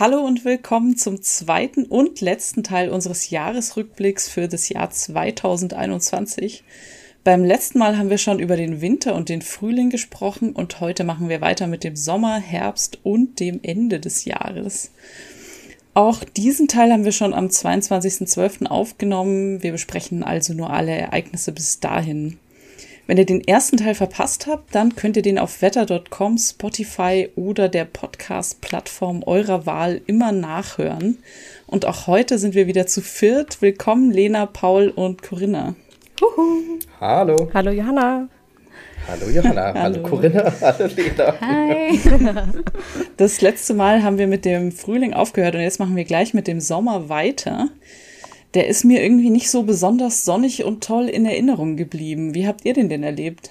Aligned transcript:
Hallo 0.00 0.20
und 0.26 0.46
willkommen 0.46 0.96
zum 0.96 1.20
zweiten 1.20 1.84
und 1.84 2.22
letzten 2.22 2.64
Teil 2.64 2.88
unseres 2.88 3.28
Jahresrückblicks 3.28 4.30
für 4.30 4.48
das 4.48 4.70
Jahr 4.70 4.88
2021. 4.88 6.64
Beim 7.22 7.44
letzten 7.44 7.80
Mal 7.80 7.98
haben 7.98 8.08
wir 8.08 8.16
schon 8.16 8.38
über 8.38 8.56
den 8.56 8.80
Winter 8.80 9.14
und 9.14 9.28
den 9.28 9.42
Frühling 9.42 9.90
gesprochen 9.90 10.54
und 10.54 10.80
heute 10.80 11.04
machen 11.04 11.28
wir 11.28 11.42
weiter 11.42 11.66
mit 11.66 11.84
dem 11.84 11.96
Sommer, 11.96 12.40
Herbst 12.40 12.98
und 13.02 13.40
dem 13.40 13.60
Ende 13.62 14.00
des 14.00 14.24
Jahres. 14.24 14.90
Auch 15.92 16.24
diesen 16.24 16.66
Teil 16.66 16.90
haben 16.94 17.04
wir 17.04 17.12
schon 17.12 17.34
am 17.34 17.48
22.12. 17.48 18.68
aufgenommen. 18.68 19.62
Wir 19.62 19.72
besprechen 19.72 20.22
also 20.22 20.54
nur 20.54 20.70
alle 20.70 20.92
Ereignisse 20.92 21.52
bis 21.52 21.78
dahin. 21.78 22.38
Wenn 23.10 23.18
ihr 23.18 23.26
den 23.26 23.42
ersten 23.42 23.76
Teil 23.76 23.96
verpasst 23.96 24.46
habt, 24.46 24.72
dann 24.72 24.94
könnt 24.94 25.16
ihr 25.16 25.24
den 25.24 25.40
auf 25.40 25.62
wetter.com, 25.62 26.38
Spotify 26.38 27.28
oder 27.34 27.68
der 27.68 27.84
Podcast-Plattform 27.84 29.24
eurer 29.26 29.66
Wahl 29.66 30.00
immer 30.06 30.30
nachhören. 30.30 31.18
Und 31.66 31.86
auch 31.86 32.06
heute 32.06 32.38
sind 32.38 32.54
wir 32.54 32.68
wieder 32.68 32.86
zu 32.86 33.00
viert. 33.00 33.62
Willkommen 33.62 34.12
Lena, 34.12 34.46
Paul 34.46 34.90
und 34.90 35.24
Corinna. 35.24 35.74
Huhu. 36.20 36.78
Hallo. 37.00 37.50
Hallo 37.52 37.72
Johanna. 37.72 38.28
Hallo 39.08 39.28
Johanna, 39.28 39.62
hallo, 39.74 39.80
hallo 39.80 40.02
Corinna, 40.08 40.52
hallo 40.60 40.86
Lena. 40.94 41.34
Hi. 41.40 41.98
Das 43.16 43.40
letzte 43.40 43.74
Mal 43.74 44.04
haben 44.04 44.18
wir 44.18 44.28
mit 44.28 44.44
dem 44.44 44.70
Frühling 44.70 45.14
aufgehört 45.14 45.56
und 45.56 45.62
jetzt 45.62 45.80
machen 45.80 45.96
wir 45.96 46.04
gleich 46.04 46.32
mit 46.32 46.46
dem 46.46 46.60
Sommer 46.60 47.08
weiter 47.08 47.70
der 48.54 48.66
ist 48.66 48.84
mir 48.84 49.02
irgendwie 49.02 49.30
nicht 49.30 49.50
so 49.50 49.62
besonders 49.62 50.24
sonnig 50.24 50.64
und 50.64 50.82
toll 50.82 51.08
in 51.08 51.24
Erinnerung 51.24 51.76
geblieben. 51.76 52.34
Wie 52.34 52.46
habt 52.46 52.64
ihr 52.64 52.74
den 52.74 52.88
denn 52.88 53.02
erlebt? 53.02 53.50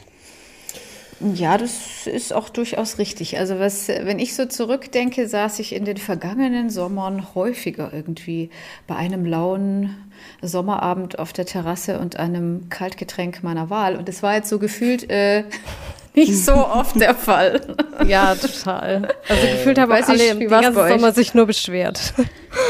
Ja, 1.33 1.57
das 1.57 2.07
ist 2.07 2.31
auch 2.31 2.47
durchaus 2.47 2.97
richtig. 2.97 3.37
Also 3.37 3.59
was, 3.59 3.89
wenn 3.89 4.19
ich 4.19 4.35
so 4.35 4.45
zurückdenke, 4.45 5.27
saß 5.27 5.59
ich 5.59 5.75
in 5.75 5.83
den 5.83 5.97
vergangenen 5.97 6.69
Sommern 6.69 7.35
häufiger 7.35 7.91
irgendwie 7.93 8.49
bei 8.87 8.95
einem 8.95 9.25
lauen 9.25 9.95
Sommerabend 10.41 11.19
auf 11.19 11.33
der 11.33 11.45
Terrasse 11.45 11.99
und 11.99 12.17
einem 12.17 12.69
Kaltgetränk 12.69 13.43
meiner 13.43 13.69
Wahl. 13.69 13.97
Und 13.97 14.07
es 14.07 14.23
war 14.23 14.35
jetzt 14.35 14.47
so 14.47 14.59
gefühlt 14.59 15.09
äh, 15.09 15.43
nicht 16.15 16.37
so 16.37 16.53
oft 16.53 16.99
der 16.99 17.15
Fall. 17.15 17.75
Ja, 18.07 18.35
total. 18.35 19.13
Also 19.27 19.47
gefühlt 19.47 19.77
haben 19.77 19.91
Weiß 19.91 20.07
alle 20.07 20.23
ich, 20.23 20.35
wie 20.35 20.39
den 20.39 20.49
ganzen 20.49 20.87
Sommer 20.87 21.11
sich 21.11 21.33
nur 21.33 21.45
beschwert, 21.45 22.13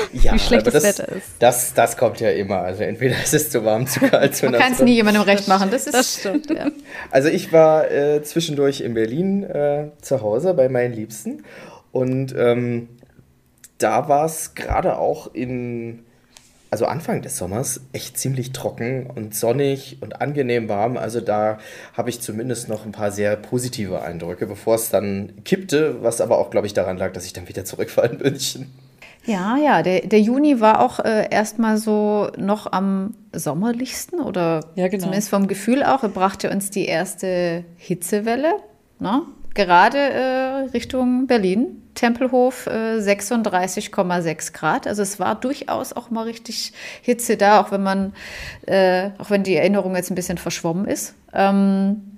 ja, 0.23 0.33
wie 0.33 0.39
schlecht 0.39 0.67
das, 0.67 0.73
das, 0.73 0.83
Wetter 0.83 1.09
ist. 1.09 1.27
Das, 1.39 1.73
das 1.73 1.97
kommt 1.97 2.19
ja 2.19 2.29
immer. 2.31 2.59
Also 2.59 2.83
entweder 2.83 3.15
ist 3.21 3.33
es 3.33 3.49
zu 3.49 3.63
warm, 3.63 3.87
zu 3.87 3.99
kalt, 4.01 4.35
zu 4.35 4.49
Man 4.49 4.59
kann 4.59 4.73
es 4.73 4.79
nie 4.79 4.95
jemandem 4.95 5.23
recht 5.23 5.47
machen. 5.47 5.69
Das, 5.71 5.85
ist, 5.85 5.93
das 5.93 6.19
stimmt, 6.19 6.49
ja. 6.49 6.69
Also 7.11 7.29
ich 7.29 7.51
war 7.53 7.89
äh, 7.91 8.21
zwischendurch 8.23 8.81
in 8.81 8.93
Berlin 8.93 9.43
äh, 9.43 9.89
zu 10.01 10.21
Hause 10.21 10.53
bei 10.53 10.69
meinen 10.69 10.93
Liebsten 10.93 11.43
und 11.91 12.35
ähm, 12.37 12.89
da 13.77 14.09
war 14.09 14.25
es 14.25 14.55
gerade 14.55 14.97
auch 14.97 15.33
in 15.33 16.05
also 16.71 16.85
Anfang 16.85 17.21
des 17.21 17.37
Sommers, 17.37 17.81
echt 17.93 18.17
ziemlich 18.17 18.51
trocken 18.51 19.07
und 19.07 19.35
sonnig 19.35 19.97
und 20.01 20.21
angenehm 20.21 20.69
warm. 20.69 20.97
Also 20.97 21.19
da 21.19 21.57
habe 21.93 22.09
ich 22.09 22.21
zumindest 22.21 22.69
noch 22.69 22.85
ein 22.85 22.91
paar 22.91 23.11
sehr 23.11 23.35
positive 23.35 24.01
Eindrücke, 24.01 24.45
bevor 24.45 24.75
es 24.75 24.89
dann 24.89 25.43
kippte, 25.45 26.03
was 26.03 26.21
aber 26.21 26.37
auch, 26.37 26.51
glaube 26.51 26.67
ich, 26.67 26.73
daran 26.73 26.97
lag, 26.97 27.13
dass 27.13 27.25
ich 27.25 27.33
dann 27.33 27.47
wieder 27.47 27.65
zurück 27.65 27.95
war 27.97 28.09
in 28.11 28.19
München. 28.19 28.71
Ja, 29.25 29.57
ja, 29.57 29.83
der, 29.83 30.01
der 30.01 30.21
Juni 30.21 30.59
war 30.59 30.81
auch 30.81 30.99
äh, 30.99 31.29
erstmal 31.29 31.77
so 31.77 32.29
noch 32.37 32.71
am 32.71 33.15
sommerlichsten 33.33 34.19
oder 34.19 34.61
ja, 34.75 34.87
genau. 34.87 35.03
zumindest 35.03 35.29
vom 35.29 35.47
Gefühl 35.47 35.83
auch. 35.83 36.03
Er 36.03 36.09
brachte 36.09 36.49
uns 36.49 36.71
die 36.71 36.85
erste 36.85 37.63
Hitzewelle. 37.77 38.53
Ne? 38.99 39.21
gerade 39.59 39.97
äh, 39.97 40.55
Richtung 40.73 41.27
Berlin. 41.27 41.75
Tempelhof 41.95 42.67
äh, 42.67 42.99
36,6 42.99 44.53
Grad. 44.53 44.87
Also 44.87 45.01
es 45.01 45.19
war 45.19 45.35
durchaus 45.35 45.91
auch 45.91 46.09
mal 46.11 46.23
richtig 46.23 46.71
Hitze 47.01 47.35
da, 47.35 47.59
auch 47.59 47.71
wenn 47.71 47.83
man, 47.83 48.13
äh, 48.67 49.09
auch 49.17 49.29
wenn 49.29 49.43
die 49.43 49.55
Erinnerung 49.55 49.97
jetzt 49.97 50.09
ein 50.09 50.15
bisschen 50.15 50.37
verschwommen 50.37 50.85
ist. 50.85 51.13
Ähm, 51.33 52.08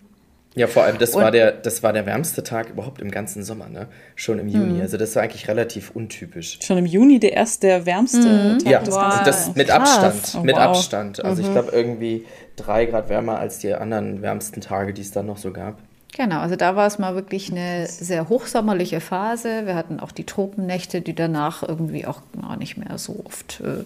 ja, 0.53 0.67
vor 0.67 0.84
allem, 0.84 0.97
das 0.97 1.16
war, 1.16 1.31
der, 1.31 1.53
das 1.53 1.81
war 1.81 1.94
der 1.94 2.06
wärmste 2.06 2.44
Tag 2.44 2.69
überhaupt 2.69 3.01
im 3.01 3.09
ganzen 3.09 3.44
Sommer, 3.44 3.69
ne? 3.69 3.88
Schon 4.16 4.38
im 4.38 4.50
Juni. 4.50 4.73
Mhm. 4.73 4.81
Also 4.81 4.97
das 4.97 5.16
war 5.16 5.23
eigentlich 5.23 5.47
relativ 5.47 5.91
untypisch. 5.91 6.59
Schon 6.62 6.78
im 6.78 6.85
Juni 6.85 7.19
der 7.19 7.34
erste, 7.34 7.67
der 7.67 7.85
wärmste 7.85 8.28
mhm. 8.28 8.59
Tag 8.59 8.72
ja, 8.72 8.79
des 8.79 8.94
wow. 8.94 9.23
das 9.23 9.56
mit 9.56 9.69
Krass. 9.69 9.97
Abstand. 9.97 10.41
Oh, 10.41 10.45
mit 10.45 10.56
wow. 10.56 10.63
Abstand. 10.63 11.23
Also 11.23 11.41
mhm. 11.41 11.47
ich 11.47 11.53
glaube 11.53 11.72
irgendwie 11.72 12.25
drei 12.57 12.85
Grad 12.85 13.07
wärmer 13.07 13.39
als 13.39 13.59
die 13.59 13.73
anderen 13.73 14.22
wärmsten 14.22 14.59
Tage, 14.59 14.94
die 14.94 15.01
es 15.01 15.12
dann 15.12 15.25
noch 15.25 15.38
so 15.38 15.53
gab. 15.53 15.78
Genau, 16.13 16.39
also 16.39 16.57
da 16.57 16.75
war 16.75 16.88
es 16.88 16.99
mal 16.99 17.16
wirklich 17.16 17.51
eine 17.51 17.88
sehr 17.88 18.27
hochsommerliche 18.27 18.99
Phase. 18.99 19.66
Wir 19.66 19.75
hatten 19.75 20.01
auch 20.01 20.11
die 20.11 20.25
Tropennächte, 20.25 20.99
die 20.99 21.16
danach 21.16 21.63
irgendwie 21.63 22.05
auch 22.05 22.22
gar 22.39 22.57
nicht 22.57 22.75
mehr 22.75 22.97
so 22.97 23.23
oft 23.25 23.61
äh, 23.61 23.85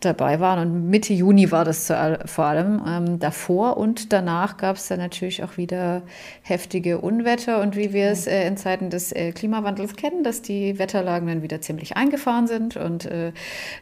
dabei 0.00 0.40
waren. 0.40 0.58
Und 0.58 0.90
Mitte 0.90 1.14
Juni 1.14 1.50
war 1.50 1.64
das 1.64 1.90
vor 2.26 2.44
allem. 2.44 2.82
Ähm, 2.86 3.18
davor 3.20 3.78
und 3.78 4.12
danach 4.12 4.58
gab 4.58 4.76
es 4.76 4.88
dann 4.88 4.98
natürlich 4.98 5.42
auch 5.42 5.56
wieder 5.56 6.02
heftige 6.42 6.98
Unwetter. 6.98 7.62
Und 7.62 7.74
wie 7.74 7.94
wir 7.94 8.10
es 8.10 8.26
äh, 8.26 8.46
in 8.46 8.58
Zeiten 8.58 8.90
des 8.90 9.10
äh, 9.12 9.32
Klimawandels 9.32 9.96
kennen, 9.96 10.22
dass 10.22 10.42
die 10.42 10.78
Wetterlagen 10.78 11.26
dann 11.26 11.42
wieder 11.42 11.62
ziemlich 11.62 11.96
eingefahren 11.96 12.48
sind 12.48 12.76
und 12.76 13.06
äh, 13.06 13.32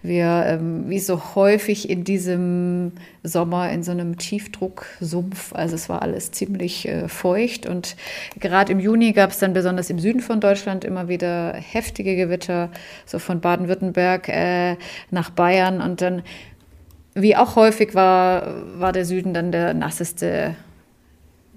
wir 0.02 0.44
ähm, 0.46 0.88
wie 0.88 1.00
so 1.00 1.34
häufig 1.34 1.90
in 1.90 2.04
diesem 2.04 2.92
Sommer 3.24 3.70
in 3.70 3.82
so 3.82 3.90
einem 3.90 4.16
Tiefdrucksumpf, 4.16 5.52
also 5.54 5.74
es 5.74 5.88
war 5.88 6.02
alles 6.02 6.30
ziemlich 6.30 6.88
äh, 6.88 7.08
feucht. 7.48 7.66
Und 7.66 7.96
gerade 8.38 8.72
im 8.72 8.80
Juni 8.80 9.12
gab 9.12 9.30
es 9.30 9.38
dann 9.38 9.52
besonders 9.52 9.90
im 9.90 9.98
Süden 9.98 10.20
von 10.20 10.40
Deutschland 10.40 10.84
immer 10.84 11.08
wieder 11.08 11.54
heftige 11.54 12.16
Gewitter, 12.16 12.70
so 13.06 13.18
von 13.18 13.40
Baden-Württemberg 13.40 14.28
äh, 14.28 14.76
nach 15.10 15.30
Bayern 15.30 15.80
und 15.80 16.00
dann, 16.00 16.22
wie 17.14 17.36
auch 17.36 17.56
häufig 17.56 17.94
war, 17.94 18.54
war 18.78 18.92
der 18.92 19.04
Süden 19.04 19.34
dann 19.34 19.52
der 19.52 19.74
nasseste, 19.74 20.54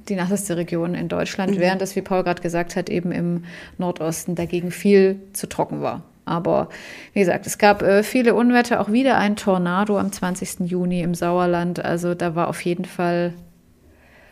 die 0.09 0.16
nasseste 0.16 0.57
Region 0.57 0.96
in 0.96 1.07
Deutschland, 1.07 1.56
mhm. 1.56 1.59
während 1.59 1.81
es, 1.81 1.96
wie 1.96 2.02
Paul 2.02 2.23
gerade 2.23 2.41
gesagt 2.41 2.75
hat, 2.75 2.90
eben 2.90 3.12
im 3.12 3.44
Nordosten 3.78 4.35
dagegen 4.35 4.72
viel 4.72 5.19
zu 5.34 5.47
trocken 5.47 5.81
war. 5.81 6.03
Aber 6.23 6.69
wie 7.13 7.19
gesagt, 7.19 7.47
es 7.47 7.58
gab 7.58 7.81
äh, 7.81 8.03
viele 8.03 8.35
Unwetter, 8.35 8.79
auch 8.79 8.91
wieder 8.91 9.18
ein 9.18 9.35
Tornado 9.35 9.97
am 9.97 10.12
20. 10.12 10.62
Juni 10.62 11.02
im 11.02 11.13
Sauerland. 11.16 11.84
Also 11.84 12.13
da 12.13 12.35
war 12.35 12.47
auf 12.47 12.62
jeden 12.62 12.85
Fall 12.85 13.34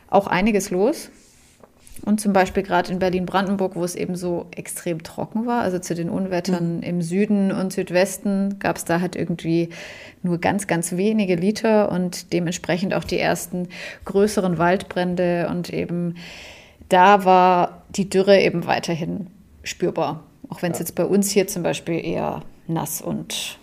auch 0.10 0.28
einiges 0.28 0.70
los. 0.70 1.10
Und 2.06 2.22
zum 2.22 2.34
Beispiel 2.34 2.64
gerade 2.64 2.92
in 2.92 3.00
Berlin-Brandenburg, 3.00 3.76
wo 3.76 3.84
es 3.84 3.96
eben 3.96 4.16
so 4.16 4.48
extrem 4.56 5.04
trocken 5.04 5.46
war, 5.46 5.62
also 5.62 5.80
zu 5.80 5.96
den 5.96 6.10
Unwettern 6.10 6.78
mhm. 6.78 6.84
im 6.84 7.02
Süden 7.02 7.52
und 7.52 7.74
Südwesten, 7.74 8.60
gab 8.60 8.78
es 8.78 8.86
da 8.86 9.02
halt 9.02 9.16
irgendwie 9.16 9.70
nur 10.24 10.40
ganz, 10.40 10.68
ganz 10.68 10.94
wenige 10.98 11.36
Liter 11.36 11.92
und 11.92 12.34
dementsprechend 12.34 12.94
auch 12.94 13.04
die 13.04 13.20
ersten 13.20 13.68
größeren 14.06 14.58
Waldbrände. 14.58 15.48
Und 15.50 15.72
eben 15.72 16.16
da 16.90 17.26
war 17.26 17.84
die 17.90 18.10
Dürre 18.10 18.40
eben 18.40 18.66
weiterhin 18.66 19.28
spürbar. 19.64 20.24
Auch 20.50 20.62
wenn 20.62 20.72
es 20.72 20.80
ja. 20.80 20.84
jetzt 20.84 20.96
bei 20.96 21.06
uns 21.06 21.30
hier 21.30 21.48
zum 21.48 21.64
Beispiel 21.64 22.04
eher 22.04 22.42
nass 22.68 23.02
und 23.02 23.60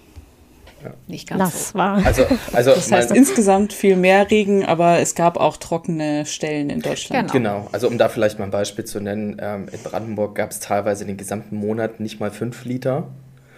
ja. 0.86 0.94
nicht 1.06 1.28
ganz 1.28 1.38
nass 1.38 1.68
so. 1.70 1.78
war. 1.78 2.04
Also, 2.04 2.24
also 2.52 2.70
das 2.70 2.90
heißt 2.90 3.10
insgesamt 3.10 3.72
viel 3.72 3.96
mehr 3.96 4.30
Regen, 4.30 4.64
aber 4.64 4.98
es 4.98 5.14
gab 5.14 5.36
auch 5.36 5.56
trockene 5.56 6.26
Stellen 6.26 6.70
in 6.70 6.80
Deutschland. 6.80 7.32
Genau, 7.32 7.58
genau. 7.60 7.68
also 7.72 7.88
um 7.88 7.98
da 7.98 8.08
vielleicht 8.08 8.38
mal 8.38 8.44
ein 8.46 8.50
Beispiel 8.50 8.84
zu 8.84 9.00
nennen, 9.00 9.36
ähm, 9.40 9.68
in 9.72 9.80
Brandenburg 9.80 10.34
gab 10.34 10.50
es 10.50 10.60
teilweise 10.60 11.04
den 11.04 11.16
gesamten 11.16 11.56
Monat 11.56 12.00
nicht 12.00 12.20
mal 12.20 12.30
fünf 12.30 12.64
Liter. 12.64 13.08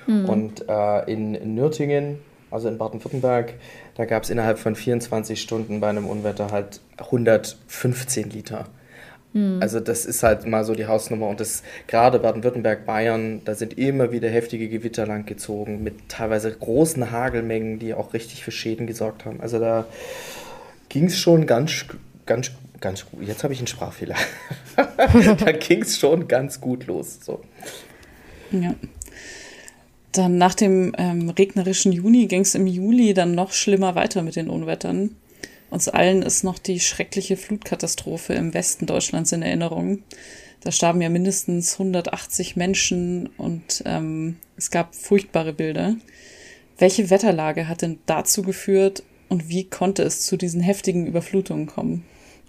Mhm. 0.06 0.28
Und 0.28 0.68
äh, 0.68 1.12
in, 1.12 1.34
in 1.34 1.54
Nürtingen, 1.54 2.18
also 2.50 2.68
in 2.68 2.78
Baden-Württemberg, 2.78 3.54
da 3.94 4.04
gab 4.04 4.22
es 4.24 4.30
innerhalb 4.30 4.58
von 4.58 4.74
24 4.74 5.40
Stunden 5.40 5.80
bei 5.80 5.88
einem 5.88 6.06
Unwetter 6.06 6.50
halt 6.50 6.80
115 6.96 8.30
Liter. 8.30 8.66
Mhm. 9.32 9.58
Also 9.60 9.80
das 9.80 10.04
ist 10.04 10.22
halt 10.22 10.46
mal 10.46 10.64
so 10.64 10.74
die 10.74 10.86
Hausnummer 10.86 11.28
und 11.28 11.40
das 11.40 11.62
gerade 11.86 12.18
Baden-Württemberg, 12.18 12.86
Bayern, 12.86 13.42
da 13.44 13.54
sind 13.54 13.78
immer 13.78 14.12
wieder 14.12 14.28
heftige 14.28 14.68
Gewitter 14.68 15.06
langgezogen 15.06 15.82
mit 15.82 16.08
teilweise 16.08 16.50
großen 16.50 17.10
Hagelmengen, 17.10 17.78
die 17.78 17.94
auch 17.94 18.14
richtig 18.14 18.44
für 18.44 18.50
Schäden 18.50 18.86
gesorgt 18.86 19.24
haben. 19.24 19.40
Also 19.40 19.58
da 19.58 19.86
ging 20.88 21.06
es 21.06 21.18
schon 21.18 21.46
ganz, 21.46 21.84
ganz, 22.26 22.50
ganz 22.80 23.06
gut. 23.06 23.26
Jetzt 23.26 23.44
habe 23.44 23.52
ich 23.52 23.60
einen 23.60 23.66
Sprachfehler. 23.66 24.16
da 24.76 25.52
ging 25.52 25.82
es 25.82 25.98
schon 25.98 26.28
ganz 26.28 26.60
gut 26.60 26.86
los. 26.86 27.18
So. 27.22 27.40
Ja. 28.50 28.74
Dann 30.12 30.38
nach 30.38 30.54
dem 30.54 30.94
ähm, 30.96 31.28
regnerischen 31.30 31.92
Juni 31.92 32.26
ging 32.26 32.40
es 32.40 32.54
im 32.54 32.66
Juli 32.66 33.12
dann 33.12 33.34
noch 33.34 33.52
schlimmer 33.52 33.94
weiter 33.94 34.22
mit 34.22 34.36
den 34.36 34.48
Unwettern. 34.48 35.16
Uns 35.70 35.88
allen 35.88 36.22
ist 36.22 36.44
noch 36.44 36.58
die 36.58 36.80
schreckliche 36.80 37.36
Flutkatastrophe 37.36 38.34
im 38.34 38.54
Westen 38.54 38.86
Deutschlands 38.86 39.32
in 39.32 39.42
Erinnerung. 39.42 40.02
Da 40.60 40.72
starben 40.72 41.00
ja 41.00 41.08
mindestens 41.08 41.74
180 41.74 42.56
Menschen 42.56 43.28
und 43.36 43.82
ähm, 43.84 44.36
es 44.56 44.70
gab 44.70 44.94
furchtbare 44.94 45.52
Bilder. 45.52 45.96
Welche 46.78 47.10
Wetterlage 47.10 47.68
hat 47.68 47.82
denn 47.82 47.98
dazu 48.06 48.42
geführt 48.42 49.02
und 49.28 49.48
wie 49.48 49.64
konnte 49.64 50.02
es 50.02 50.22
zu 50.22 50.36
diesen 50.36 50.60
heftigen 50.60 51.06
Überflutungen 51.06 51.66
kommen? 51.66 52.04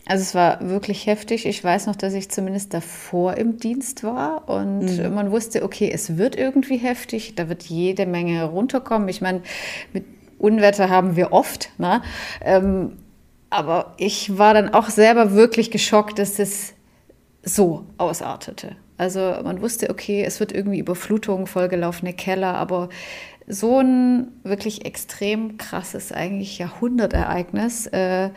Also 0.05 0.23
es 0.23 0.33
war 0.33 0.67
wirklich 0.67 1.05
heftig. 1.05 1.45
Ich 1.45 1.63
weiß 1.63 1.85
noch, 1.85 1.95
dass 1.95 2.13
ich 2.13 2.29
zumindest 2.29 2.73
davor 2.73 3.37
im 3.37 3.57
Dienst 3.57 4.03
war 4.03 4.47
und 4.49 4.97
mhm. 4.97 5.13
man 5.13 5.29
wusste, 5.29 5.61
okay, 5.61 5.91
es 5.93 6.17
wird 6.17 6.35
irgendwie 6.35 6.77
heftig, 6.77 7.35
da 7.35 7.49
wird 7.49 7.63
jede 7.63 8.05
Menge 8.05 8.43
runterkommen. 8.45 9.07
Ich 9.09 9.21
meine, 9.21 9.41
mit 9.93 10.05
Unwetter 10.39 10.89
haben 10.89 11.15
wir 11.15 11.31
oft, 11.31 11.69
ne? 11.77 12.01
Ähm, 12.41 12.93
aber 13.49 13.93
ich 13.97 14.37
war 14.37 14.53
dann 14.53 14.73
auch 14.73 14.89
selber 14.89 15.33
wirklich 15.33 15.71
geschockt, 15.71 16.19
dass 16.19 16.39
es 16.39 16.73
so 17.43 17.85
ausartete. 17.97 18.75
Also 18.97 19.19
man 19.43 19.61
wusste, 19.61 19.89
okay, 19.89 20.23
es 20.23 20.39
wird 20.39 20.51
irgendwie 20.51 20.79
Überflutung, 20.79 21.47
vollgelaufene 21.47 22.13
Keller, 22.13 22.55
aber 22.55 22.89
so 23.47 23.79
ein 23.79 24.27
wirklich 24.43 24.85
extrem 24.85 25.57
krasses, 25.57 26.11
eigentlich 26.11 26.59
Jahrhundertereignis. 26.59 27.87
Äh, 27.87 28.29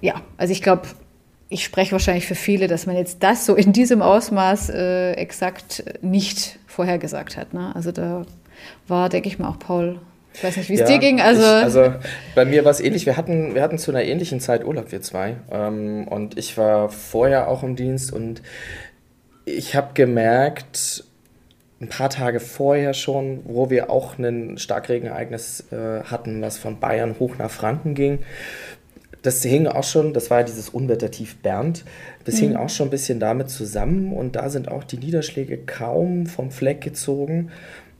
ja, 0.00 0.14
also 0.36 0.52
ich 0.52 0.62
glaube, 0.62 0.82
ich 1.48 1.64
spreche 1.64 1.92
wahrscheinlich 1.92 2.26
für 2.26 2.34
viele, 2.34 2.66
dass 2.66 2.86
man 2.86 2.96
jetzt 2.96 3.22
das 3.22 3.46
so 3.46 3.54
in 3.54 3.72
diesem 3.72 4.02
Ausmaß 4.02 4.70
äh, 4.70 5.12
exakt 5.12 5.84
nicht 6.02 6.58
vorhergesagt 6.66 7.36
hat. 7.36 7.54
Ne? 7.54 7.74
Also 7.74 7.92
da 7.92 8.26
war, 8.86 9.08
denke 9.08 9.28
ich 9.28 9.38
mal, 9.38 9.48
auch 9.48 9.58
Paul 9.58 10.00
ich 10.32 10.44
weiß 10.44 10.56
nicht, 10.56 10.68
wie 10.68 10.74
es 10.74 10.80
ja, 10.80 10.86
dir 10.86 10.98
ging. 10.98 11.20
Also, 11.20 11.42
ich, 11.42 11.48
also 11.48 11.94
bei 12.34 12.44
mir 12.44 12.64
war 12.64 12.70
es 12.70 12.80
ähnlich. 12.80 13.06
Wir 13.06 13.16
hatten, 13.16 13.54
wir 13.54 13.62
hatten 13.62 13.78
zu 13.78 13.90
einer 13.90 14.04
ähnlichen 14.04 14.40
Zeit 14.40 14.64
Urlaub, 14.64 14.92
wir 14.92 15.02
zwei. 15.02 15.36
Ähm, 15.50 16.06
und 16.08 16.38
ich 16.38 16.56
war 16.56 16.88
vorher 16.88 17.48
auch 17.48 17.62
im 17.62 17.76
Dienst 17.76 18.12
und 18.12 18.42
ich 19.44 19.74
habe 19.74 19.94
gemerkt, 19.94 21.04
ein 21.80 21.88
paar 21.88 22.10
Tage 22.10 22.40
vorher 22.40 22.94
schon, 22.94 23.40
wo 23.44 23.70
wir 23.70 23.90
auch 23.90 24.18
ein 24.18 24.58
Starkregenereignis 24.58 25.64
äh, 25.72 26.02
hatten, 26.04 26.42
was 26.42 26.58
von 26.58 26.78
Bayern 26.78 27.16
hoch 27.18 27.36
nach 27.38 27.50
Franken 27.50 27.94
ging. 27.94 28.18
Das 29.22 29.42
hing 29.42 29.66
auch 29.66 29.84
schon, 29.84 30.14
das 30.14 30.30
war 30.30 30.38
ja 30.40 30.44
dieses 30.44 30.68
Unwettertief 30.70 31.38
Bernd, 31.38 31.84
das 32.24 32.36
mhm. 32.36 32.38
hing 32.38 32.56
auch 32.56 32.68
schon 32.70 32.88
ein 32.88 32.90
bisschen 32.90 33.20
damit 33.20 33.50
zusammen 33.50 34.12
und 34.12 34.36
da 34.36 34.48
sind 34.48 34.70
auch 34.70 34.84
die 34.84 34.96
Niederschläge 34.96 35.58
kaum 35.58 36.26
vom 36.26 36.50
Fleck 36.50 36.80
gezogen 36.80 37.50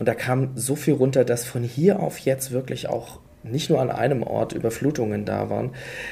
und 0.01 0.07
da 0.07 0.15
kam 0.15 0.57
so 0.57 0.75
viel 0.75 0.95
runter, 0.95 1.25
dass 1.25 1.45
von 1.45 1.63
hier 1.63 2.01
auf 2.01 2.19
jetzt 2.19 2.51
wirklich 2.51 2.89
auch 2.89 3.21
nicht 3.43 3.71
nur 3.71 3.81
an 3.81 3.91
einem 3.91 4.23
Ort 4.23 4.53
Überflutungen 4.53 5.25
da 5.25 5.49
waren. 5.49 5.71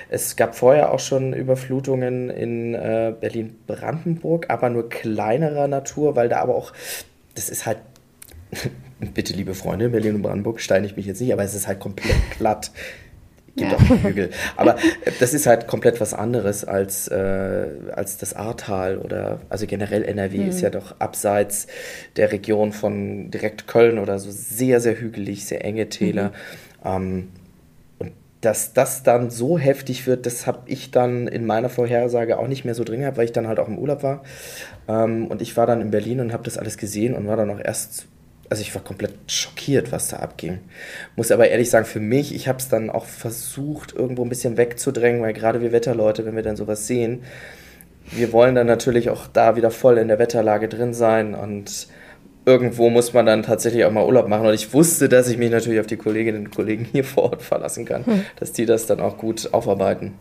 Es 0.09 0.37
gab 0.37 0.55
vorher 0.55 0.93
auch 0.93 1.01
schon 1.01 1.33
Überflutungen 1.33 2.31
in 2.31 2.75
äh, 2.75 3.13
Berlin-Brandenburg, 3.21 4.47
aber 4.49 4.71
nur 4.71 4.89
kleinerer 4.89 5.69
Natur, 5.69 6.17
weil 6.17 6.29
da 6.29 6.41
aber 6.41 6.55
auch 6.55 6.73
das 7.35 7.49
ist 7.49 7.67
halt, 7.67 7.79
bitte 9.15 9.33
liebe 9.33 9.55
Freunde, 9.55 9.89
Berlin 9.89 10.17
und 10.17 10.23
Brandenburg, 10.23 10.61
steine 10.61 10.87
ich 10.87 10.97
mich 10.97 11.07
jetzt 11.07 11.21
nicht, 11.21 11.33
aber 11.33 11.45
es 11.45 11.55
ist 11.55 11.67
halt 11.67 11.81
komplett 11.81 12.17
glatt. 12.39 12.71
Gibt 13.59 13.73
ja. 13.73 13.77
auch 13.77 14.05
Hügel. 14.05 14.31
Aber 14.57 14.77
das 15.21 15.35
ist 15.35 15.47
halt 15.47 15.67
komplett 15.67 16.01
was 16.01 16.15
anderes 16.15 16.65
als, 16.65 17.09
äh, 17.09 17.67
als 17.95 18.17
das 18.19 18.35
Ahrtal 18.35 18.99
oder, 18.99 19.41
also 19.49 19.67
generell 19.67 20.05
NRW 20.05 20.39
mhm. 20.39 20.49
ist 20.49 20.61
ja 20.61 20.71
doch 20.71 20.95
abseits 20.99 21.67
der 22.17 22.33
Region 22.33 22.73
von 22.73 23.31
direkt 23.31 23.67
Köln 23.67 23.99
oder 23.99 24.19
so 24.19 24.31
sehr, 24.31 24.81
sehr 24.81 24.99
hügelig, 24.99 25.47
sehr 25.47 25.65
enge 25.65 25.89
Täler. 25.89 26.33
Mhm. 26.85 26.89
Ähm, 26.89 27.29
und 27.99 28.13
dass 28.41 28.73
das 28.73 29.03
dann 29.03 29.31
so 29.31 29.59
heftig 29.59 30.07
wird, 30.07 30.27
das 30.27 30.47
habe 30.47 30.61
ich 30.67 30.91
dann 30.91 31.27
in 31.27 31.45
meiner 31.45 31.69
Vorhersage 31.69 32.39
auch 32.39 32.49
nicht 32.49 32.65
mehr 32.65 32.75
so 32.75 32.85
drin 32.85 33.01
gehabt, 33.01 33.17
weil 33.17 33.25
ich 33.25 33.33
dann 33.33 33.49
halt 33.49 33.59
auch 33.59 33.69
im 33.69 33.79
Urlaub 33.79 34.03
war. 34.03 34.23
Ähm, 34.89 35.27
und 35.27 35.43
ich 35.43 35.57
war 35.57 35.67
dann 35.67 35.81
in 35.81 35.91
Berlin 35.91 36.21
und 36.21 36.33
habe 36.33 36.45
das 36.45 36.59
alles 36.59 36.77
gesehen 36.77 37.15
und 37.15 37.27
war 37.27 37.37
dann 37.37 37.51
auch 37.51 37.61
erst, 37.63 38.07
also 38.51 38.63
ich 38.63 38.75
war 38.75 38.83
komplett 38.83 39.13
schockiert, 39.27 39.93
was 39.93 40.09
da 40.09 40.19
abging. 40.19 40.61
Muss 41.17 41.31
aber 41.31 41.49
ehrlich 41.49 41.71
sagen, 41.71 41.87
für 41.87 42.01
mich, 42.01 42.35
ich 42.35 42.49
habe 42.49 42.59
es 42.59 42.69
dann 42.69 42.91
auch 42.91 43.05
versucht, 43.05 43.95
irgendwo 43.95 44.25
ein 44.25 44.29
bisschen 44.29 44.57
wegzudrängen, 44.57 45.21
weil 45.23 45.33
gerade 45.33 45.61
wir 45.61 45.73
Wetterleute, 45.73 46.25
wenn 46.25 46.37
wir 46.37 46.43
dann 46.43 46.57
sowas 46.57 46.87
sehen, 46.87 47.23
wir 48.11 48.33
wollen 48.33 48.55
dann 48.55 48.67
natürlich 48.67 49.11
auch 49.11 49.27
da 49.27 49.57
wieder 49.57 49.71
voll 49.71 49.99
in 49.99 50.09
der 50.09 50.19
Wetterlage 50.19 50.69
drin 50.69 50.95
sein 50.95 51.35
und 51.35 51.89
irgendwo 52.47 52.89
muss 52.89 53.13
man 53.13 53.27
dann 53.27 53.43
tatsächlich 53.43 53.85
auch 53.85 53.91
mal 53.91 54.07
Urlaub 54.07 54.29
machen. 54.29 54.47
Und 54.47 54.55
ich 54.55 54.73
wusste, 54.73 55.11
dass 55.11 55.29
ich 55.29 55.37
mich 55.37 55.51
natürlich 55.51 55.81
auf 55.81 55.87
die 55.87 55.99
Kolleginnen 55.99 56.47
und 56.47 56.51
Kollegen 56.51 56.85
hier 56.91 57.05
vor 57.05 57.25
Ort 57.25 57.43
verlassen 57.43 57.85
kann, 57.85 58.07
hm. 58.07 58.25
dass 58.37 58.53
die 58.53 58.65
das 58.65 58.87
dann 58.87 59.01
auch 59.01 59.19
gut 59.19 59.53
aufarbeiten. 59.53 60.15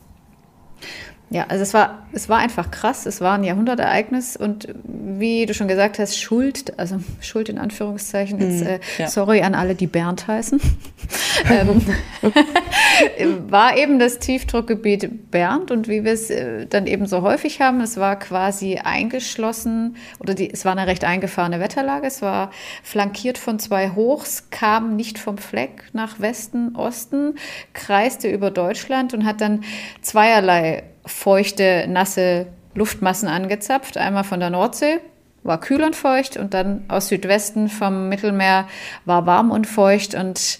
Ja, 1.29 1.45
also 1.49 1.61
es 1.61 1.73
war, 1.73 2.07
es 2.13 2.29
war 2.29 2.37
einfach 2.37 2.71
krass, 2.71 3.05
es 3.05 3.19
war 3.19 3.33
ein 3.33 3.43
Jahrhundertereignis 3.43 4.37
und 4.37 4.69
wie 4.85 5.45
du 5.45 5.53
schon 5.53 5.67
gesagt 5.67 5.99
hast, 5.99 6.17
Schuld, 6.17 6.79
also 6.79 7.01
Schuld 7.19 7.49
in 7.49 7.57
Anführungszeichen, 7.57 8.39
jetzt, 8.39 8.63
mhm, 8.63 8.67
äh, 8.67 8.79
ja. 8.97 9.07
sorry 9.09 9.41
an 9.41 9.53
alle, 9.53 9.75
die 9.75 9.87
Bernd 9.87 10.25
heißen, 10.25 10.61
ähm, 11.51 11.81
war 13.49 13.75
eben 13.75 13.99
das 13.99 14.19
Tiefdruckgebiet 14.19 15.29
Bernd 15.29 15.69
und 15.69 15.89
wie 15.89 16.05
wir 16.05 16.13
es 16.13 16.29
äh, 16.29 16.65
dann 16.65 16.87
eben 16.87 17.07
so 17.07 17.23
häufig 17.23 17.59
haben, 17.59 17.81
es 17.81 17.97
war 17.97 18.17
quasi 18.17 18.77
eingeschlossen 18.77 19.97
oder 20.19 20.33
die, 20.33 20.49
es 20.49 20.63
war 20.63 20.71
eine 20.71 20.87
recht 20.87 21.03
eingefahrene 21.03 21.59
Wetterlage, 21.59 22.07
es 22.07 22.21
war 22.21 22.51
flankiert 22.83 23.37
von 23.37 23.59
zwei 23.59 23.89
Hochs, 23.89 24.49
kam 24.49 24.95
nicht 24.95 25.19
vom 25.19 25.37
Fleck 25.37 25.83
nach 25.91 26.21
Westen, 26.21 26.73
Osten, 26.77 27.35
kreiste 27.73 28.29
über 28.29 28.49
Deutschland 28.49 29.13
und 29.13 29.25
hat 29.25 29.41
dann 29.41 29.65
zweierlei 30.01 30.83
feuchte, 31.07 31.85
nasse 31.87 32.47
Luftmassen 32.75 33.27
angezapft. 33.27 33.97
Einmal 33.97 34.23
von 34.23 34.39
der 34.39 34.49
Nordsee, 34.49 34.99
war 35.43 35.59
kühl 35.59 35.83
und 35.83 35.95
feucht, 35.95 36.37
und 36.37 36.53
dann 36.53 36.83
aus 36.89 37.07
Südwesten 37.07 37.69
vom 37.69 38.09
Mittelmeer 38.09 38.67
war 39.05 39.25
warm 39.25 39.49
und 39.49 39.65
feucht. 39.65 40.13
Und 40.13 40.59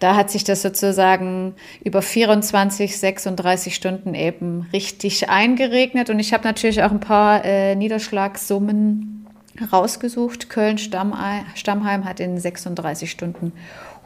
da 0.00 0.16
hat 0.16 0.30
sich 0.30 0.42
das 0.42 0.62
sozusagen 0.62 1.54
über 1.84 2.02
24, 2.02 2.98
36 2.98 3.74
Stunden 3.74 4.14
eben 4.14 4.66
richtig 4.72 5.30
eingeregnet. 5.30 6.10
Und 6.10 6.18
ich 6.18 6.32
habe 6.32 6.44
natürlich 6.44 6.82
auch 6.82 6.90
ein 6.90 7.00
paar 7.00 7.44
äh, 7.44 7.76
Niederschlagssummen 7.76 9.26
rausgesucht. 9.72 10.48
Köln-Stammheim 10.48 12.04
hat 12.04 12.18
in 12.18 12.38
36 12.38 13.10
Stunden 13.10 13.52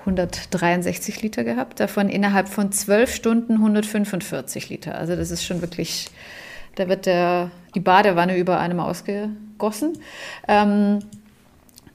163 0.07 1.21
Liter 1.23 1.45
gehabt, 1.45 1.81
davon 1.81 2.09
innerhalb 2.09 2.49
von 2.49 2.71
12 2.71 3.15
Stunden 3.15 3.55
145 3.55 4.69
Liter. 4.69 4.97
Also 4.97 5.17
das 5.17 5.31
ist 5.31 5.45
schon 5.45 5.61
wirklich, 5.61 6.07
da 6.77 6.89
wird 6.89 7.07
der, 7.07 7.51
die 7.75 7.81
Badewanne 7.81 8.37
über 8.37 8.61
einem 8.61 8.81
ausgegossen. 8.81 9.99
Ähm, 10.47 11.01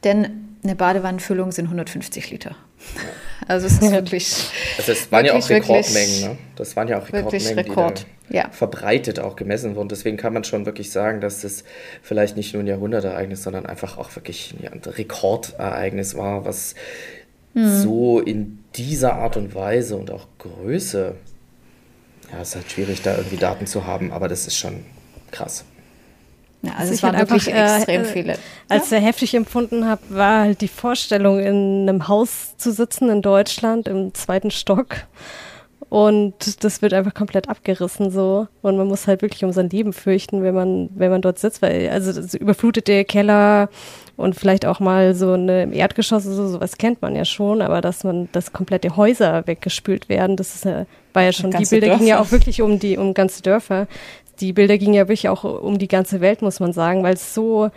denn 0.03 0.57
eine 0.63 0.75
Badewannenfüllung 0.75 1.51
sind 1.51 1.65
150 1.65 2.29
Liter. 2.31 2.55
Also 3.47 3.67
es 3.67 3.73
ist 3.73 3.81
wirklich. 3.91 4.49
Also 4.77 4.91
es 4.91 5.11
waren 5.11 5.25
ja 5.25 5.33
auch 5.33 5.49
Rekordmengen, 5.49 6.21
ne? 6.21 6.37
Das 6.55 6.75
waren 6.75 6.87
ja 6.87 6.99
auch 6.99 7.11
Rekordmengen, 7.11 7.59
Rekord. 7.59 8.05
die 8.29 8.35
ja. 8.35 8.49
verbreitet 8.51 9.19
auch 9.19 9.35
gemessen 9.35 9.75
wurden. 9.75 9.89
Deswegen 9.89 10.17
kann 10.17 10.33
man 10.33 10.43
schon 10.43 10.65
wirklich 10.65 10.91
sagen, 10.91 11.21
dass 11.21 11.41
das 11.41 11.63
vielleicht 12.01 12.37
nicht 12.37 12.53
nur 12.53 12.63
ein 12.63 12.67
Jahrhundertereignis, 12.67 13.43
sondern 13.43 13.65
einfach 13.65 13.97
auch 13.97 14.15
wirklich 14.15 14.55
ein 14.61 14.81
Rekordereignis 14.85 16.15
war, 16.15 16.45
was 16.45 16.75
mhm. 17.53 17.81
so 17.81 18.19
in 18.19 18.59
dieser 18.75 19.14
Art 19.14 19.37
und 19.37 19.54
Weise 19.54 19.95
und 19.95 20.11
auch 20.11 20.28
Größe, 20.40 21.16
ja, 22.31 22.42
es 22.42 22.49
ist 22.49 22.56
halt 22.56 22.71
schwierig, 22.71 23.02
da 23.02 23.18
irgendwie 23.18 23.37
Daten 23.37 23.68
zu 23.68 23.85
haben, 23.85 24.11
aber 24.11 24.28
das 24.28 24.47
ist 24.47 24.57
schon 24.57 24.85
krass. 25.31 25.66
Ja, 26.61 26.73
also, 26.73 26.81
also 26.81 26.94
es 26.94 27.04
waren 27.04 27.18
wirklich 27.18 27.54
einfach, 27.54 27.75
extrem 27.78 28.02
äh, 28.02 28.06
viele. 28.06 28.37
Als 28.69 28.85
ich 28.85 28.92
ja? 28.92 28.97
heftig 28.99 29.33
empfunden 29.33 29.85
habe, 29.85 30.02
war 30.09 30.42
halt 30.42 30.61
die 30.61 30.68
Vorstellung, 30.68 31.40
in 31.40 31.90
einem 31.90 32.07
Haus 32.07 32.56
zu 32.57 32.71
sitzen 32.71 33.09
in 33.09 33.21
Deutschland 33.21 33.87
im 33.87 34.14
zweiten 34.14 34.52
Stock 34.52 34.95
und 35.92 36.64
das 36.64 36.81
wird 36.81 36.94
einfach 36.94 37.14
komplett 37.14 37.50
abgerissen 37.50 38.12
so 38.12 38.48
und 38.62 38.78
man 38.78 38.88
muss 38.88 39.07
halt 39.07 39.21
wirklich 39.21 39.44
um 39.44 39.52
sein 39.52 39.69
Leben 39.69 39.92
fürchten, 39.92 40.42
wenn 40.42 40.56
man 40.56 40.90
wenn 40.95 41.12
man 41.12 41.21
dort 41.21 41.38
sitzt, 41.38 41.62
weil 41.62 41.90
also 41.90 42.38
überflutete 42.38 43.04
Keller 43.04 43.68
und 44.16 44.38
vielleicht 44.38 44.66
auch 44.66 44.80
mal 44.80 45.14
so 45.14 45.33
eine 45.33 45.64
im 45.64 45.74
Erdgeschoss 45.74 46.24
so 46.24 46.48
sowas 46.48 46.78
kennt 46.78 47.02
man 47.02 47.14
ja 47.14 47.26
schon, 47.26 47.62
aber 47.62 47.81
dass 47.81 48.06
man 48.06 48.30
das 48.31 48.54
komplette 48.54 48.95
Häuser 48.95 49.45
weggespült 49.48 50.07
werden, 50.07 50.38
das 50.38 50.56
ist 50.56 50.64
ja, 50.64 50.86
war 51.12 51.24
ja 51.24 51.33
schon 51.33 51.52
die 51.52 51.66
Bilder 51.66 51.88
Dörfer. 51.88 51.98
gingen 51.98 52.10
ja 52.10 52.21
auch 52.21 52.31
wirklich 52.31 52.62
um 52.62 52.80
die 52.80 52.98
um 52.98 53.14
ganze 53.14 53.42
Dörfer. 53.42 53.88
Die 54.40 54.54
Bilder 54.54 54.78
gingen 54.78 54.94
ja 54.94 55.10
wirklich 55.10 55.28
auch 55.28 55.44
um 55.44 55.78
die 55.78 55.90
ganze 55.90 56.21
Welt, 56.21 56.42
muss 56.42 56.62
man 56.62 56.71
sagen, 56.71 57.04
weil 57.04 57.16
es 57.16 57.33
so 57.33 57.69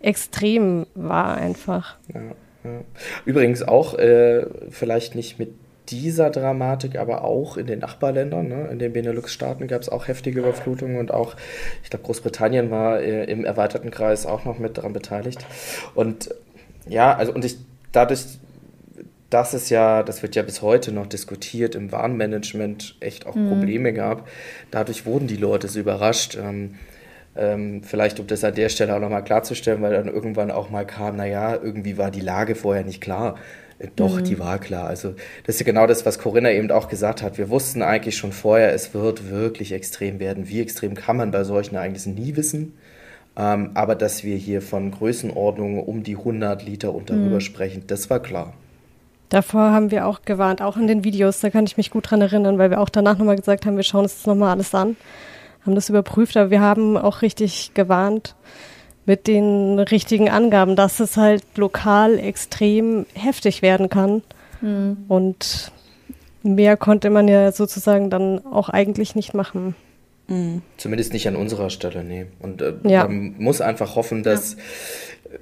extrem 0.00 0.86
war 0.94 1.36
einfach. 1.36 1.96
Ja, 2.14 2.20
ja. 2.62 2.80
Übrigens 3.24 3.64
auch 3.64 3.98
äh, 3.98 4.46
vielleicht 4.70 5.16
nicht 5.16 5.40
mit 5.40 5.65
dieser 5.90 6.30
Dramatik, 6.30 6.98
aber 6.98 7.24
auch 7.24 7.56
in 7.56 7.66
den 7.66 7.80
Nachbarländern. 7.80 8.48
Ne? 8.48 8.68
In 8.70 8.78
den 8.78 8.92
Benelux-Staaten 8.92 9.68
gab 9.68 9.82
es 9.82 9.88
auch 9.88 10.08
heftige 10.08 10.40
Überflutungen 10.40 10.98
und 10.98 11.12
auch, 11.12 11.36
ich 11.82 11.90
glaube, 11.90 12.04
Großbritannien 12.04 12.70
war 12.70 13.00
äh, 13.00 13.24
im 13.24 13.44
erweiterten 13.44 13.90
Kreis 13.90 14.26
auch 14.26 14.44
noch 14.44 14.58
mit 14.58 14.78
daran 14.78 14.92
beteiligt. 14.92 15.44
Und 15.94 16.34
ja, 16.88 17.14
also 17.16 17.32
und 17.32 17.44
ich 17.44 17.56
dadurch, 17.92 18.24
dass 19.30 19.54
es 19.54 19.70
ja, 19.70 20.02
das 20.02 20.22
wird 20.22 20.36
ja 20.36 20.42
bis 20.42 20.62
heute 20.62 20.92
noch 20.92 21.06
diskutiert, 21.06 21.74
im 21.74 21.90
Warnmanagement 21.90 22.96
echt 23.00 23.26
auch 23.26 23.34
mhm. 23.34 23.48
Probleme 23.48 23.92
gab, 23.92 24.28
dadurch 24.70 25.06
wurden 25.06 25.26
die 25.26 25.36
Leute 25.36 25.68
so 25.68 25.80
überrascht. 25.80 26.36
Ähm, 26.40 26.74
ähm, 27.38 27.82
vielleicht, 27.82 28.18
um 28.18 28.26
das 28.26 28.44
an 28.44 28.54
der 28.54 28.70
Stelle 28.70 28.94
auch 28.94 29.00
nochmal 29.00 29.22
klarzustellen, 29.22 29.82
weil 29.82 29.92
dann 29.92 30.08
irgendwann 30.08 30.50
auch 30.50 30.70
mal 30.70 30.86
kam, 30.86 31.16
naja, 31.16 31.54
irgendwie 31.54 31.98
war 31.98 32.10
die 32.10 32.20
Lage 32.20 32.54
vorher 32.54 32.82
nicht 32.82 33.02
klar 33.02 33.36
doch, 33.96 34.16
mhm. 34.16 34.24
die 34.24 34.38
war 34.38 34.58
klar. 34.58 34.86
Also 34.86 35.14
das 35.44 35.56
ist 35.56 35.60
ja 35.60 35.66
genau 35.66 35.86
das, 35.86 36.06
was 36.06 36.18
Corinna 36.18 36.50
eben 36.50 36.70
auch 36.70 36.88
gesagt 36.88 37.22
hat. 37.22 37.38
Wir 37.38 37.50
wussten 37.50 37.82
eigentlich 37.82 38.16
schon 38.16 38.32
vorher, 38.32 38.72
es 38.72 38.94
wird 38.94 39.30
wirklich 39.30 39.72
extrem 39.72 40.18
werden. 40.18 40.48
Wie 40.48 40.60
extrem 40.60 40.94
kann 40.94 41.16
man 41.16 41.30
bei 41.30 41.44
solchen 41.44 41.74
Ereignissen 41.74 42.14
nie 42.14 42.36
wissen. 42.36 42.74
Ähm, 43.36 43.72
aber 43.74 43.94
dass 43.94 44.24
wir 44.24 44.36
hier 44.36 44.62
von 44.62 44.90
Größenordnungen 44.90 45.82
um 45.82 46.02
die 46.02 46.16
100 46.16 46.64
Liter 46.64 46.94
und 46.94 47.10
darüber 47.10 47.36
mhm. 47.36 47.40
sprechen, 47.40 47.84
das 47.86 48.08
war 48.08 48.20
klar. 48.20 48.54
Davor 49.28 49.72
haben 49.72 49.90
wir 49.90 50.06
auch 50.06 50.22
gewarnt, 50.22 50.62
auch 50.62 50.76
in 50.76 50.86
den 50.86 51.04
Videos, 51.04 51.40
da 51.40 51.50
kann 51.50 51.66
ich 51.66 51.76
mich 51.76 51.90
gut 51.90 52.10
dran 52.10 52.20
erinnern, 52.20 52.58
weil 52.58 52.70
wir 52.70 52.80
auch 52.80 52.88
danach 52.88 53.18
nochmal 53.18 53.36
gesagt 53.36 53.66
haben, 53.66 53.76
wir 53.76 53.82
schauen 53.82 54.04
uns 54.04 54.14
das 54.14 54.26
nochmal 54.26 54.50
alles 54.50 54.72
an, 54.72 54.96
haben 55.64 55.74
das 55.74 55.88
überprüft, 55.88 56.36
aber 56.36 56.50
wir 56.50 56.60
haben 56.60 56.96
auch 56.96 57.22
richtig 57.22 57.72
gewarnt 57.74 58.36
mit 59.06 59.28
den 59.28 59.78
richtigen 59.78 60.28
Angaben, 60.28 60.76
dass 60.76 61.00
es 61.00 61.16
halt 61.16 61.44
lokal 61.56 62.18
extrem 62.18 63.06
heftig 63.14 63.62
werden 63.62 63.88
kann. 63.88 64.22
Mhm. 64.60 65.04
Und 65.08 65.72
mehr 66.42 66.76
konnte 66.76 67.10
man 67.10 67.28
ja 67.28 67.52
sozusagen 67.52 68.10
dann 68.10 68.44
auch 68.44 68.68
eigentlich 68.68 69.14
nicht 69.14 69.32
machen. 69.32 69.74
Mhm. 70.28 70.62
Zumindest 70.76 71.12
nicht 71.12 71.28
an 71.28 71.36
unserer 71.36 71.70
Stelle, 71.70 72.02
nee. 72.02 72.26
Und 72.40 72.62
äh, 72.62 72.74
ja. 72.82 73.06
man 73.06 73.36
muss 73.38 73.60
einfach 73.60 73.94
hoffen, 73.94 74.24
dass 74.24 74.54
ja. 74.54 75.38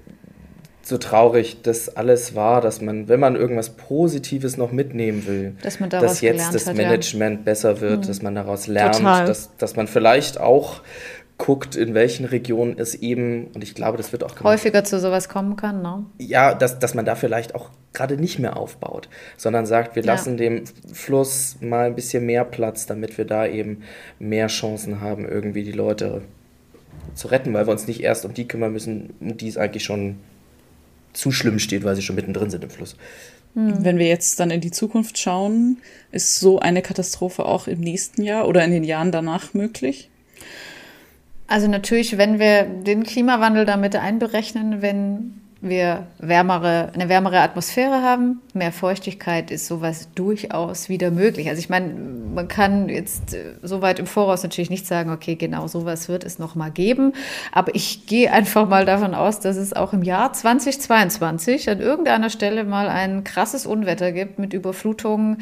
so 0.82 0.98
traurig 0.98 1.62
das 1.62 1.96
alles 1.96 2.34
war, 2.34 2.60
dass 2.60 2.82
man, 2.82 3.08
wenn 3.08 3.20
man 3.20 3.34
irgendwas 3.34 3.70
Positives 3.70 4.58
noch 4.58 4.72
mitnehmen 4.72 5.26
will, 5.26 5.56
dass, 5.62 5.78
dass 5.78 6.20
jetzt 6.20 6.54
das 6.54 6.66
hat, 6.66 6.76
Management 6.76 7.38
ja. 7.38 7.44
besser 7.44 7.80
wird, 7.80 8.02
mhm. 8.02 8.06
dass 8.08 8.20
man 8.20 8.34
daraus 8.34 8.66
lernt, 8.66 9.02
dass, 9.02 9.56
dass 9.56 9.74
man 9.76 9.86
vielleicht 9.86 10.38
auch 10.38 10.82
guckt, 11.44 11.76
in 11.76 11.92
welchen 11.92 12.24
Regionen 12.24 12.78
es 12.78 12.94
eben, 12.94 13.48
und 13.48 13.62
ich 13.62 13.74
glaube, 13.74 13.98
das 13.98 14.12
wird 14.12 14.24
auch 14.24 14.34
gemacht, 14.34 14.44
häufiger 14.44 14.82
zu 14.82 14.98
sowas 14.98 15.28
kommen 15.28 15.56
kann, 15.56 15.82
ne? 15.82 16.06
Ja, 16.16 16.54
dass, 16.54 16.78
dass 16.78 16.94
man 16.94 17.04
da 17.04 17.16
vielleicht 17.16 17.54
auch 17.54 17.68
gerade 17.92 18.16
nicht 18.16 18.38
mehr 18.38 18.56
aufbaut, 18.56 19.10
sondern 19.36 19.66
sagt, 19.66 19.94
wir 19.94 20.02
ja. 20.02 20.12
lassen 20.12 20.38
dem 20.38 20.64
Fluss 20.90 21.56
mal 21.60 21.84
ein 21.84 21.94
bisschen 21.94 22.24
mehr 22.24 22.46
Platz, 22.46 22.86
damit 22.86 23.18
wir 23.18 23.26
da 23.26 23.46
eben 23.46 23.82
mehr 24.18 24.46
Chancen 24.46 25.02
haben, 25.02 25.28
irgendwie 25.28 25.64
die 25.64 25.72
Leute 25.72 26.22
zu 27.14 27.28
retten, 27.28 27.52
weil 27.52 27.66
wir 27.66 27.72
uns 27.72 27.86
nicht 27.86 28.02
erst 28.02 28.24
um 28.24 28.32
die 28.32 28.48
kümmern 28.48 28.72
müssen, 28.72 29.12
um 29.20 29.36
die 29.36 29.48
es 29.48 29.58
eigentlich 29.58 29.84
schon 29.84 30.16
zu 31.12 31.30
schlimm 31.30 31.58
steht, 31.58 31.84
weil 31.84 31.94
sie 31.94 32.02
schon 32.02 32.16
mittendrin 32.16 32.48
sind 32.48 32.64
im 32.64 32.70
Fluss. 32.70 32.96
Hm. 33.52 33.84
Wenn 33.84 33.98
wir 33.98 34.06
jetzt 34.06 34.40
dann 34.40 34.50
in 34.50 34.62
die 34.62 34.70
Zukunft 34.70 35.18
schauen, 35.18 35.76
ist 36.10 36.40
so 36.40 36.58
eine 36.58 36.80
Katastrophe 36.80 37.44
auch 37.44 37.66
im 37.68 37.80
nächsten 37.80 38.22
Jahr 38.22 38.48
oder 38.48 38.64
in 38.64 38.70
den 38.70 38.82
Jahren 38.84 39.12
danach 39.12 39.52
möglich? 39.52 40.08
Also 41.46 41.68
natürlich, 41.68 42.16
wenn 42.16 42.38
wir 42.38 42.64
den 42.64 43.04
Klimawandel 43.04 43.64
damit 43.66 43.96
einberechnen, 43.96 44.80
wenn 44.82 45.40
wir 45.64 46.06
wärmere, 46.18 46.90
eine 46.92 47.08
wärmere 47.08 47.40
Atmosphäre 47.40 48.02
haben, 48.02 48.42
mehr 48.52 48.70
Feuchtigkeit, 48.70 49.50
ist 49.50 49.66
sowas 49.66 50.10
durchaus 50.14 50.90
wieder 50.90 51.10
möglich. 51.10 51.48
Also 51.48 51.58
ich 51.58 51.70
meine, 51.70 51.94
man 52.34 52.48
kann 52.48 52.90
jetzt 52.90 53.32
äh, 53.32 53.54
so 53.62 53.80
weit 53.80 53.98
im 53.98 54.06
Voraus 54.06 54.42
natürlich 54.42 54.68
nicht 54.68 54.86
sagen, 54.86 55.10
okay, 55.10 55.36
genau 55.36 55.66
sowas 55.66 56.08
wird 56.08 56.22
es 56.24 56.38
noch 56.38 56.54
mal 56.54 56.70
geben, 56.70 57.14
aber 57.50 57.74
ich 57.74 58.06
gehe 58.06 58.30
einfach 58.30 58.68
mal 58.68 58.84
davon 58.84 59.14
aus, 59.14 59.40
dass 59.40 59.56
es 59.56 59.72
auch 59.72 59.94
im 59.94 60.02
Jahr 60.02 60.34
2022 60.34 61.70
an 61.70 61.80
irgendeiner 61.80 62.28
Stelle 62.28 62.64
mal 62.64 62.88
ein 62.88 63.24
krasses 63.24 63.64
Unwetter 63.64 64.12
gibt 64.12 64.38
mit 64.38 64.52
Überflutungen. 64.52 65.38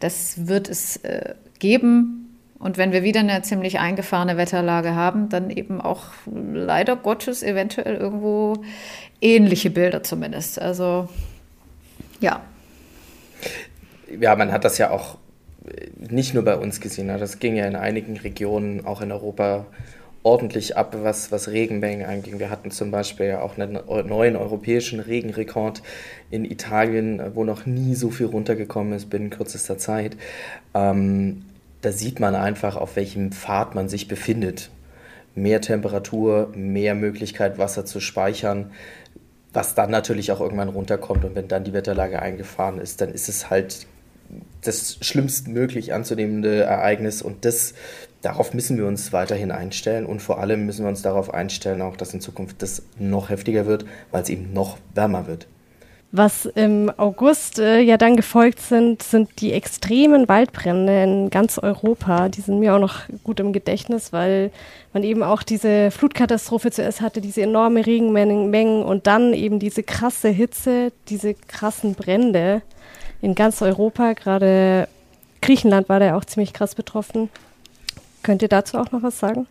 Das 0.00 0.48
wird 0.48 0.70
es 0.70 0.96
äh, 0.98 1.34
geben 1.58 2.27
und 2.58 2.76
wenn 2.76 2.92
wir 2.92 3.02
wieder 3.02 3.20
eine 3.20 3.42
ziemlich 3.42 3.78
eingefahrene 3.78 4.36
Wetterlage 4.36 4.94
haben, 4.94 5.28
dann 5.28 5.50
eben 5.50 5.80
auch 5.80 6.06
leider 6.26 6.96
Gottes 6.96 7.42
eventuell 7.42 7.94
irgendwo 7.96 8.54
ähnliche 9.20 9.70
Bilder 9.70 10.02
zumindest. 10.02 10.60
Also 10.60 11.08
ja. 12.20 12.42
Ja, 14.20 14.34
man 14.34 14.50
hat 14.50 14.64
das 14.64 14.78
ja 14.78 14.90
auch 14.90 15.18
nicht 15.96 16.34
nur 16.34 16.44
bei 16.44 16.56
uns 16.56 16.80
gesehen. 16.80 17.06
Ne? 17.06 17.18
Das 17.18 17.38
ging 17.38 17.54
ja 17.54 17.66
in 17.66 17.76
einigen 17.76 18.16
Regionen, 18.16 18.86
auch 18.86 19.02
in 19.02 19.12
Europa, 19.12 19.66
ordentlich 20.24 20.76
ab, 20.76 20.96
was, 21.02 21.30
was 21.30 21.48
Regenmengen 21.48 22.04
anging. 22.04 22.40
Wir 22.40 22.50
hatten 22.50 22.70
zum 22.70 22.90
Beispiel 22.90 23.26
ja 23.26 23.40
auch 23.40 23.56
einen 23.56 23.78
neuen 24.08 24.36
europäischen 24.36 24.98
Regenrekord 24.98 25.82
in 26.30 26.44
Italien, 26.44 27.22
wo 27.34 27.44
noch 27.44 27.66
nie 27.66 27.94
so 27.94 28.10
viel 28.10 28.26
runtergekommen 28.26 28.94
ist 28.94 29.10
binnen 29.10 29.30
kürzester 29.30 29.78
Zeit. 29.78 30.16
Ähm, 30.74 31.44
da 31.80 31.92
sieht 31.92 32.20
man 32.20 32.34
einfach, 32.34 32.76
auf 32.76 32.96
welchem 32.96 33.32
Pfad 33.32 33.74
man 33.74 33.88
sich 33.88 34.08
befindet. 34.08 34.70
Mehr 35.34 35.60
Temperatur, 35.60 36.52
mehr 36.54 36.94
Möglichkeit, 36.94 37.58
Wasser 37.58 37.84
zu 37.84 38.00
speichern, 38.00 38.72
was 39.52 39.74
dann 39.74 39.90
natürlich 39.90 40.32
auch 40.32 40.40
irgendwann 40.40 40.68
runterkommt. 40.68 41.24
Und 41.24 41.34
wenn 41.34 41.48
dann 41.48 41.64
die 41.64 41.72
Wetterlage 41.72 42.20
eingefahren 42.20 42.78
ist, 42.78 43.00
dann 43.00 43.10
ist 43.10 43.28
es 43.28 43.48
halt 43.50 43.86
das 44.62 44.98
schlimmstmöglich 45.00 45.94
anzunehmende 45.94 46.62
Ereignis. 46.62 47.22
Und 47.22 47.44
das, 47.44 47.74
darauf 48.22 48.52
müssen 48.52 48.76
wir 48.76 48.86
uns 48.86 49.12
weiterhin 49.12 49.52
einstellen. 49.52 50.04
Und 50.06 50.20
vor 50.20 50.40
allem 50.40 50.66
müssen 50.66 50.84
wir 50.84 50.88
uns 50.88 51.02
darauf 51.02 51.32
einstellen, 51.32 51.82
auch 51.82 51.96
dass 51.96 52.12
in 52.12 52.20
Zukunft 52.20 52.60
das 52.62 52.82
noch 52.98 53.30
heftiger 53.30 53.66
wird, 53.66 53.86
weil 54.10 54.22
es 54.22 54.28
eben 54.28 54.52
noch 54.52 54.78
wärmer 54.94 55.26
wird. 55.28 55.46
Was 56.10 56.46
im 56.46 56.90
August 56.96 57.58
äh, 57.58 57.80
ja 57.80 57.98
dann 57.98 58.16
gefolgt 58.16 58.60
sind, 58.60 59.02
sind 59.02 59.42
die 59.42 59.52
extremen 59.52 60.26
Waldbrände 60.26 61.02
in 61.02 61.28
ganz 61.28 61.58
Europa. 61.58 62.30
Die 62.30 62.40
sind 62.40 62.60
mir 62.60 62.74
auch 62.74 62.78
noch 62.78 63.00
gut 63.24 63.40
im 63.40 63.52
Gedächtnis, 63.52 64.10
weil 64.10 64.50
man 64.94 65.02
eben 65.02 65.22
auch 65.22 65.42
diese 65.42 65.90
Flutkatastrophe 65.90 66.70
zuerst 66.70 67.02
hatte, 67.02 67.20
diese 67.20 67.42
enorme 67.42 67.84
Regenmengen 67.84 68.82
und 68.82 69.06
dann 69.06 69.34
eben 69.34 69.58
diese 69.58 69.82
krasse 69.82 70.28
Hitze, 70.30 70.92
diese 71.08 71.34
krassen 71.34 71.94
Brände 71.94 72.62
in 73.20 73.34
ganz 73.34 73.60
Europa. 73.60 74.14
Gerade 74.14 74.88
Griechenland 75.42 75.90
war 75.90 76.00
da 76.00 76.16
auch 76.16 76.24
ziemlich 76.24 76.54
krass 76.54 76.74
betroffen. 76.74 77.28
Könnt 78.22 78.40
ihr 78.40 78.48
dazu 78.48 78.78
auch 78.78 78.92
noch 78.92 79.02
was 79.02 79.18
sagen? 79.18 79.46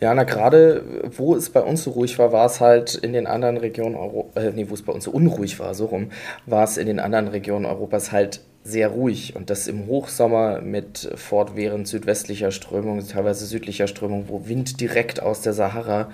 Ja, 0.00 0.14
na 0.14 0.24
gerade 0.24 0.82
wo 1.14 1.36
es 1.36 1.50
bei 1.50 1.60
uns 1.60 1.84
so 1.84 1.90
ruhig 1.90 2.18
war, 2.18 2.32
war 2.32 2.46
es 2.46 2.60
halt 2.60 2.94
in 2.94 3.12
den 3.12 3.26
anderen 3.26 3.58
Regionen 3.58 3.96
Europas, 3.96 4.42
äh, 4.42 4.52
nee, 4.54 4.66
wo 4.68 4.74
es 4.74 4.82
bei 4.82 4.92
uns 4.92 5.04
so 5.04 5.10
unruhig 5.10 5.60
war, 5.60 5.74
so 5.74 5.86
rum, 5.86 6.10
war 6.46 6.64
es 6.64 6.78
in 6.78 6.86
den 6.86 7.00
anderen 7.00 7.28
Regionen 7.28 7.66
Europas 7.66 8.10
halt 8.10 8.40
sehr 8.64 8.88
ruhig 8.88 9.36
und 9.36 9.50
das 9.50 9.68
im 9.68 9.86
Hochsommer 9.86 10.62
mit 10.62 11.10
fortwährend 11.16 11.86
südwestlicher 11.86 12.50
Strömung, 12.50 13.06
teilweise 13.06 13.44
südlicher 13.44 13.86
Strömung, 13.86 14.26
wo 14.28 14.46
Wind 14.48 14.80
direkt 14.80 15.22
aus 15.22 15.42
der 15.42 15.52
Sahara 15.52 16.10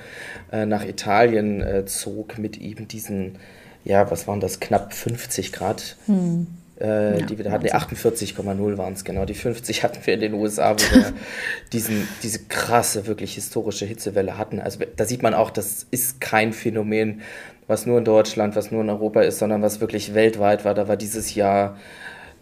äh, 0.51 0.67
nach 0.67 0.85
Italien 0.85 1.61
äh, 1.61 1.85
zog 1.87 2.39
mit 2.39 2.59
eben 2.59 2.89
diesen, 2.89 3.39
ja, 3.85 4.11
was 4.11 4.27
waren 4.27 4.41
das, 4.41 4.59
knapp 4.59 4.95
50 4.95 5.53
Grad. 5.53 5.97
Hm 6.07 6.49
äh, 6.81 7.21
ja, 7.21 7.27
die 7.27 7.39
wir 7.39 7.51
hatten. 7.51 7.65
Nee, 7.65 7.73
48,0 7.73 8.79
waren 8.79 8.93
es 8.93 9.05
genau. 9.05 9.25
Die 9.25 9.35
50 9.35 9.83
hatten 9.83 10.05
wir 10.05 10.15
in 10.15 10.21
den 10.21 10.35
USA, 10.35 10.75
wo 10.75 10.95
wir 10.95 11.13
diesen, 11.73 12.07
diese 12.23 12.41
krasse, 12.45 13.07
wirklich 13.07 13.35
historische 13.35 13.87
Hitzewelle 13.87 14.39
hatten. 14.39 14.61
Also 14.61 14.81
da 14.97 15.05
sieht 15.05 15.23
man 15.23 15.35
auch, 15.35 15.51
das 15.51 15.87
ist 15.91 16.21
kein 16.21 16.53
Phänomen, 16.53 17.23
was 17.67 17.87
nur 17.87 17.99
in 17.99 18.05
Deutschland, 18.05 18.57
was 18.57 18.71
nur 18.71 18.83
in 18.83 18.91
Europa 18.91 19.23
ist, 19.23 19.39
sondern 19.39 19.63
was 19.63 19.81
wirklich 19.81 20.15
weltweit 20.15 20.65
war. 20.65 20.75
Da 20.75 20.89
war 20.89 20.97
dieses 20.97 21.35
Jahr 21.35 21.77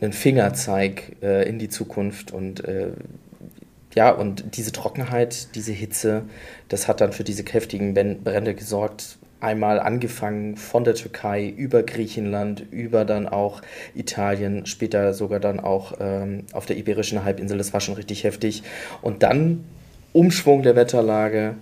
ein 0.01 0.13
Fingerzeig 0.13 1.17
äh, 1.23 1.49
in 1.49 1.59
die 1.59 1.69
Zukunft 1.69 2.33
und 2.33 2.65
äh, 2.65 2.89
ja, 3.95 4.11
und 4.11 4.57
diese 4.57 4.73
Trockenheit, 4.73 5.55
diese 5.55 5.73
Hitze, 5.73 6.25
das 6.69 6.89
hat 6.89 7.01
dann 7.01 7.13
für 7.13 7.23
diese 7.23 7.45
kräftigen 7.45 7.95
Brände 7.95 8.55
gesorgt, 8.55 9.19
einmal 9.41 9.79
angefangen 9.81 10.57
von 10.57 10.85
der 10.85 10.95
Türkei 10.95 11.49
über 11.49 11.83
Griechenland, 11.83 12.65
über 12.71 13.05
dann 13.05 13.29
auch 13.29 13.61
Italien, 13.95 14.67
später 14.67 15.13
sogar 15.15 15.41
dann 15.41 15.61
auch 15.61 15.95
ähm, 16.01 16.45
auf 16.53 16.67
der 16.67 16.77
Iberischen 16.77 17.25
Halbinsel. 17.25 17.59
Das 17.59 17.73
war 17.73 17.81
schon 17.81 17.95
richtig 17.95 18.25
heftig. 18.25 18.63
Und 19.03 19.23
dann 19.23 19.65
Umschwung 20.13 20.63
der 20.63 20.77
Wetterlage 20.77 21.57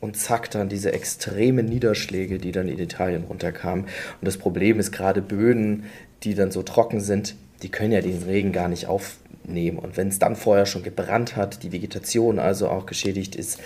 und 0.00 0.16
zack, 0.16 0.50
dann 0.50 0.68
diese 0.68 0.92
extremen 0.92 1.66
Niederschläge, 1.66 2.38
die 2.38 2.52
dann 2.52 2.68
in 2.68 2.78
Italien 2.78 3.24
runterkamen. 3.24 3.84
Und 3.84 4.22
das 4.22 4.36
Problem 4.36 4.78
ist 4.78 4.92
gerade 4.92 5.22
Böden, 5.22 5.84
die 6.22 6.34
dann 6.34 6.50
so 6.50 6.62
trocken 6.62 7.00
sind, 7.00 7.34
die 7.62 7.68
können 7.68 7.92
ja 7.92 8.00
den 8.00 8.22
Regen 8.22 8.52
gar 8.52 8.68
nicht 8.68 8.86
aufnehmen. 8.86 9.78
Und 9.78 9.96
wenn 9.96 10.08
es 10.08 10.18
dann 10.18 10.36
vorher 10.36 10.66
schon 10.66 10.82
gebrannt 10.82 11.36
hat, 11.36 11.62
die 11.62 11.72
Vegetation 11.72 12.38
also 12.38 12.68
auch 12.68 12.86
geschädigt 12.86 13.34
ist, 13.34 13.58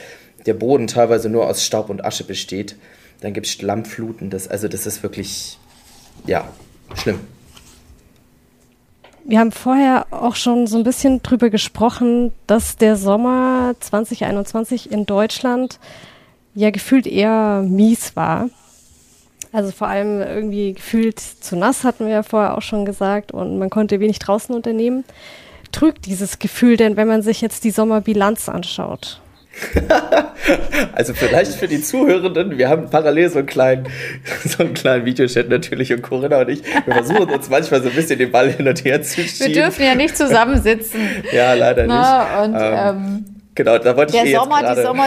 der 0.47 0.55
Boden 0.55 0.87
teilweise 0.87 1.29
nur 1.29 1.47
aus 1.47 1.65
Staub 1.65 1.91
und 1.91 2.05
Asche 2.05 2.25
besteht, 2.25 2.77
dann 3.21 3.33
gibt 3.33 3.47
es 3.47 3.53
Schlammfluten. 3.53 4.31
Das, 4.31 4.49
also 4.49 4.69
das 4.69 4.87
ist 4.87 5.03
wirklich, 5.03 5.59
ja, 6.27 6.49
schlimm. 6.95 7.21
Wir 9.25 9.39
haben 9.39 9.53
vorher 9.53 10.07
auch 10.11 10.35
schon 10.35 10.67
so 10.67 10.79
ein 10.79 10.85
bisschen 10.85 11.23
drüber 11.23 11.51
gesprochen, 11.51 12.33
dass 12.47 12.77
der 12.77 12.97
Sommer 12.97 13.75
2021 13.79 14.91
in 14.91 15.07
Deutschland 15.07 15.79
ja 16.55 16.71
gefühlt 16.71 17.07
eher 17.07 17.63
mies 17.63 18.17
war. 18.17 18.49
Also 19.53 19.73
vor 19.73 19.89
allem 19.89 20.21
irgendwie 20.21 20.75
gefühlt 20.75 21.21
zu 21.21 21.57
nass, 21.57 21.85
hatten 21.85 22.07
wir 22.07 22.13
ja 22.13 22.23
vorher 22.23 22.57
auch 22.57 22.63
schon 22.63 22.85
gesagt, 22.85 23.33
und 23.33 23.59
man 23.59 23.69
konnte 23.69 24.01
wenig 24.01 24.19
draußen 24.21 24.55
unternehmen. 24.55 25.05
Trügt 25.73 26.07
dieses 26.07 26.39
Gefühl 26.39 26.77
denn, 26.77 26.97
wenn 26.97 27.09
man 27.09 27.23
sich 27.23 27.41
jetzt 27.41 27.65
die 27.65 27.71
Sommerbilanz 27.71 28.49
anschaut? 28.49 29.21
also 30.93 31.15
vielleicht 31.15 31.53
für 31.53 31.69
die 31.69 31.81
Zuhörenden, 31.81 32.59
wir 32.59 32.69
haben 32.69 32.91
parallel 32.91 33.31
so 33.31 33.39
einen 33.39 33.47
kleinen, 33.47 33.89
so 34.45 34.63
einen 34.63 34.75
kleinen 34.75 35.05
Videochat 35.05 35.49
natürlich 35.49 35.93
und 35.93 36.03
Corinna 36.03 36.41
und 36.41 36.49
ich, 36.49 36.63
wir 36.85 36.95
versuchen 36.95 37.31
uns 37.31 37.49
manchmal 37.49 37.83
so 37.83 37.89
ein 37.89 37.95
bisschen 37.95 38.19
den 38.19 38.31
Ball 38.31 38.51
hin 38.51 38.67
und 38.67 38.85
her 38.85 39.03
zu 39.03 39.23
schieben. 39.23 39.55
Wir 39.55 39.63
dürfen 39.63 39.85
ja 39.85 39.95
nicht 39.95 40.17
zusammensitzen. 40.17 41.01
ja, 41.33 41.55
leider 41.55 41.87
Na, 41.87 42.47
nicht. 42.47 42.49
Und, 42.49 42.61
ähm, 42.61 42.75
ähm, 42.75 43.25
genau, 43.55 43.79
da 43.79 43.97
wollte 43.97 44.13
der 44.13 44.25
ich 44.25 44.31
eh 44.31 44.37
Sommer, 44.37 44.63
jetzt 44.63 44.79
die 44.79 44.83
Sommer 44.83 45.07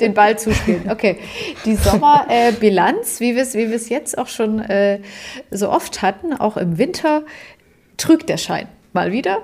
den 0.00 0.14
Ball 0.14 0.38
zuspielen. 0.38 0.90
Okay, 0.90 1.18
die 1.64 1.76
Sommerbilanz, 1.76 3.20
äh, 3.20 3.24
wie 3.24 3.34
wir 3.34 3.42
es 3.42 3.54
wie 3.54 3.94
jetzt 3.94 4.18
auch 4.18 4.28
schon 4.28 4.60
äh, 4.60 5.00
so 5.50 5.70
oft 5.70 6.02
hatten, 6.02 6.32
auch 6.32 6.56
im 6.56 6.78
Winter, 6.78 7.22
trügt 7.96 8.28
der 8.28 8.36
Schein. 8.36 8.68
Mal 8.92 9.12
wieder. 9.12 9.38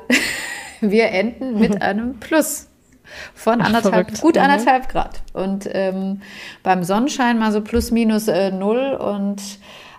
Wir 0.80 1.10
enden 1.10 1.60
mit 1.60 1.80
einem 1.80 2.18
Plus 2.18 2.68
von 3.34 3.60
anderthalb, 3.60 4.08
Ach, 4.14 4.20
gut 4.20 4.36
mhm. 4.36 4.42
anderthalb 4.42 4.88
Grad. 4.88 5.22
Und 5.32 5.68
ähm, 5.72 6.20
beim 6.62 6.84
Sonnenschein 6.84 7.38
mal 7.38 7.52
so 7.52 7.60
plus 7.60 7.90
minus 7.90 8.28
äh, 8.28 8.50
null 8.50 8.92
und 8.92 9.40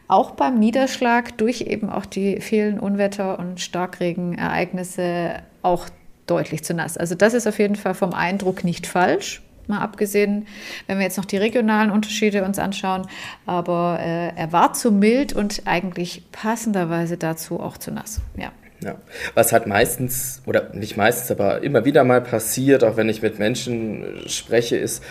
auch 0.07 0.31
beim 0.31 0.59
Niederschlag 0.59 1.37
durch 1.37 1.61
eben 1.61 1.89
auch 1.89 2.05
die 2.05 2.39
vielen 2.41 2.79
Unwetter- 2.79 3.39
und 3.39 3.59
Starkregenereignisse 3.59 5.41
auch 5.61 5.87
deutlich 6.27 6.63
zu 6.63 6.73
nass. 6.73 6.97
Also 6.97 7.15
das 7.15 7.33
ist 7.33 7.47
auf 7.47 7.59
jeden 7.59 7.75
Fall 7.75 7.93
vom 7.93 8.13
Eindruck 8.13 8.63
nicht 8.63 8.87
falsch. 8.87 9.41
Mal 9.67 9.79
abgesehen, 9.79 10.45
wenn 10.87 10.97
wir 10.97 11.05
jetzt 11.05 11.17
noch 11.17 11.25
die 11.25 11.37
regionalen 11.37 11.89
Unterschiede 11.89 12.43
uns 12.43 12.59
anschauen. 12.59 13.07
Aber 13.45 13.97
äh, 14.01 14.35
er 14.35 14.51
war 14.51 14.73
zu 14.73 14.91
mild 14.91 15.33
und 15.33 15.63
eigentlich 15.65 16.23
passenderweise 16.31 17.17
dazu 17.17 17.59
auch 17.61 17.77
zu 17.77 17.91
nass. 17.91 18.19
Ja. 18.37 18.51
Ja, 18.83 18.95
was 19.33 19.53
halt 19.53 19.67
meistens, 19.67 20.41
oder 20.45 20.73
nicht 20.73 20.97
meistens, 20.97 21.31
aber 21.31 21.63
immer 21.63 21.85
wieder 21.85 22.03
mal 22.03 22.21
passiert, 22.21 22.83
auch 22.83 22.97
wenn 22.97 23.09
ich 23.09 23.21
mit 23.21 23.39
Menschen 23.39 24.23
spreche, 24.27 24.77
ist, 24.77 25.03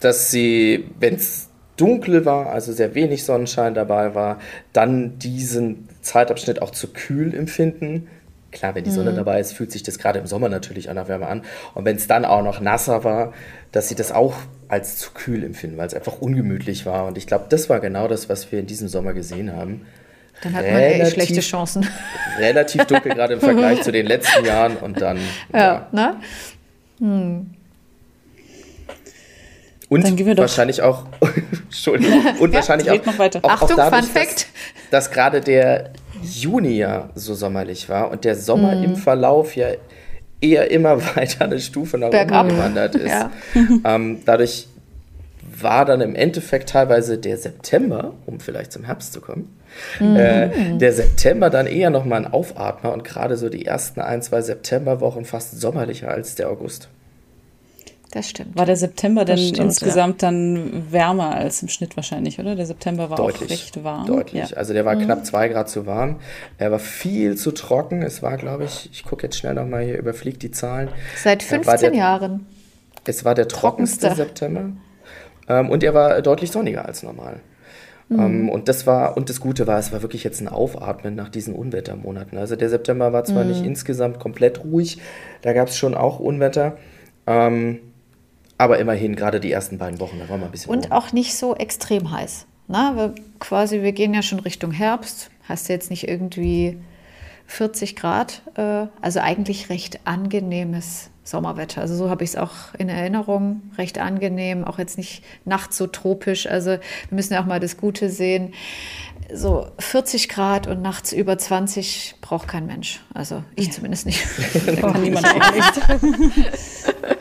dass 0.00 0.30
sie, 0.30 0.90
wenn 0.98 1.16
es 1.16 1.48
dunkel 1.76 2.24
war, 2.26 2.50
also 2.50 2.72
sehr 2.72 2.94
wenig 2.94 3.24
Sonnenschein 3.24 3.74
dabei 3.74 4.14
war, 4.14 4.38
dann 4.72 5.18
diesen 5.18 5.88
Zeitabschnitt 6.02 6.62
auch 6.62 6.70
zu 6.70 6.88
kühl 6.92 7.34
empfinden. 7.34 8.08
Klar, 8.52 8.74
wenn 8.74 8.84
die 8.84 8.90
Sonne 8.90 9.12
mhm. 9.12 9.16
dabei 9.16 9.40
ist, 9.40 9.52
fühlt 9.52 9.70
sich 9.70 9.82
das 9.82 9.98
gerade 9.98 10.18
im 10.18 10.26
Sommer 10.26 10.48
natürlich 10.48 10.90
an 10.90 10.96
der 10.96 11.08
Wärme 11.08 11.26
an. 11.26 11.42
Und 11.74 11.84
wenn 11.84 11.96
es 11.96 12.06
dann 12.06 12.24
auch 12.24 12.42
noch 12.42 12.60
nasser 12.60 13.04
war, 13.04 13.32
dass 13.72 13.88
sie 13.88 13.94
das 13.94 14.12
auch 14.12 14.34
als 14.68 14.98
zu 14.98 15.12
kühl 15.12 15.44
empfinden, 15.44 15.78
weil 15.78 15.86
es 15.86 15.94
einfach 15.94 16.20
ungemütlich 16.20 16.84
war. 16.84 17.06
Und 17.06 17.16
ich 17.16 17.26
glaube, 17.26 17.46
das 17.48 17.68
war 17.68 17.80
genau 17.80 18.08
das, 18.08 18.28
was 18.28 18.50
wir 18.52 18.60
in 18.60 18.66
diesem 18.66 18.88
Sommer 18.88 19.12
gesehen 19.12 19.56
haben. 19.56 19.86
Dann 20.42 20.54
hat 20.54 20.64
relativ, 20.64 20.98
man 20.98 21.00
echt 21.00 21.12
schlechte 21.12 21.40
Chancen. 21.40 21.86
Relativ 22.38 22.84
dunkel, 22.86 23.14
gerade 23.14 23.34
im 23.34 23.40
Vergleich 23.40 23.82
zu 23.82 23.92
den 23.92 24.06
letzten 24.06 24.44
Jahren 24.44 24.76
und 24.76 25.00
dann. 25.00 25.18
Ja, 25.52 25.58
ja. 25.58 25.88
ne? 25.92 26.16
Hm. 26.98 27.50
Und 29.88 30.04
dann 30.04 30.14
gehen 30.14 30.26
wir 30.26 30.36
doch. 30.36 30.42
wahrscheinlich 30.42 30.82
auch, 30.82 31.04
Entschuldigung, 31.64 32.24
und 32.38 32.50
ja, 32.50 32.60
wahrscheinlich 32.60 32.90
auch, 32.90 33.06
auch, 33.06 33.50
Achtung, 33.50 33.70
auch 33.72 33.76
dadurch, 33.76 34.04
Fun 34.04 34.14
Fact. 34.14 34.46
Dass, 34.90 35.06
dass 35.06 35.10
gerade 35.10 35.40
der 35.40 35.90
Juni 36.22 36.76
ja 36.76 37.10
so 37.14 37.34
sommerlich 37.34 37.88
war 37.88 38.10
und 38.10 38.24
der 38.24 38.36
Sommer 38.36 38.72
hm. 38.72 38.84
im 38.84 38.96
Verlauf 38.96 39.56
ja 39.56 39.68
eher 40.40 40.70
immer 40.70 41.00
weiter 41.16 41.44
eine 41.44 41.58
Stufe 41.58 41.98
nach 41.98 42.08
oben 42.08 42.48
gewandert 42.48 42.94
ist. 42.94 43.10
Ja. 43.10 43.30
Ähm, 43.84 44.22
dadurch 44.24 44.68
war 45.58 45.84
dann 45.84 46.00
im 46.00 46.14
Endeffekt 46.14 46.70
teilweise 46.70 47.18
der 47.18 47.36
September, 47.36 48.14
um 48.26 48.40
vielleicht 48.40 48.72
zum 48.72 48.84
Herbst 48.84 49.12
zu 49.12 49.20
kommen, 49.20 49.56
mhm. 49.98 50.16
äh, 50.16 50.78
der 50.78 50.92
September 50.92 51.50
dann 51.50 51.66
eher 51.66 51.90
nochmal 51.90 52.24
ein 52.24 52.32
Aufatmer 52.32 52.92
und 52.92 53.04
gerade 53.04 53.36
so 53.36 53.48
die 53.48 53.66
ersten 53.66 54.00
ein, 54.00 54.22
zwei 54.22 54.42
Septemberwochen 54.42 55.24
fast 55.24 55.60
sommerlicher 55.60 56.10
als 56.10 56.34
der 56.34 56.50
August. 56.50 56.88
Das 58.12 58.28
stimmt. 58.28 58.58
War 58.58 58.66
der 58.66 58.74
September 58.74 59.24
denn 59.24 59.38
stimmt, 59.38 59.58
insgesamt 59.58 60.22
ja. 60.22 60.28
dann 60.28 60.90
wärmer 60.90 61.36
als 61.36 61.62
im 61.62 61.68
Schnitt 61.68 61.96
wahrscheinlich, 61.96 62.40
oder? 62.40 62.56
Der 62.56 62.66
September 62.66 63.08
war 63.08 63.16
deutlich, 63.16 63.42
auch 63.44 63.50
recht 63.50 63.84
warm. 63.84 64.06
Deutlich. 64.06 64.50
Ja. 64.50 64.56
Also 64.56 64.72
der 64.72 64.84
war 64.84 64.96
mhm. 64.96 65.04
knapp 65.04 65.24
zwei 65.24 65.46
Grad 65.48 65.68
zu 65.68 65.86
warm. 65.86 66.16
Er 66.58 66.72
war 66.72 66.80
viel 66.80 67.36
zu 67.36 67.52
trocken. 67.52 68.02
Es 68.02 68.20
war, 68.20 68.36
glaube 68.36 68.64
ich, 68.64 68.90
ich 68.92 69.04
gucke 69.04 69.26
jetzt 69.26 69.36
schnell 69.36 69.54
nochmal 69.54 69.84
hier, 69.84 69.96
überfliegt 69.96 70.42
die 70.42 70.50
Zahlen. 70.50 70.88
Seit 71.22 71.44
15 71.44 71.78
der, 71.80 71.94
Jahren. 71.94 72.46
Es 73.04 73.24
war 73.24 73.36
der 73.36 73.46
trockenste, 73.46 74.08
trockenste. 74.08 74.24
September. 74.24 74.72
Ähm, 75.50 75.68
und 75.68 75.82
er 75.82 75.94
war 75.94 76.22
deutlich 76.22 76.52
sonniger 76.52 76.86
als 76.86 77.02
normal. 77.02 77.40
Mhm. 78.08 78.20
Ähm, 78.20 78.48
und 78.48 78.68
das 78.68 78.86
war, 78.86 79.16
und 79.16 79.28
das 79.28 79.40
Gute 79.40 79.66
war, 79.66 79.78
es 79.78 79.92
war 79.92 80.00
wirklich 80.00 80.22
jetzt 80.22 80.40
ein 80.40 80.48
Aufatmen 80.48 81.16
nach 81.16 81.28
diesen 81.28 81.54
Unwettermonaten. 81.54 82.38
Also 82.38 82.54
der 82.54 82.68
September 82.68 83.12
war 83.12 83.24
zwar 83.24 83.42
mhm. 83.42 83.50
nicht 83.50 83.64
insgesamt 83.64 84.20
komplett 84.20 84.64
ruhig, 84.64 84.98
da 85.42 85.52
gab 85.52 85.68
es 85.68 85.76
schon 85.76 85.94
auch 85.94 86.20
Unwetter. 86.20 86.76
Ähm, 87.26 87.80
aber 88.58 88.78
immerhin, 88.78 89.16
gerade 89.16 89.40
die 89.40 89.50
ersten 89.50 89.78
beiden 89.78 89.98
Wochen, 90.00 90.18
da 90.20 90.28
war 90.28 90.38
mal 90.38 90.46
ein 90.46 90.52
bisschen. 90.52 90.70
Und 90.70 90.90
warm. 90.90 91.02
auch 91.02 91.12
nicht 91.12 91.34
so 91.34 91.56
extrem 91.56 92.12
heiß. 92.12 92.46
Na, 92.68 92.94
wir, 92.94 93.14
quasi, 93.40 93.82
wir 93.82 93.92
gehen 93.92 94.14
ja 94.14 94.22
schon 94.22 94.38
Richtung 94.38 94.70
Herbst. 94.70 95.30
Hast 95.48 95.68
du 95.68 95.72
jetzt 95.72 95.90
nicht 95.90 96.06
irgendwie 96.06 96.78
40 97.46 97.96
Grad? 97.96 98.42
Äh, 98.54 98.86
also 99.00 99.18
eigentlich 99.18 99.68
recht 99.68 100.00
angenehmes 100.04 101.10
Sommerwetter. 101.30 101.80
Also 101.80 101.94
so 101.94 102.10
habe 102.10 102.24
ich 102.24 102.30
es 102.30 102.36
auch 102.36 102.74
in 102.78 102.88
Erinnerung, 102.88 103.62
recht 103.78 103.98
angenehm, 103.98 104.64
auch 104.64 104.78
jetzt 104.78 104.98
nicht 104.98 105.22
nachts 105.44 105.76
so 105.76 105.86
tropisch. 105.86 106.46
Also 106.46 106.70
wir 106.70 106.80
müssen 107.10 107.34
ja 107.34 107.42
auch 107.42 107.46
mal 107.46 107.60
das 107.60 107.76
Gute 107.76 108.10
sehen. 108.10 108.52
So 109.32 109.68
40 109.78 110.28
Grad 110.28 110.66
und 110.66 110.82
nachts 110.82 111.12
über 111.12 111.38
20 111.38 112.16
braucht 112.20 112.48
kein 112.48 112.66
Mensch. 112.66 113.00
Also 113.14 113.44
ich 113.54 113.66
ja. 113.66 113.72
zumindest 113.72 114.06
nicht. 114.06 114.24
Kann 114.80 115.00
niemand 115.02 115.26
auch 115.26 115.52
nicht. 115.52 115.80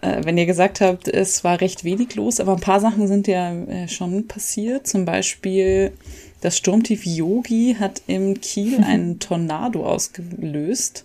Äh, 0.00 0.24
wenn 0.24 0.38
ihr 0.38 0.46
gesagt 0.46 0.80
habt, 0.80 1.08
es 1.08 1.42
war 1.44 1.60
recht 1.60 1.84
wenig 1.84 2.14
los, 2.14 2.38
aber 2.40 2.52
ein 2.52 2.60
paar 2.60 2.78
Sachen 2.80 3.08
sind 3.08 3.26
ja 3.26 3.52
äh, 3.52 3.88
schon 3.88 4.28
passiert. 4.28 4.86
Zum 4.86 5.04
Beispiel 5.04 5.92
das 6.40 6.56
Sturmtief 6.56 7.04
Yogi 7.04 7.76
hat 7.78 8.02
im 8.06 8.40
Kiel 8.40 8.78
einen 8.84 9.18
Tornado 9.18 9.84
ausgelöst. 9.84 11.04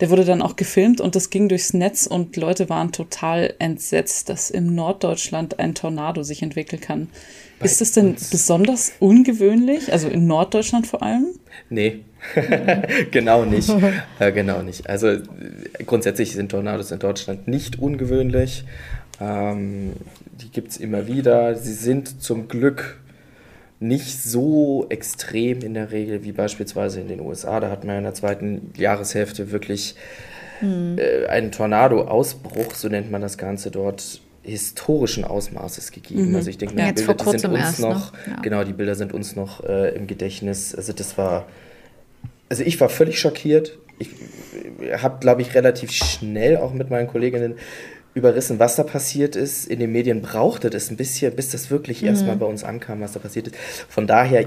Der 0.00 0.10
wurde 0.10 0.24
dann 0.24 0.42
auch 0.42 0.56
gefilmt 0.56 1.00
und 1.00 1.16
das 1.16 1.30
ging 1.30 1.48
durchs 1.48 1.74
Netz 1.74 2.06
und 2.06 2.36
Leute 2.36 2.68
waren 2.68 2.92
total 2.92 3.54
entsetzt, 3.58 4.28
dass 4.28 4.50
im 4.50 4.74
Norddeutschland 4.74 5.58
ein 5.58 5.74
Tornado 5.74 6.22
sich 6.22 6.42
entwickeln 6.42 6.80
kann. 6.80 7.08
Bei 7.58 7.66
ist 7.66 7.80
das 7.80 7.92
denn 7.92 8.14
besonders 8.30 8.92
ungewöhnlich? 9.00 9.92
Also 9.92 10.08
in 10.08 10.26
Norddeutschland 10.28 10.86
vor 10.86 11.02
allem? 11.02 11.26
Nee, 11.68 12.00
genau 13.10 13.44
nicht. 13.44 13.72
äh, 14.20 14.30
genau 14.30 14.62
nicht. 14.62 14.88
Also 14.88 15.16
grundsätzlich 15.84 16.32
sind 16.32 16.50
Tornados 16.50 16.92
in 16.92 17.00
Deutschland 17.00 17.48
nicht 17.48 17.80
ungewöhnlich. 17.80 18.64
Ähm, 19.20 19.94
die 20.40 20.50
gibt 20.50 20.70
es 20.70 20.76
immer 20.76 21.08
wieder. 21.08 21.56
Sie 21.56 21.74
sind 21.74 22.22
zum 22.22 22.46
Glück 22.46 23.00
nicht 23.80 24.22
so 24.22 24.86
extrem 24.88 25.60
in 25.60 25.74
der 25.74 25.92
Regel 25.92 26.24
wie 26.24 26.32
beispielsweise 26.32 27.00
in 27.00 27.08
den 27.08 27.20
USA. 27.20 27.60
Da 27.60 27.70
hat 27.70 27.84
man 27.84 27.98
in 27.98 28.04
der 28.04 28.14
zweiten 28.14 28.72
Jahreshälfte 28.76 29.52
wirklich 29.52 29.94
hm. 30.60 30.96
äh, 30.98 31.26
einen 31.26 31.52
Tornado-Ausbruch, 31.52 32.74
so 32.74 32.88
nennt 32.88 33.10
man 33.10 33.20
das 33.20 33.38
Ganze 33.38 33.70
dort, 33.70 34.20
historischen 34.48 35.24
Ausmaßes 35.24 35.92
gegeben. 35.92 36.30
Mhm. 36.30 36.36
Also 36.36 36.50
ich 36.50 36.58
denke, 36.58 36.76
ja, 36.78 36.90
die 36.92 37.02
Bilder, 37.02 37.14
die 37.14 37.38
sind 37.38 37.52
uns 37.52 37.78
noch, 37.78 38.12
ne? 38.12 38.18
ja. 38.26 38.40
genau, 38.40 38.64
die 38.64 38.72
Bilder 38.72 38.94
sind 38.94 39.12
uns 39.12 39.36
noch 39.36 39.62
äh, 39.64 39.94
im 39.94 40.06
Gedächtnis. 40.06 40.74
Also 40.74 40.92
das 40.92 41.18
war, 41.18 41.46
also 42.48 42.62
ich 42.62 42.80
war 42.80 42.88
völlig 42.88 43.20
schockiert. 43.20 43.78
Ich 43.98 44.08
habe, 45.02 45.18
glaube 45.20 45.42
ich, 45.42 45.54
relativ 45.54 45.90
schnell 45.90 46.56
auch 46.56 46.72
mit 46.72 46.88
meinen 46.88 47.08
Kolleginnen 47.08 47.56
überrissen, 48.14 48.58
was 48.58 48.76
da 48.76 48.82
passiert 48.82 49.36
ist. 49.36 49.66
In 49.66 49.78
den 49.78 49.92
Medien 49.92 50.22
brauchte 50.22 50.70
das 50.70 50.90
ein 50.90 50.96
bisschen, 50.96 51.34
bis 51.36 51.50
das 51.50 51.70
wirklich 51.70 52.02
mhm. 52.02 52.08
erstmal 52.08 52.36
bei 52.36 52.46
uns 52.46 52.64
ankam, 52.64 53.00
was 53.00 53.12
da 53.12 53.20
passiert 53.20 53.48
ist. 53.48 53.56
Von 53.88 54.06
daher, 54.06 54.46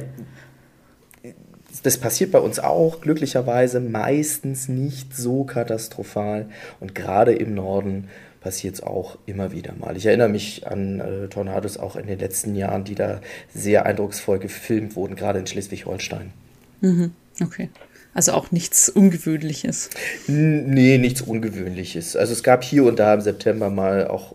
das 1.84 1.98
passiert 1.98 2.32
bei 2.32 2.40
uns 2.40 2.60
auch, 2.60 3.02
glücklicherweise 3.02 3.80
meistens 3.80 4.68
nicht 4.68 5.16
so 5.16 5.44
katastrophal. 5.44 6.50
Und 6.80 6.96
gerade 6.96 7.34
im 7.34 7.54
Norden 7.56 8.10
passiert 8.42 8.76
es 8.76 8.84
auch 8.84 9.18
immer 9.26 9.52
wieder 9.52 9.74
mal. 9.80 9.96
Ich 9.96 10.06
erinnere 10.06 10.30
mich 10.30 10.68
an 10.68 11.00
äh, 11.00 11.28
Tornados 11.28 11.78
auch 11.78 11.96
in 11.96 12.08
den 12.08 12.20
letzten 12.20 12.56
Jahren, 12.56 12.84
die 12.84 12.96
da 12.96 13.22
sehr 13.54 13.86
eindrucksvoll 13.86 14.40
gefilmt 14.40 14.96
wurden, 14.96 15.16
gerade 15.16 15.40
in 15.40 15.48
Schleswig-Holstein. 15.48 16.34
Mhm. 16.82 17.14
Okay. 17.42 17.70
Also 18.14 18.34
auch 18.34 18.52
nichts 18.52 18.90
Ungewöhnliches. 18.90 19.90
Nee, 20.28 20.98
nichts 20.98 21.22
Ungewöhnliches. 21.22 22.16
Also 22.16 22.34
es 22.34 22.44
gab 22.44 22.64
hier 22.64 22.84
und 22.84 23.00
da 23.00 23.14
im 23.14 23.22
September 23.22 23.70
mal 23.70 24.08
auch 24.08 24.34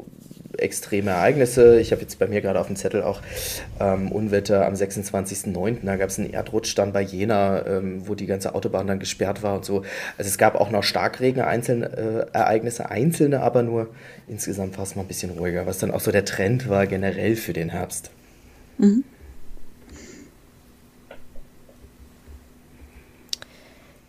extreme 0.58 1.10
Ereignisse. 1.10 1.80
Ich 1.80 1.92
habe 1.92 2.02
jetzt 2.02 2.18
bei 2.18 2.26
mir 2.26 2.40
gerade 2.40 2.58
auf 2.58 2.66
dem 2.66 2.76
Zettel 2.76 3.02
auch 3.02 3.20
ähm, 3.80 4.10
Unwetter 4.10 4.66
am 4.66 4.74
26.09. 4.74 5.78
Da 5.84 5.96
gab 5.96 6.08
es 6.08 6.18
einen 6.18 6.32
Erdrutsch 6.32 6.74
dann 6.76 6.92
bei 6.92 7.02
Jena, 7.02 7.66
ähm, 7.66 8.02
wo 8.06 8.14
die 8.14 8.26
ganze 8.26 8.54
Autobahn 8.54 8.86
dann 8.86 8.98
gesperrt 8.98 9.42
war 9.42 9.56
und 9.56 9.64
so. 9.64 9.82
Also 10.16 10.28
es 10.28 10.38
gab 10.38 10.54
auch 10.54 10.70
noch 10.70 10.82
Starkregen, 10.82 11.42
einzelne 11.42 12.26
äh, 12.32 12.36
Ereignisse, 12.36 12.90
einzelne 12.90 13.40
aber 13.40 13.62
nur. 13.62 13.88
Insgesamt 14.28 14.76
war 14.78 14.84
es 14.84 14.96
mal 14.96 15.02
ein 15.02 15.08
bisschen 15.08 15.30
ruhiger, 15.30 15.66
was 15.66 15.78
dann 15.78 15.90
auch 15.90 16.00
so 16.00 16.10
der 16.10 16.24
Trend 16.24 16.68
war 16.68 16.86
generell 16.86 17.36
für 17.36 17.52
den 17.52 17.68
Herbst. 17.68 18.10
Mhm. 18.78 19.04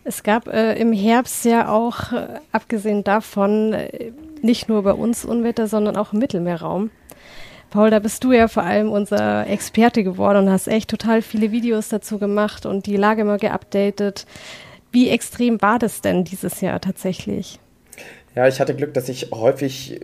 Es 0.08 0.22
gab 0.22 0.48
äh, 0.48 0.72
im 0.80 0.94
Herbst 0.94 1.44
ja 1.44 1.68
auch, 1.68 2.14
äh, 2.14 2.40
abgesehen 2.50 3.04
davon, 3.04 3.74
äh, 3.74 4.10
nicht 4.40 4.66
nur 4.66 4.82
bei 4.82 4.94
uns 4.94 5.26
Unwetter, 5.26 5.66
sondern 5.66 5.98
auch 5.98 6.14
im 6.14 6.18
Mittelmeerraum. 6.18 6.90
Paul, 7.68 7.90
da 7.90 7.98
bist 7.98 8.24
du 8.24 8.32
ja 8.32 8.48
vor 8.48 8.62
allem 8.62 8.90
unser 8.90 9.46
Experte 9.46 10.02
geworden 10.02 10.46
und 10.46 10.50
hast 10.50 10.66
echt 10.66 10.88
total 10.88 11.20
viele 11.20 11.52
Videos 11.52 11.90
dazu 11.90 12.18
gemacht 12.18 12.64
und 12.64 12.86
die 12.86 12.96
Lage 12.96 13.20
immer 13.20 13.36
geupdatet. 13.36 14.24
Wie 14.92 15.10
extrem 15.10 15.60
war 15.60 15.78
das 15.78 16.00
denn 16.00 16.24
dieses 16.24 16.62
Jahr 16.62 16.80
tatsächlich? 16.80 17.60
Ja, 18.34 18.48
ich 18.48 18.60
hatte 18.60 18.74
Glück, 18.74 18.94
dass 18.94 19.10
ich 19.10 19.30
häufig 19.32 20.00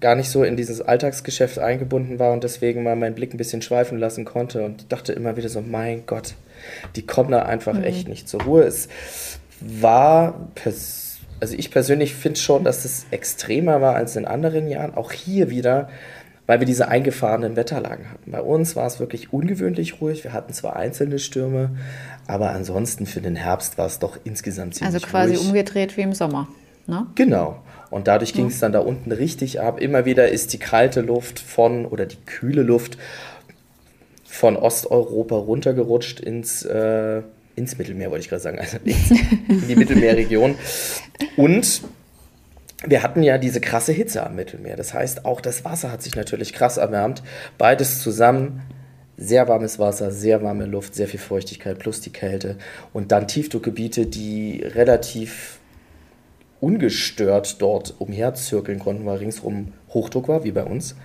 gar 0.00 0.16
nicht 0.16 0.30
so 0.30 0.42
in 0.42 0.56
dieses 0.56 0.80
Alltagsgeschäft 0.80 1.60
eingebunden 1.60 2.18
war 2.18 2.32
und 2.32 2.42
deswegen 2.42 2.82
mal 2.82 2.96
meinen 2.96 3.14
Blick 3.14 3.32
ein 3.32 3.36
bisschen 3.36 3.62
schweifen 3.62 3.98
lassen 3.98 4.24
konnte 4.24 4.64
und 4.64 4.90
dachte 4.90 5.12
immer 5.12 5.36
wieder 5.36 5.48
so, 5.48 5.60
mein 5.60 6.06
Gott, 6.06 6.34
die 6.96 7.06
kommen 7.06 7.30
da 7.30 7.42
einfach 7.42 7.74
mhm. 7.74 7.84
echt 7.84 8.08
nicht 8.08 8.28
zur 8.28 8.42
Ruhe. 8.42 8.64
Es 8.64 8.88
war, 9.66 10.48
also 11.40 11.54
ich 11.56 11.70
persönlich 11.70 12.14
finde 12.14 12.38
schon, 12.38 12.64
dass 12.64 12.84
es 12.84 13.06
extremer 13.10 13.80
war 13.80 13.94
als 13.94 14.16
in 14.16 14.24
anderen 14.24 14.68
Jahren. 14.68 14.94
Auch 14.94 15.12
hier 15.12 15.50
wieder 15.50 15.88
weil 16.46 16.60
wir 16.60 16.66
diese 16.66 16.88
eingefahrenen 16.88 17.56
Wetterlagen 17.56 18.10
hatten. 18.10 18.30
Bei 18.30 18.42
uns 18.42 18.76
war 18.76 18.86
es 18.86 19.00
wirklich 19.00 19.32
ungewöhnlich 19.32 20.00
ruhig. 20.00 20.24
Wir 20.24 20.32
hatten 20.32 20.52
zwar 20.52 20.76
einzelne 20.76 21.18
Stürme, 21.18 21.70
aber 22.26 22.50
ansonsten 22.50 23.06
für 23.06 23.20
den 23.20 23.36
Herbst 23.36 23.78
war 23.78 23.86
es 23.86 23.98
doch 23.98 24.18
insgesamt 24.24 24.74
ziemlich 24.74 24.94
Also 24.94 25.06
quasi 25.06 25.34
ruhig. 25.34 25.46
umgedreht 25.46 25.96
wie 25.96 26.02
im 26.02 26.12
Sommer. 26.12 26.48
Ne? 26.86 27.06
Genau. 27.14 27.62
Und 27.90 28.08
dadurch 28.08 28.34
ging 28.34 28.46
es 28.46 28.58
dann 28.58 28.72
da 28.72 28.80
unten 28.80 29.12
richtig 29.12 29.60
ab. 29.60 29.80
Immer 29.80 30.04
wieder 30.04 30.28
ist 30.28 30.52
die 30.52 30.58
kalte 30.58 31.00
Luft 31.00 31.38
von 31.38 31.86
oder 31.86 32.06
die 32.06 32.18
kühle 32.26 32.62
Luft 32.62 32.98
von 34.24 34.56
Osteuropa 34.56 35.36
runtergerutscht 35.36 36.20
ins, 36.20 36.64
äh, 36.64 37.22
ins 37.56 37.78
Mittelmeer, 37.78 38.10
wollte 38.10 38.22
ich 38.22 38.28
gerade 38.28 38.42
sagen, 38.42 38.58
also 38.58 38.78
in 38.84 39.68
die 39.68 39.76
Mittelmeerregion. 39.76 40.56
Und 41.36 41.82
wir 42.86 43.02
hatten 43.02 43.22
ja 43.22 43.38
diese 43.38 43.60
krasse 43.60 43.92
Hitze 43.92 44.24
am 44.24 44.36
Mittelmeer. 44.36 44.76
Das 44.76 44.92
heißt, 44.92 45.24
auch 45.24 45.40
das 45.40 45.64
Wasser 45.64 45.90
hat 45.90 46.02
sich 46.02 46.16
natürlich 46.16 46.52
krass 46.52 46.76
erwärmt. 46.76 47.22
Beides 47.58 48.00
zusammen, 48.00 48.62
sehr 49.16 49.48
warmes 49.48 49.78
Wasser, 49.78 50.10
sehr 50.10 50.42
warme 50.42 50.66
Luft, 50.66 50.94
sehr 50.94 51.08
viel 51.08 51.20
Feuchtigkeit 51.20 51.78
plus 51.78 52.00
die 52.00 52.12
Kälte. 52.12 52.56
Und 52.92 53.12
dann 53.12 53.28
Tiefdruckgebiete, 53.28 54.06
die 54.06 54.62
relativ 54.62 55.60
ungestört 56.60 57.60
dort 57.60 57.94
umherzirkeln 57.98 58.78
konnten, 58.78 59.06
weil 59.06 59.18
ringsrum 59.18 59.72
Hochdruck 59.90 60.28
war, 60.28 60.44
wie 60.44 60.52
bei 60.52 60.64
uns. 60.64 60.96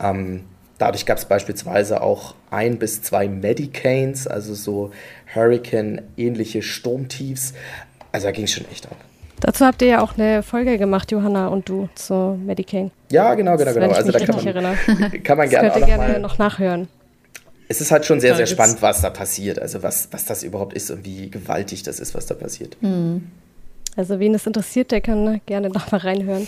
Ähm, 0.00 0.44
dadurch 0.78 1.06
gab 1.06 1.18
es 1.18 1.24
beispielsweise 1.24 2.00
auch 2.00 2.34
ein 2.50 2.78
bis 2.78 3.02
zwei 3.02 3.28
Medicanes, 3.28 4.26
also 4.26 4.54
so 4.54 4.92
Hurricane-ähnliche 5.34 6.62
Sturmtiefs. 6.62 7.54
Also 8.12 8.28
da 8.28 8.32
ging 8.32 8.44
es 8.44 8.52
schon 8.52 8.64
echt 8.70 8.86
ab. 8.86 8.96
Dazu 9.40 9.64
habt 9.64 9.82
ihr 9.82 9.88
ja 9.88 10.00
auch 10.00 10.16
eine 10.18 10.42
Folge 10.42 10.78
gemacht, 10.78 11.12
Johanna 11.12 11.48
und 11.48 11.68
du, 11.68 11.88
zu 11.94 12.38
Medicaine. 12.44 12.90
Ja, 13.10 13.34
genau, 13.34 13.56
genau, 13.56 13.72
genau. 13.72 13.90
Also 13.90 14.10
da 14.10 14.18
kann 14.24 14.34
man, 14.34 15.22
kann 15.22 15.38
man 15.38 15.48
gerne, 15.48 15.74
auch 15.74 15.78
noch, 15.78 15.86
gerne 15.86 16.18
noch 16.18 16.38
nachhören. 16.38 16.88
Es 17.68 17.80
ist 17.80 17.90
halt 17.90 18.06
schon 18.06 18.20
sehr, 18.20 18.34
sehr 18.34 18.46
spannend, 18.46 18.80
was 18.80 19.02
da 19.02 19.10
passiert. 19.10 19.60
Also 19.60 19.82
was, 19.82 20.08
was 20.10 20.24
das 20.24 20.42
überhaupt 20.42 20.72
ist 20.72 20.90
und 20.90 21.04
wie 21.04 21.30
gewaltig 21.30 21.82
das 21.82 22.00
ist, 22.00 22.14
was 22.14 22.26
da 22.26 22.34
passiert. 22.34 22.76
Hm. 22.80 23.30
Also 23.94 24.18
wen 24.18 24.34
es 24.34 24.46
interessiert, 24.46 24.90
der 24.90 25.00
kann 25.00 25.40
gerne 25.46 25.68
noch 25.70 25.92
mal 25.92 25.98
reinhören. 25.98 26.46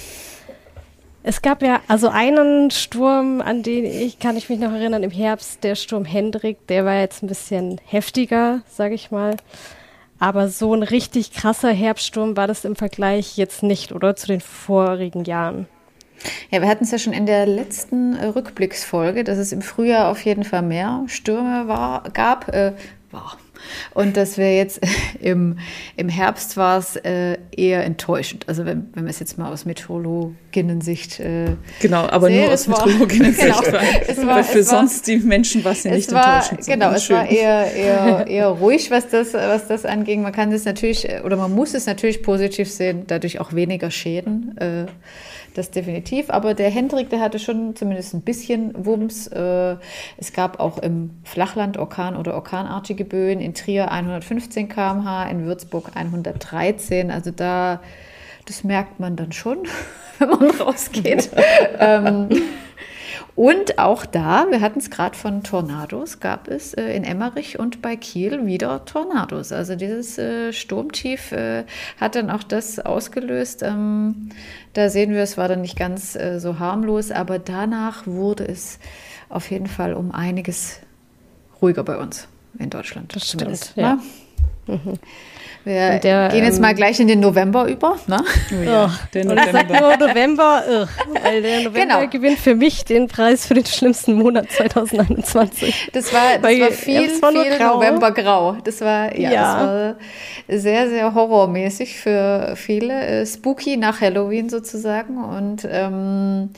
Es 1.22 1.42
gab 1.42 1.62
ja 1.62 1.80
also 1.86 2.08
einen 2.08 2.70
Sturm, 2.70 3.42
an 3.42 3.62
den 3.62 3.84
ich 3.84 4.18
kann 4.18 4.36
ich 4.36 4.48
mich 4.48 4.58
noch 4.58 4.72
erinnern 4.72 5.02
im 5.02 5.10
Herbst, 5.10 5.62
der 5.62 5.74
Sturm 5.74 6.06
Hendrik, 6.06 6.66
der 6.68 6.86
war 6.86 6.98
jetzt 6.98 7.22
ein 7.22 7.26
bisschen 7.26 7.78
heftiger, 7.84 8.62
sage 8.66 8.94
ich 8.94 9.10
mal. 9.10 9.36
Aber 10.18 10.48
so 10.48 10.74
ein 10.74 10.82
richtig 10.82 11.32
krasser 11.32 11.72
Herbststurm 11.72 12.36
war 12.36 12.46
das 12.46 12.64
im 12.64 12.76
Vergleich 12.76 13.36
jetzt 13.36 13.62
nicht, 13.62 13.92
oder 13.92 14.16
zu 14.16 14.26
den 14.26 14.40
vorigen 14.40 15.24
Jahren? 15.24 15.66
Ja, 16.50 16.60
wir 16.60 16.68
hatten 16.68 16.84
es 16.84 16.90
ja 16.90 16.98
schon 16.98 17.14
in 17.14 17.26
der 17.26 17.46
letzten 17.46 18.14
äh, 18.16 18.26
Rückblicksfolge, 18.26 19.24
dass 19.24 19.38
es 19.38 19.52
im 19.52 19.62
Frühjahr 19.62 20.10
auf 20.10 20.22
jeden 20.24 20.44
Fall 20.44 20.62
mehr 20.62 21.04
Stürme 21.06 21.68
war, 21.68 22.04
gab. 22.12 22.48
Äh, 22.48 22.72
war 23.10 23.38
und 23.94 24.16
dass 24.16 24.38
wir 24.38 24.56
jetzt 24.56 24.80
im, 25.20 25.58
im 25.96 26.08
Herbst 26.08 26.56
war 26.56 26.78
es 26.78 26.96
äh, 26.96 27.38
eher 27.54 27.84
enttäuschend. 27.84 28.48
Also 28.48 28.64
wenn, 28.64 28.88
wenn 28.94 29.04
wir 29.04 29.10
es 29.10 29.20
jetzt 29.20 29.38
mal 29.38 29.52
aus 29.52 29.64
Meteorologinnen-Sicht 29.64 31.20
äh, 31.20 31.56
Genau, 31.80 32.06
aber 32.08 32.28
sehen, 32.28 32.44
nur 32.44 32.52
aus 32.52 32.68
Meteorologinnen-Sicht. 32.68 33.40
Genau, 33.40 33.62
weil, 33.72 34.26
weil 34.26 34.44
für 34.44 34.62
sonst 34.62 35.06
die 35.06 35.18
Menschen 35.18 35.64
war 35.64 35.72
es 35.72 35.84
ja 35.84 35.92
nicht 35.92 36.12
war, 36.12 36.36
enttäuschend. 36.36 36.66
Genau, 36.66 36.92
es 36.92 37.04
schön. 37.04 37.16
war 37.16 37.28
eher, 37.28 37.72
eher, 37.72 38.26
eher 38.26 38.48
ruhig, 38.48 38.90
was 38.90 39.08
das, 39.08 39.34
was 39.34 39.66
das 39.66 39.84
anging. 39.84 40.22
Man 40.22 40.32
kann 40.32 40.52
es 40.52 40.64
natürlich, 40.64 41.08
oder 41.24 41.36
man 41.36 41.52
muss 41.52 41.74
es 41.74 41.86
natürlich 41.86 42.22
positiv 42.22 42.70
sehen, 42.70 43.04
dadurch 43.06 43.40
auch 43.40 43.52
weniger 43.52 43.90
Schäden. 43.90 44.56
Äh, 44.58 44.86
das 45.54 45.70
definitiv. 45.70 46.30
Aber 46.30 46.54
der 46.54 46.70
Hendrik, 46.70 47.10
der 47.10 47.20
hatte 47.20 47.38
schon 47.38 47.76
zumindest 47.76 48.14
ein 48.14 48.22
bisschen 48.22 48.72
Wumms. 48.84 49.26
Äh, 49.28 49.76
es 50.16 50.32
gab 50.32 50.60
auch 50.60 50.78
im 50.78 51.10
Flachland 51.24 51.76
Orkan 51.76 52.16
oder 52.16 52.34
orkanartige 52.34 53.04
Böen. 53.04 53.40
In 53.40 53.54
Trier 53.54 53.90
115 53.90 54.68
km/h, 54.68 55.28
in 55.30 55.44
Würzburg 55.44 55.90
113. 55.94 57.10
Also 57.10 57.30
da, 57.30 57.80
das 58.46 58.64
merkt 58.64 59.00
man 59.00 59.16
dann 59.16 59.32
schon, 59.32 59.58
wenn 60.18 60.28
man 60.28 60.50
rausgeht. 60.50 61.30
ähm, 61.78 62.28
und 63.34 63.78
auch 63.78 64.06
da, 64.06 64.46
wir 64.50 64.60
hatten 64.60 64.78
es 64.78 64.90
gerade 64.90 65.16
von 65.16 65.42
Tornados, 65.42 66.20
gab 66.20 66.48
es 66.48 66.74
äh, 66.74 66.94
in 66.94 67.04
Emmerich 67.04 67.58
und 67.58 67.82
bei 67.82 67.96
Kiel 67.96 68.46
wieder 68.46 68.84
Tornados. 68.84 69.52
Also 69.52 69.76
dieses 69.76 70.18
äh, 70.18 70.52
Sturmtief 70.52 71.32
äh, 71.32 71.64
hat 72.00 72.14
dann 72.14 72.30
auch 72.30 72.42
das 72.42 72.78
ausgelöst. 72.78 73.62
Ähm, 73.62 74.30
da 74.72 74.88
sehen 74.88 75.12
wir, 75.12 75.22
es 75.22 75.36
war 75.36 75.48
dann 75.48 75.62
nicht 75.62 75.78
ganz 75.78 76.16
äh, 76.16 76.38
so 76.38 76.58
harmlos, 76.58 77.10
aber 77.10 77.38
danach 77.38 78.06
wurde 78.06 78.46
es 78.46 78.78
auf 79.28 79.50
jeden 79.50 79.66
Fall 79.66 79.94
um 79.94 80.12
einiges 80.12 80.80
ruhiger 81.62 81.84
bei 81.84 81.96
uns 81.96 82.28
in 82.58 82.70
Deutschland. 82.70 83.14
Das 83.14 83.28
stimmt, 83.28 83.72
ja. 83.76 83.98
Mhm. 84.66 84.98
Wir 85.64 85.98
der, 85.98 86.28
gehen 86.28 86.44
jetzt 86.44 86.56
ähm, 86.56 86.62
mal 86.62 86.74
gleich 86.74 87.00
in 87.00 87.08
den 87.08 87.20
November 87.20 87.66
über. 87.68 87.98
Ne? 88.06 88.22
Oh 88.50 88.62
ja, 88.62 88.86
oh, 88.86 89.06
der 89.12 89.24
November. 89.26 89.96
November, 89.98 90.62
oh, 90.66 90.86
weil 91.22 91.42
der 91.42 91.60
November 91.60 91.98
genau. 92.00 92.08
gewinnt 92.08 92.38
für 92.38 92.54
mich 92.54 92.84
den 92.84 93.08
Preis 93.08 93.46
für 93.46 93.54
den 93.54 93.66
schlimmsten 93.66 94.14
Monat 94.14 94.50
2021. 94.50 95.90
Das 95.92 96.12
war, 96.14 96.34
das 96.34 96.42
weil, 96.42 96.60
war 96.60 96.70
viel, 96.70 97.02
ja, 97.02 97.22
war 97.22 97.32
viel 97.32 97.58
grau. 97.58 97.74
Novembergrau. 97.74 98.56
Das 98.64 98.80
war, 98.80 99.16
ja, 99.16 99.30
ja, 99.30 99.40
das 99.40 99.66
war 99.66 99.96
sehr, 100.58 100.88
sehr 100.88 101.14
horrormäßig 101.14 101.98
für 101.98 102.54
viele. 102.56 102.94
Äh, 103.06 103.26
spooky 103.26 103.76
nach 103.76 104.00
Halloween 104.00 104.48
sozusagen. 104.48 105.22
Und 105.22 105.68
ähm, 105.70 106.50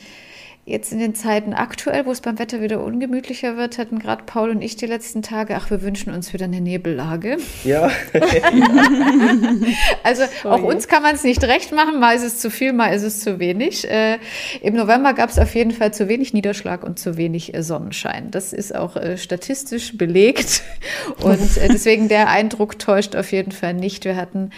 Jetzt 0.65 0.93
in 0.93 1.01
den 1.01 1.17
Zeiten 1.17 1.55
aktuell, 1.55 2.07
wo 2.07 2.13
es 2.13 2.21
beim 2.21 2.39
Wetter 2.39 2.61
wieder 2.61 2.85
ungemütlicher 2.85 3.57
wird, 3.57 3.79
hatten 3.79 3.99
gerade 3.99 4.23
Paul 4.27 4.51
und 4.51 4.63
ich 4.63 4.77
die 4.77 4.87
letzten 4.87 5.21
Tage, 5.21 5.57
ach, 5.57 5.71
wir 5.71 5.83
wünschen 5.83 6.15
uns 6.15 6.33
wieder 6.33 6.45
eine 6.45 6.61
Nebellage. 6.61 7.39
Ja. 7.65 7.91
also 10.05 10.23
oh 10.45 10.49
auch 10.49 10.63
uns 10.63 10.87
kann 10.87 11.03
man 11.03 11.17
es 11.17 11.25
nicht 11.25 11.43
recht 11.43 11.73
machen, 11.73 11.99
mal 11.99 12.15
ist 12.15 12.23
es 12.23 12.39
zu 12.39 12.49
viel, 12.49 12.73
mal 12.73 12.95
ist 12.95 13.03
es 13.03 13.19
zu 13.19 13.41
wenig. 13.41 13.91
Äh, 13.91 14.19
Im 14.61 14.75
November 14.75 15.15
gab 15.15 15.31
es 15.31 15.39
auf 15.41 15.53
jeden 15.57 15.73
Fall 15.73 15.93
zu 15.93 16.07
wenig 16.07 16.33
Niederschlag 16.33 16.85
und 16.85 16.97
zu 16.97 17.17
wenig 17.17 17.53
äh, 17.55 17.65
Sonnenschein. 17.65 18.31
Das 18.31 18.53
ist 18.53 18.73
auch 18.73 18.95
äh, 18.95 19.19
statistisch 19.19 19.99
belegt 19.99 20.63
und 21.23 21.57
äh, 21.57 21.67
deswegen 21.73 22.09
der 22.09 22.29
Eindruck 22.29 22.79
täuscht 22.79 23.17
auf 23.17 23.33
jeden 23.33 23.51
Fall 23.51 23.75
nicht. 23.75 24.05
Wir 24.05 24.15
hatten 24.15 24.51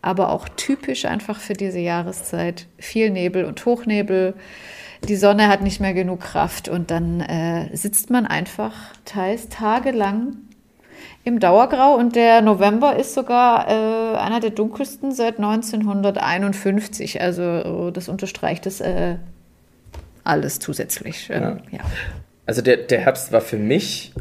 aber 0.00 0.30
auch 0.30 0.48
typisch 0.48 1.04
einfach 1.04 1.40
für 1.40 1.52
diese 1.52 1.78
Jahreszeit 1.78 2.68
viel 2.78 3.10
Nebel 3.10 3.44
und 3.44 3.66
Hochnebel 3.66 4.32
die 5.08 5.16
Sonne 5.16 5.48
hat 5.48 5.62
nicht 5.62 5.80
mehr 5.80 5.94
genug 5.94 6.20
Kraft 6.20 6.68
und 6.68 6.90
dann 6.90 7.20
äh, 7.20 7.76
sitzt 7.76 8.10
man 8.10 8.26
einfach 8.26 8.72
teils 9.04 9.48
tagelang 9.48 10.36
im 11.24 11.38
Dauergrau 11.38 11.94
und 11.94 12.16
der 12.16 12.42
November 12.42 12.96
ist 12.96 13.14
sogar 13.14 13.68
äh, 13.68 14.16
einer 14.16 14.40
der 14.40 14.50
dunkelsten 14.50 15.12
seit 15.12 15.38
1951. 15.38 17.20
Also 17.20 17.90
das 17.90 18.08
unterstreicht 18.08 18.66
es 18.66 18.80
äh, 18.80 19.16
alles 20.24 20.58
zusätzlich. 20.58 21.28
Ähm, 21.30 21.60
ja. 21.70 21.78
ja. 21.78 21.84
Also 22.46 22.62
der, 22.62 22.76
der 22.76 23.00
Herbst 23.00 23.32
war 23.32 23.40
für 23.40 23.56
mich 23.56 24.12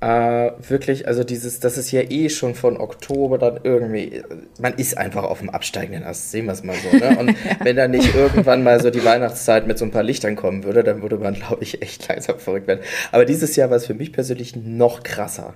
äh, 0.00 0.50
wirklich, 0.66 1.06
also 1.06 1.24
dieses, 1.24 1.60
das 1.60 1.76
ist 1.76 1.90
ja 1.92 2.00
eh 2.00 2.30
schon 2.30 2.54
von 2.54 2.78
Oktober 2.78 3.36
dann 3.36 3.60
irgendwie, 3.62 4.22
man 4.58 4.74
ist 4.74 4.96
einfach 4.96 5.24
auf 5.24 5.40
dem 5.40 5.50
absteigenden 5.50 6.04
Ast, 6.04 6.30
sehen 6.30 6.46
wir 6.46 6.52
es 6.52 6.64
mal 6.64 6.76
so. 6.76 6.96
Ne? 6.96 7.18
Und 7.18 7.28
ja. 7.44 7.56
wenn 7.62 7.76
da 7.76 7.86
nicht 7.86 8.14
irgendwann 8.14 8.62
mal 8.62 8.80
so 8.80 8.90
die 8.90 9.04
Weihnachtszeit 9.04 9.66
mit 9.66 9.78
so 9.78 9.84
ein 9.84 9.90
paar 9.90 10.02
Lichtern 10.02 10.36
kommen 10.36 10.64
würde, 10.64 10.82
dann 10.84 11.02
würde 11.02 11.18
man, 11.18 11.34
glaube 11.34 11.62
ich, 11.62 11.82
echt 11.82 12.08
langsam 12.08 12.38
verrückt 12.38 12.66
werden. 12.66 12.80
Aber 13.12 13.26
dieses 13.26 13.56
Jahr 13.56 13.68
war 13.68 13.76
es 13.76 13.86
für 13.86 13.94
mich 13.94 14.12
persönlich 14.12 14.56
noch 14.56 15.02
krasser. 15.02 15.54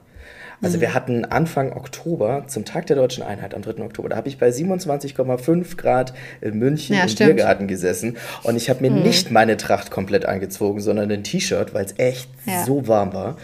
Also 0.63 0.77
mhm. 0.77 0.83
wir 0.83 0.95
hatten 0.95 1.25
Anfang 1.25 1.73
Oktober, 1.73 2.45
zum 2.47 2.65
Tag 2.65 2.87
der 2.87 2.97
Deutschen 2.97 3.23
Einheit, 3.23 3.55
am 3.55 3.63
3. 3.63 3.83
Oktober, 3.83 4.09
da 4.09 4.17
habe 4.17 4.29
ich 4.29 4.39
bei 4.39 4.49
27,5 4.49 5.77
Grad 5.77 6.15
in 6.41 6.59
München 6.59 6.97
ja, 6.97 7.03
im 7.03 7.09
stimmt. 7.09 7.37
Biergarten 7.37 7.67
gesessen 7.67 8.17
und 8.43 8.57
ich 8.57 8.71
habe 8.71 8.81
mir 8.83 8.91
mhm. 8.91 9.03
nicht 9.03 9.31
meine 9.31 9.57
Tracht 9.57 9.91
komplett 9.91 10.27
angezogen, 10.27 10.81
sondern 10.81 11.11
ein 11.11 11.25
T-Shirt, 11.25 11.75
weil 11.75 11.85
es 11.85 11.95
echt 11.99 12.29
ja. 12.47 12.65
so 12.65 12.87
warm 12.89 13.13
war. 13.13 13.37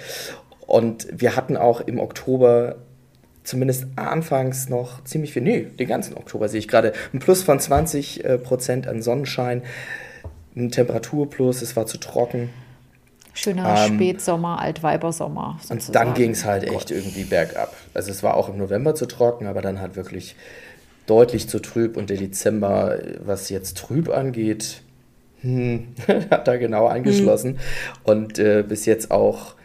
Und 0.70 1.08
wir 1.10 1.34
hatten 1.34 1.56
auch 1.56 1.80
im 1.80 1.98
Oktober 1.98 2.76
zumindest 3.42 3.86
anfangs 3.96 4.68
noch 4.68 5.02
ziemlich 5.02 5.32
viel, 5.32 5.42
nee, 5.42 5.62
den 5.62 5.88
ganzen 5.88 6.16
Oktober 6.16 6.48
sehe 6.48 6.60
ich 6.60 6.68
gerade, 6.68 6.92
ein 7.12 7.18
Plus 7.18 7.42
von 7.42 7.58
20 7.58 8.24
äh, 8.24 8.38
Prozent 8.38 8.86
an 8.86 9.02
Sonnenschein, 9.02 9.62
ein 10.54 10.70
Temperaturplus, 10.70 11.60
es 11.62 11.74
war 11.74 11.86
zu 11.86 11.98
trocken. 11.98 12.50
Schöner 13.34 13.84
ähm, 13.84 13.94
Spätsommer, 13.94 14.60
Altweibersommer. 14.60 15.58
Sozusagen. 15.60 15.86
Und 15.86 15.94
dann 15.94 16.14
ging 16.14 16.30
es 16.30 16.44
halt 16.44 16.62
echt 16.62 16.92
irgendwie 16.92 17.24
bergab. 17.24 17.74
Also 17.92 18.12
es 18.12 18.22
war 18.22 18.36
auch 18.36 18.48
im 18.48 18.56
November 18.56 18.94
zu 18.94 19.06
trocken, 19.06 19.48
aber 19.48 19.62
dann 19.62 19.80
halt 19.80 19.96
wirklich 19.96 20.36
deutlich 21.06 21.48
zu 21.48 21.58
trüb 21.58 21.96
und 21.96 22.10
der 22.10 22.16
Dezember, 22.16 22.96
was 23.18 23.48
jetzt 23.48 23.76
trüb 23.76 24.08
angeht, 24.08 24.82
hm, 25.40 25.88
hat 26.30 26.46
da 26.46 26.56
genau 26.58 26.86
angeschlossen. 26.86 27.54
Hm. 27.54 27.58
Und 28.04 28.38
äh, 28.38 28.62
bis 28.62 28.86
jetzt 28.86 29.10
auch 29.10 29.56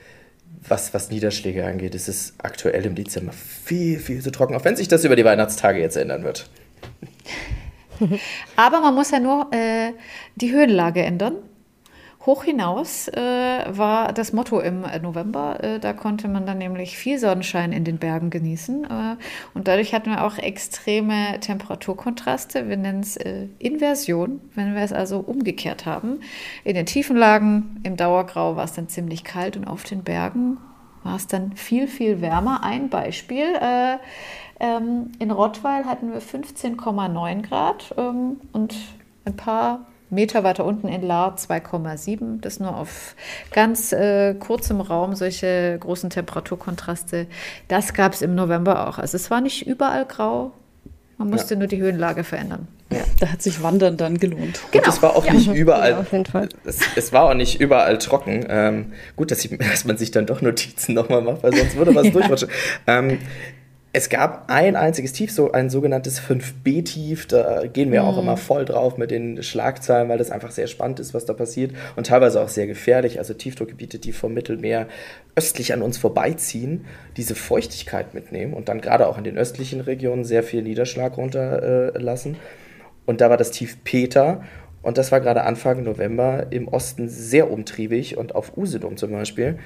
was, 0.67 0.93
was 0.93 1.09
Niederschläge 1.09 1.65
angeht, 1.65 1.95
ist 1.95 2.07
es 2.07 2.33
aktuell 2.37 2.85
im 2.85 2.95
Dezember 2.95 3.33
viel, 3.33 3.99
viel 3.99 4.21
zu 4.21 4.31
trocken, 4.31 4.55
auch 4.55 4.65
wenn 4.65 4.75
sich 4.75 4.87
das 4.87 5.03
über 5.03 5.15
die 5.15 5.25
Weihnachtstage 5.25 5.79
jetzt 5.79 5.97
ändern 5.97 6.23
wird. 6.23 6.49
Aber 8.55 8.81
man 8.81 8.93
muss 8.93 9.11
ja 9.11 9.19
nur 9.19 9.51
äh, 9.51 9.91
die 10.35 10.51
Höhenlage 10.51 11.01
ändern. 11.03 11.35
Hoch 12.25 12.43
hinaus 12.43 13.07
äh, 13.09 13.65
war 13.69 14.11
das 14.11 14.33
Motto 14.33 14.59
im 14.59 14.83
November. 15.01 15.63
Äh, 15.63 15.79
da 15.79 15.93
konnte 15.93 16.27
man 16.27 16.45
dann 16.45 16.57
nämlich 16.57 16.97
viel 16.97 17.19
Sonnenschein 17.19 17.71
in 17.71 17.83
den 17.83 17.97
Bergen 17.97 18.31
genießen. 18.31 18.85
Äh, 18.85 19.15
und 19.53 19.67
dadurch 19.67 19.93
hatten 19.93 20.09
wir 20.09 20.23
auch 20.23 20.37
extreme 20.37 21.39
Temperaturkontraste. 21.39 22.67
Wir 22.67 22.77
nennen 22.77 23.01
es 23.01 23.15
äh, 23.17 23.47
Inversion, 23.59 24.41
wenn 24.55 24.73
wir 24.73 24.81
es 24.81 24.91
also 24.91 25.19
umgekehrt 25.19 25.85
haben. 25.85 26.21
In 26.63 26.73
den 26.73 26.87
tiefen 26.87 27.15
Lagen 27.15 27.79
im 27.83 27.95
Dauergrau 27.95 28.55
war 28.55 28.63
es 28.63 28.73
dann 28.73 28.89
ziemlich 28.89 29.23
kalt 29.23 29.55
und 29.55 29.65
auf 29.67 29.83
den 29.83 30.03
Bergen 30.03 30.57
war 31.03 31.17
es 31.17 31.27
dann 31.27 31.55
viel, 31.55 31.87
viel 31.87 32.21
wärmer. 32.21 32.63
Ein 32.63 32.89
Beispiel. 32.89 33.53
Äh, 33.61 33.97
ähm, 34.59 35.11
in 35.19 35.29
Rottweil 35.29 35.85
hatten 35.85 36.11
wir 36.11 36.21
15,9 36.21 37.41
Grad 37.43 37.93
ähm, 37.97 38.37
und 38.51 38.75
ein 39.25 39.35
paar 39.35 39.85
Meter 40.09 40.43
weiter 40.43 40.65
unten 40.65 40.87
in 40.87 41.01
Lahr 41.01 41.35
2,7. 41.35 42.41
Das 42.41 42.59
nur 42.59 42.75
auf 42.75 43.15
ganz 43.51 43.91
äh, 43.91 44.35
kurzem 44.35 44.81
Raum, 44.81 45.15
solche 45.15 45.77
großen 45.79 46.09
Temperaturkontraste. 46.09 47.27
Das 47.67 47.93
gab 47.93 48.13
es 48.13 48.21
im 48.21 48.35
November 48.35 48.87
auch. 48.87 48.99
Also 48.99 49.15
es 49.15 49.31
war 49.31 49.41
nicht 49.41 49.65
überall 49.67 50.05
grau, 50.05 50.51
man 51.17 51.29
musste 51.29 51.53
ja. 51.53 51.59
nur 51.59 51.67
die 51.67 51.77
Höhenlage 51.77 52.23
verändern. 52.23 52.67
Ja, 52.91 52.99
da 53.19 53.31
hat 53.31 53.41
sich 53.41 53.63
Wandern 53.63 53.97
dann 53.97 54.19
gelohnt. 54.19 54.59
Genau. 54.71 54.85
Und 54.85 54.93
es 54.93 55.01
war 55.01 55.15
auch 55.15 55.25
ja. 55.25 55.33
nicht 55.33 55.47
überall. 55.47 55.91
Ja, 55.91 55.99
auf 55.99 56.11
jeden 56.11 56.25
Fall. 56.25 56.49
Es, 56.65 56.79
es, 56.95 57.13
war 57.13 57.23
auch 57.23 57.33
nicht 57.33 57.59
überall 57.59 57.97
trocken. 57.97 58.45
Ähm, 58.47 58.93
gut, 59.15 59.31
dass, 59.31 59.43
ich, 59.43 59.57
dass, 59.57 59.85
man 59.85 59.97
sich 59.97 60.11
dann 60.11 60.25
doch 60.25 60.41
Notizen 60.41 60.93
nochmal 60.93 61.21
macht, 61.21 61.41
weil 61.43 61.55
sonst 61.55 61.75
würde 61.77 61.95
was 61.95 62.05
ja. 62.05 62.11
durchrutschen. 62.11 62.49
Ähm, 62.85 63.19
es 63.95 64.09
gab 64.09 64.49
ein 64.51 64.75
einziges 64.75 65.13
Tief, 65.13 65.31
so 65.31 65.53
ein 65.53 65.69
sogenanntes 65.69 66.19
5B-Tief. 66.19 67.27
Da 67.27 67.65
gehen 67.65 67.93
wir 67.93 68.01
mhm. 68.01 68.07
auch 68.09 68.17
immer 68.17 68.35
voll 68.35 68.65
drauf 68.65 68.97
mit 68.97 69.09
den 69.09 69.41
Schlagzeilen, 69.41 70.09
weil 70.09 70.17
das 70.17 70.31
einfach 70.31 70.51
sehr 70.51 70.67
spannend 70.67 70.99
ist, 70.99 71.13
was 71.13 71.23
da 71.23 71.31
passiert 71.31 71.71
und 71.95 72.07
teilweise 72.07 72.41
auch 72.41 72.49
sehr 72.49 72.67
gefährlich. 72.67 73.19
Also 73.19 73.33
Tiefdruckgebiete, 73.33 73.97
die 73.97 74.11
vom 74.11 74.33
Mittelmeer 74.33 74.89
östlich 75.37 75.71
an 75.71 75.81
uns 75.81 75.97
vorbeiziehen, 75.97 76.83
diese 77.15 77.35
Feuchtigkeit 77.35 78.13
mitnehmen 78.13 78.53
und 78.53 78.67
dann 78.67 78.81
gerade 78.81 79.07
auch 79.07 79.17
in 79.17 79.23
den 79.23 79.37
östlichen 79.37 79.79
Regionen 79.79 80.25
sehr 80.25 80.43
viel 80.43 80.61
Niederschlag 80.61 81.15
runterlassen. 81.15 82.33
Äh, 82.33 82.37
und 83.05 83.21
da 83.21 83.29
war 83.29 83.37
das 83.37 83.51
Tief 83.51 83.77
Peter 83.85 84.43
und 84.81 84.97
das 84.97 85.13
war 85.13 85.21
gerade 85.21 85.43
Anfang 85.43 85.83
November 85.83 86.47
im 86.49 86.67
Osten 86.67 87.07
sehr 87.07 87.49
umtriebig 87.49 88.17
und 88.17 88.35
auf 88.35 88.57
Usedom 88.57 88.97
zum 88.97 89.13
Beispiel 89.13 89.57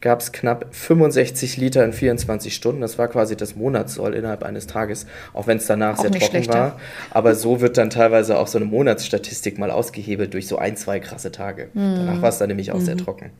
gab 0.00 0.20
es 0.20 0.32
knapp 0.32 0.66
65 0.70 1.56
Liter 1.56 1.84
in 1.84 1.92
24 1.92 2.54
Stunden. 2.54 2.80
Das 2.80 2.98
war 2.98 3.08
quasi 3.08 3.36
das 3.36 3.56
Monatssoll 3.56 4.14
innerhalb 4.14 4.42
eines 4.42 4.66
Tages, 4.66 5.06
auch 5.34 5.46
wenn 5.46 5.58
es 5.58 5.66
danach 5.66 5.98
auch 5.98 6.02
sehr 6.02 6.10
trocken 6.10 6.26
schlechter. 6.26 6.54
war. 6.54 6.80
Aber 7.10 7.34
so 7.34 7.60
wird 7.60 7.76
dann 7.76 7.90
teilweise 7.90 8.38
auch 8.38 8.46
so 8.46 8.58
eine 8.58 8.64
Monatsstatistik 8.64 9.58
mal 9.58 9.70
ausgehebelt 9.70 10.32
durch 10.32 10.46
so 10.46 10.56
ein, 10.56 10.76
zwei 10.76 11.00
krasse 11.00 11.32
Tage. 11.32 11.68
Mhm. 11.74 11.96
Danach 11.96 12.22
war 12.22 12.28
es 12.30 12.38
dann 12.38 12.48
nämlich 12.48 12.72
auch 12.72 12.78
mhm. 12.78 12.84
sehr 12.84 12.96
trocken. 12.96 13.30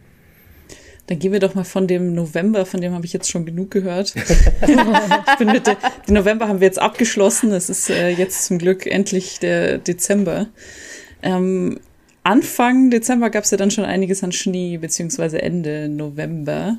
Dann 1.06 1.18
gehen 1.18 1.32
wir 1.32 1.40
doch 1.40 1.54
mal 1.54 1.64
von 1.64 1.88
dem 1.88 2.14
November, 2.14 2.64
von 2.64 2.80
dem 2.80 2.94
habe 2.94 3.04
ich 3.04 3.12
jetzt 3.12 3.28
schon 3.28 3.44
genug 3.44 3.72
gehört. 3.72 4.14
ich 4.60 5.38
bin 5.38 5.48
mit 5.50 5.66
der, 5.66 5.76
den 6.06 6.14
November 6.14 6.46
haben 6.46 6.60
wir 6.60 6.66
jetzt 6.66 6.78
abgeschlossen. 6.78 7.50
Es 7.52 7.68
ist 7.68 7.90
äh, 7.90 8.10
jetzt 8.10 8.44
zum 8.44 8.58
Glück 8.58 8.86
endlich 8.86 9.40
der 9.40 9.78
Dezember. 9.78 10.46
Ähm, 11.22 11.80
Anfang 12.22 12.90
Dezember 12.90 13.30
gab 13.30 13.44
es 13.44 13.50
ja 13.50 13.56
dann 13.56 13.70
schon 13.70 13.84
einiges 13.84 14.22
an 14.22 14.32
Schnee, 14.32 14.76
beziehungsweise 14.78 15.40
Ende 15.40 15.88
November. 15.88 16.78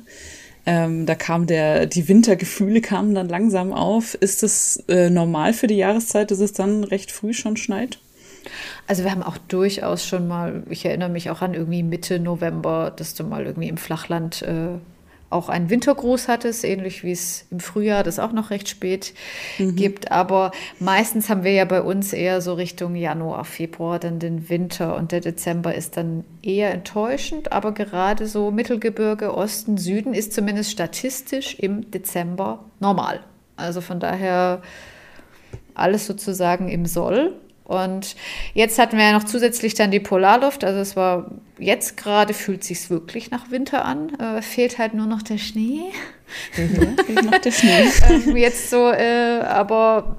Ähm, 0.64 1.06
da 1.06 1.16
kam 1.16 1.46
der, 1.46 1.86
die 1.86 2.08
Wintergefühle 2.08 2.80
kamen 2.80 3.14
dann 3.14 3.28
langsam 3.28 3.72
auf. 3.72 4.14
Ist 4.14 4.42
das 4.42 4.84
äh, 4.88 5.10
normal 5.10 5.52
für 5.52 5.66
die 5.66 5.76
Jahreszeit, 5.76 6.30
dass 6.30 6.38
es 6.38 6.52
dann 6.52 6.84
recht 6.84 7.10
früh 7.10 7.32
schon 7.32 7.56
schneit? 7.56 7.98
Also 8.86 9.04
wir 9.04 9.10
haben 9.10 9.22
auch 9.22 9.38
durchaus 9.38 10.06
schon 10.06 10.28
mal, 10.28 10.62
ich 10.68 10.84
erinnere 10.84 11.08
mich 11.08 11.30
auch 11.30 11.42
an 11.42 11.54
irgendwie 11.54 11.82
Mitte 11.82 12.20
November, 12.20 12.92
dass 12.94 13.14
du 13.14 13.24
mal 13.24 13.46
irgendwie 13.46 13.68
im 13.68 13.76
Flachland 13.76 14.42
äh, 14.42 14.78
auch 15.32 15.48
einen 15.48 15.70
Wintergruß 15.70 16.28
hattest, 16.28 16.64
ähnlich 16.64 17.04
wie 17.04 17.12
es 17.12 17.46
im 17.50 17.60
Frühjahr 17.60 18.02
das 18.02 18.18
auch 18.18 18.32
noch 18.32 18.50
recht 18.50 18.68
spät 18.68 19.14
mhm. 19.58 19.76
gibt. 19.76 20.12
Aber 20.12 20.52
meistens 20.78 21.28
haben 21.28 21.44
wir 21.44 21.52
ja 21.52 21.64
bei 21.64 21.82
uns 21.82 22.12
eher 22.12 22.40
so 22.40 22.54
Richtung 22.54 22.94
Januar, 22.94 23.44
Februar 23.44 23.98
dann 23.98 24.18
den 24.18 24.48
Winter 24.48 24.96
und 24.96 25.12
der 25.12 25.20
Dezember 25.20 25.74
ist 25.74 25.96
dann 25.96 26.24
eher 26.42 26.72
enttäuschend. 26.72 27.52
Aber 27.52 27.72
gerade 27.72 28.26
so 28.26 28.50
Mittelgebirge, 28.50 29.34
Osten, 29.34 29.78
Süden 29.78 30.14
ist 30.14 30.32
zumindest 30.32 30.70
statistisch 30.70 31.58
im 31.58 31.90
Dezember 31.90 32.64
normal. 32.80 33.20
Also 33.56 33.80
von 33.80 34.00
daher 34.00 34.62
alles 35.74 36.06
sozusagen 36.06 36.68
im 36.68 36.86
Soll. 36.86 37.34
Und 37.72 38.16
jetzt 38.52 38.78
hatten 38.78 38.98
wir 38.98 39.04
ja 39.04 39.12
noch 39.12 39.24
zusätzlich 39.24 39.72
dann 39.74 39.90
die 39.90 40.00
Polarluft. 40.00 40.62
Also 40.62 40.80
es 40.80 40.94
war 40.94 41.30
jetzt 41.58 41.96
gerade 41.96 42.34
fühlt 42.34 42.64
sich 42.64 42.90
wirklich 42.90 43.30
nach 43.30 43.50
Winter 43.50 43.84
an. 43.84 44.14
Äh, 44.18 44.42
fehlt 44.42 44.78
halt 44.78 44.92
nur 44.92 45.06
noch 45.06 45.22
der 45.22 45.38
Schnee. 45.38 45.80
Mhm, 46.56 46.96
fehlt 47.06 47.24
noch 47.24 47.38
der 47.38 47.52
Schnee. 47.52 47.88
ähm, 48.10 48.36
jetzt 48.36 48.68
so, 48.68 48.90
äh, 48.90 49.40
aber 49.40 50.16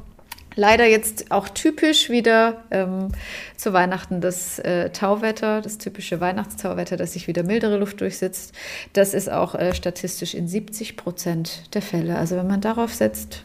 leider 0.55 0.85
jetzt 0.85 1.31
auch 1.31 1.47
typisch 1.49 2.09
wieder 2.09 2.63
ähm, 2.71 3.09
zu 3.55 3.71
Weihnachten 3.73 4.19
das 4.19 4.59
äh, 4.59 4.89
Tauwetter, 4.89 5.61
das 5.61 5.77
typische 5.77 6.19
Weihnachtstauwetter, 6.19 6.97
dass 6.97 7.13
sich 7.13 7.27
wieder 7.27 7.43
mildere 7.43 7.77
Luft 7.77 8.01
durchsetzt. 8.01 8.53
Das 8.93 9.13
ist 9.13 9.31
auch 9.31 9.53
äh, 9.53 9.75
statistisch 9.75 10.33
in 10.33 10.47
70 10.47 10.97
Prozent 10.97 11.73
der 11.75 11.81
Fälle. 11.81 12.17
Also 12.17 12.35
wenn 12.35 12.47
man 12.47 12.61
darauf 12.61 12.93
setzt, 12.93 13.43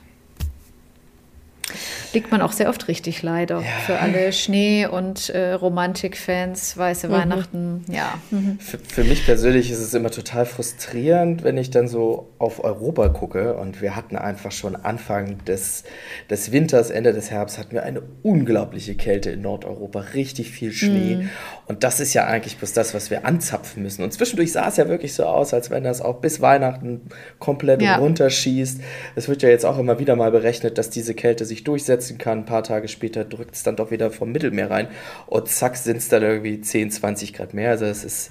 liegt 2.12 2.30
man 2.30 2.40
auch 2.40 2.52
sehr 2.52 2.68
oft 2.68 2.88
richtig, 2.88 3.22
leider. 3.22 3.60
Ja. 3.60 3.66
Für 3.86 3.98
alle 3.98 4.32
Schnee- 4.32 4.86
und 4.86 5.28
äh, 5.30 5.52
Romantik-Fans, 5.52 6.76
weiße 6.76 7.08
mhm. 7.08 7.12
Weihnachten, 7.12 7.84
ja. 7.90 8.18
Mhm. 8.30 8.58
Für, 8.58 8.78
für, 8.78 9.04
mich 9.04 9.24
persönlich 9.24 9.70
ist 9.70 9.80
es 9.80 9.94
immer 9.94 10.10
total 10.10 10.46
frustrierend, 10.46 11.44
wenn 11.44 11.56
ich 11.58 11.70
dann 11.70 11.88
so 11.88 12.30
auf 12.38 12.62
Europa 12.62 13.08
gucke 13.08 13.54
und 13.54 13.82
wir 13.82 13.96
hatten 13.96 14.16
einfach 14.16 14.52
schon 14.52 14.76
Anfang 14.76 15.44
des, 15.44 15.84
des 16.30 16.52
Winters, 16.52 16.90
Ende 16.90 17.12
des 17.12 17.30
Herbst, 17.30 17.58
hatten 17.58 17.72
wir 17.72 17.82
eine 17.82 18.02
unglaubliche 18.22 18.94
Kälte 18.94 19.30
in 19.30 19.42
Nordeuropa, 19.42 20.00
richtig 20.14 20.50
viel 20.50 20.72
Schnee. 20.72 21.16
Mhm. 21.16 21.30
Und 21.66 21.84
das 21.84 22.00
ist 22.00 22.14
ja 22.14 22.26
eigentlich 22.26 22.56
bloß 22.56 22.72
das, 22.72 22.94
was 22.94 23.10
wir 23.10 23.26
anzapfen 23.26 23.82
müssen. 23.82 24.02
Und 24.02 24.12
zwischendurch 24.12 24.52
sah 24.52 24.68
es 24.68 24.76
ja 24.76 24.88
wirklich 24.88 25.14
so 25.14 25.24
aus, 25.24 25.52
als 25.52 25.70
wenn 25.70 25.84
das 25.84 26.00
auch 26.00 26.20
bis 26.20 26.40
Weihnachten 26.40 27.02
komplett 27.38 27.82
ja. 27.82 27.96
runterschießt. 27.96 28.80
Es 29.16 29.28
wird 29.28 29.42
ja 29.42 29.48
jetzt 29.48 29.66
auch 29.66 29.78
immer 29.78 29.98
wieder 29.98 30.16
mal 30.16 30.30
berechnet, 30.30 30.78
dass 30.78 30.90
diese 30.90 31.14
Kälte 31.14 31.44
sich 31.44 31.57
durchsetzen 31.64 32.18
kann. 32.18 32.40
Ein 32.40 32.44
paar 32.44 32.62
Tage 32.62 32.88
später 32.88 33.24
drückt 33.24 33.54
es 33.54 33.62
dann 33.62 33.76
doch 33.76 33.90
wieder 33.90 34.10
vom 34.10 34.32
Mittelmeer 34.32 34.70
rein. 34.70 34.88
Und 35.26 35.48
zack, 35.48 35.76
sind 35.76 35.98
es 35.98 36.08
dann 36.08 36.22
irgendwie 36.22 36.60
10, 36.60 36.90
20 36.90 37.32
Grad 37.32 37.54
mehr. 37.54 37.70
Also 37.70 37.86
es 37.86 38.04
ist 38.04 38.30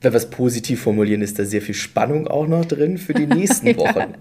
wenn 0.00 0.12
wir 0.12 0.18
es 0.18 0.30
positiv 0.30 0.82
formulieren, 0.82 1.22
ist 1.22 1.38
da 1.38 1.44
sehr 1.44 1.62
viel 1.62 1.74
Spannung 1.74 2.28
auch 2.28 2.46
noch 2.46 2.64
drin 2.64 2.98
für 2.98 3.14
die 3.14 3.26
nächsten 3.34 3.76
Wochen. 3.76 4.14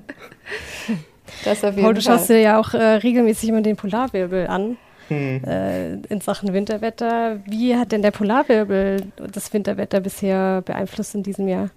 Das 1.44 1.64
auf 1.64 1.72
jeden 1.72 1.84
Paul, 1.84 1.94
du 1.94 2.02
schaust 2.02 2.30
dir 2.30 2.40
ja 2.40 2.60
auch 2.60 2.74
äh, 2.74 2.78
regelmäßig 2.78 3.50
immer 3.50 3.62
den 3.62 3.76
Polarwirbel 3.76 4.48
an 4.48 4.78
hm. 5.10 5.44
äh, 5.44 5.94
in 5.94 6.22
Sachen 6.22 6.54
Winterwetter. 6.54 7.40
Wie 7.46 7.76
hat 7.76 7.92
denn 7.92 8.02
der 8.02 8.12
Polarwirbel 8.12 9.04
das 9.32 9.54
Winterwetter 9.54 10.00
bisher 10.00 10.62
beeinflusst 10.62 11.14
in 11.16 11.24
diesem 11.24 11.48
Jahr? 11.48 11.70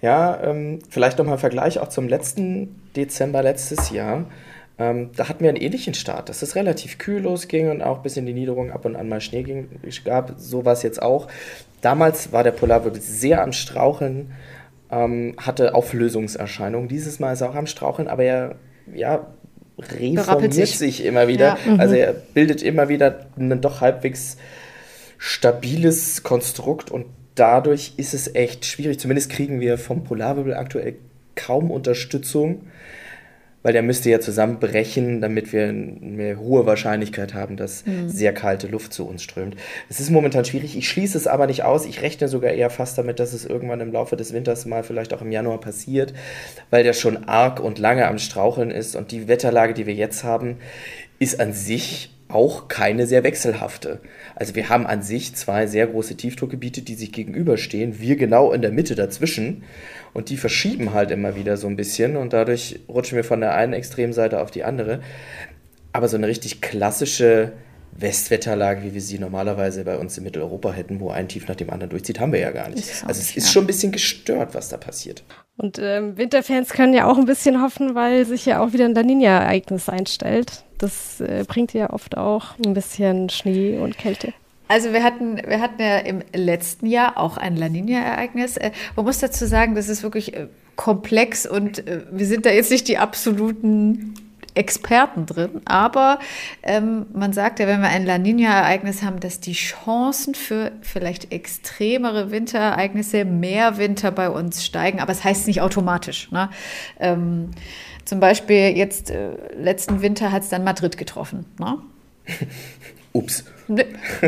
Ja, 0.00 0.40
ähm, 0.44 0.78
vielleicht 0.88 1.18
nochmal 1.18 1.34
ein 1.34 1.40
Vergleich 1.40 1.80
auch 1.80 1.88
zum 1.88 2.06
letzten 2.08 2.80
Dezember 2.94 3.42
letztes 3.42 3.90
Jahr. 3.90 4.26
Ähm, 4.78 5.10
da 5.16 5.28
hatten 5.28 5.40
wir 5.40 5.48
einen 5.48 5.60
ähnlichen 5.60 5.94
Start, 5.94 6.28
dass 6.28 6.42
es 6.42 6.54
relativ 6.54 6.98
kühl 6.98 7.22
losging 7.22 7.70
und 7.70 7.82
auch 7.82 7.98
bis 7.98 8.16
in 8.16 8.26
die 8.26 8.34
Niederung 8.34 8.70
ab 8.70 8.84
und 8.84 8.94
an 8.94 9.08
mal 9.08 9.20
Schnee 9.22 9.42
ging, 9.42 9.68
gab. 10.04 10.34
So 10.36 10.64
war 10.64 10.74
es 10.74 10.82
jetzt 10.82 11.00
auch. 11.00 11.28
Damals 11.80 12.32
war 12.32 12.44
der 12.44 12.50
Polarwirbel 12.50 13.00
sehr 13.00 13.42
am 13.42 13.52
Straucheln, 13.52 14.32
ähm, 14.90 15.34
hatte 15.38 15.74
Auflösungserscheinungen. 15.74 16.88
Dieses 16.88 17.20
Mal 17.20 17.32
ist 17.32 17.40
er 17.40 17.50
auch 17.50 17.54
am 17.54 17.66
Straucheln, 17.66 18.08
aber 18.08 18.24
er 18.24 18.56
ja, 18.94 19.26
reformiert 19.78 20.52
sich. 20.52 20.78
sich. 20.78 21.04
immer 21.04 21.26
wieder. 21.26 21.56
Ja. 21.64 21.72
Mhm. 21.72 21.80
Also 21.80 21.94
er 21.94 22.12
bildet 22.12 22.62
immer 22.62 22.88
wieder 22.88 23.26
ein 23.38 23.60
doch 23.62 23.80
halbwegs 23.80 24.36
stabiles 25.16 26.22
Konstrukt 26.22 26.90
und 26.90 27.06
dadurch 27.34 27.94
ist 27.96 28.12
es 28.12 28.34
echt 28.34 28.66
schwierig. 28.66 29.00
Zumindest 29.00 29.30
kriegen 29.30 29.60
wir 29.60 29.78
vom 29.78 30.04
Polarwirbel 30.04 30.54
aktuell 30.54 30.96
kaum 31.34 31.70
Unterstützung 31.70 32.66
weil 33.66 33.72
der 33.72 33.82
müsste 33.82 34.10
ja 34.10 34.20
zusammenbrechen, 34.20 35.20
damit 35.20 35.52
wir 35.52 35.64
eine 35.64 36.38
hohe 36.38 36.66
Wahrscheinlichkeit 36.66 37.34
haben, 37.34 37.56
dass 37.56 37.84
mhm. 37.84 38.08
sehr 38.08 38.32
kalte 38.32 38.68
Luft 38.68 38.92
zu 38.92 39.08
uns 39.08 39.24
strömt. 39.24 39.56
Es 39.88 39.98
ist 39.98 40.10
momentan 40.10 40.44
schwierig, 40.44 40.78
ich 40.78 40.88
schließe 40.88 41.18
es 41.18 41.26
aber 41.26 41.48
nicht 41.48 41.64
aus. 41.64 41.84
Ich 41.84 42.00
rechne 42.00 42.28
sogar 42.28 42.52
eher 42.52 42.70
fast 42.70 42.96
damit, 42.96 43.18
dass 43.18 43.32
es 43.32 43.44
irgendwann 43.44 43.80
im 43.80 43.90
Laufe 43.90 44.14
des 44.14 44.32
Winters 44.32 44.66
mal 44.66 44.84
vielleicht 44.84 45.12
auch 45.12 45.20
im 45.20 45.32
Januar 45.32 45.58
passiert, 45.58 46.14
weil 46.70 46.84
der 46.84 46.92
schon 46.92 47.24
arg 47.24 47.58
und 47.58 47.80
lange 47.80 48.06
am 48.06 48.18
Straucheln 48.18 48.70
ist 48.70 48.94
und 48.94 49.10
die 49.10 49.26
Wetterlage, 49.26 49.74
die 49.74 49.86
wir 49.86 49.94
jetzt 49.94 50.22
haben, 50.22 50.58
ist 51.18 51.40
an 51.40 51.52
sich 51.52 52.15
auch 52.28 52.68
keine 52.68 53.06
sehr 53.06 53.22
wechselhafte. 53.24 54.00
Also 54.34 54.54
wir 54.54 54.68
haben 54.68 54.86
an 54.86 55.02
sich 55.02 55.34
zwei 55.34 55.66
sehr 55.66 55.86
große 55.86 56.16
Tiefdruckgebiete, 56.16 56.82
die 56.82 56.94
sich 56.94 57.12
gegenüberstehen, 57.12 58.00
wir 58.00 58.16
genau 58.16 58.52
in 58.52 58.62
der 58.62 58.72
Mitte 58.72 58.94
dazwischen 58.94 59.62
und 60.12 60.28
die 60.28 60.36
verschieben 60.36 60.92
halt 60.92 61.10
immer 61.10 61.36
wieder 61.36 61.56
so 61.56 61.66
ein 61.68 61.76
bisschen 61.76 62.16
und 62.16 62.32
dadurch 62.32 62.80
rutschen 62.88 63.16
wir 63.16 63.24
von 63.24 63.40
der 63.40 63.54
einen 63.54 63.72
Extremseite 63.72 64.40
auf 64.40 64.50
die 64.50 64.64
andere. 64.64 65.00
Aber 65.92 66.08
so 66.08 66.16
eine 66.16 66.26
richtig 66.26 66.60
klassische 66.60 67.52
Westwetterlage, 67.92 68.82
wie 68.82 68.94
wir 68.94 69.00
sie 69.00 69.18
normalerweise 69.18 69.84
bei 69.84 69.96
uns 69.96 70.18
in 70.18 70.24
Mitteleuropa 70.24 70.72
hätten, 70.72 71.00
wo 71.00 71.10
ein 71.10 71.28
Tief 71.28 71.48
nach 71.48 71.56
dem 71.56 71.70
anderen 71.70 71.90
durchzieht, 71.90 72.20
haben 72.20 72.32
wir 72.32 72.40
ja 72.40 72.50
gar 72.50 72.68
nicht. 72.68 73.04
Also 73.06 73.20
es 73.20 73.36
ist 73.36 73.52
schon 73.52 73.64
ein 73.64 73.68
bisschen 73.68 73.92
gestört, 73.92 74.54
was 74.54 74.68
da 74.68 74.76
passiert. 74.76 75.24
Und 75.58 75.78
ähm, 75.80 76.16
Winterfans 76.18 76.70
können 76.70 76.92
ja 76.92 77.06
auch 77.06 77.16
ein 77.16 77.24
bisschen 77.24 77.62
hoffen, 77.62 77.94
weil 77.94 78.26
sich 78.26 78.44
ja 78.44 78.60
auch 78.60 78.72
wieder 78.72 78.84
ein 78.84 78.94
La 78.94 79.02
Nina-Ereignis 79.02 79.88
einstellt. 79.88 80.64
Das 80.78 81.20
äh, 81.20 81.44
bringt 81.48 81.72
ja 81.72 81.90
oft 81.90 82.16
auch 82.16 82.58
ein 82.64 82.74
bisschen 82.74 83.30
Schnee 83.30 83.78
und 83.78 83.96
Kälte. 83.96 84.34
Also 84.68 84.92
wir 84.92 85.02
hatten, 85.02 85.36
wir 85.46 85.60
hatten 85.60 85.80
ja 85.80 85.98
im 85.98 86.22
letzten 86.34 86.86
Jahr 86.86 87.16
auch 87.16 87.38
ein 87.38 87.56
La 87.56 87.68
Nina-Ereignis. 87.68 88.58
Äh, 88.58 88.72
man 88.96 89.06
muss 89.06 89.18
dazu 89.18 89.46
sagen, 89.46 89.74
das 89.74 89.88
ist 89.88 90.02
wirklich 90.02 90.34
äh, 90.34 90.48
komplex 90.74 91.46
und 91.46 91.86
äh, 91.86 92.02
wir 92.10 92.26
sind 92.26 92.44
da 92.44 92.50
jetzt 92.50 92.70
nicht 92.70 92.86
die 92.88 92.98
absoluten 92.98 94.14
Experten 94.56 95.26
drin, 95.26 95.60
aber 95.64 96.18
ähm, 96.62 97.06
man 97.12 97.32
sagt 97.32 97.60
ja, 97.60 97.66
wenn 97.66 97.80
wir 97.80 97.88
ein 97.88 98.06
La 98.06 98.18
Nina-Ereignis 98.18 99.02
haben, 99.02 99.20
dass 99.20 99.40
die 99.40 99.52
Chancen 99.52 100.34
für 100.34 100.72
vielleicht 100.82 101.32
extremere 101.32 102.30
Winterereignisse, 102.30 103.24
mehr 103.24 103.78
Winter 103.78 104.10
bei 104.10 104.30
uns 104.30 104.64
steigen, 104.64 105.00
aber 105.00 105.12
es 105.12 105.18
das 105.18 105.24
heißt 105.24 105.46
nicht 105.46 105.60
automatisch. 105.60 106.30
Ne? 106.30 106.50
Ähm, 106.98 107.50
zum 108.04 108.20
Beispiel 108.20 108.76
jetzt 108.76 109.10
äh, 109.10 109.30
letzten 109.56 110.00
Winter 110.00 110.32
hat 110.32 110.42
es 110.42 110.48
dann 110.48 110.64
Madrid 110.64 110.96
getroffen. 110.96 111.44
Ne? 111.58 111.78
Ups. 113.12 113.44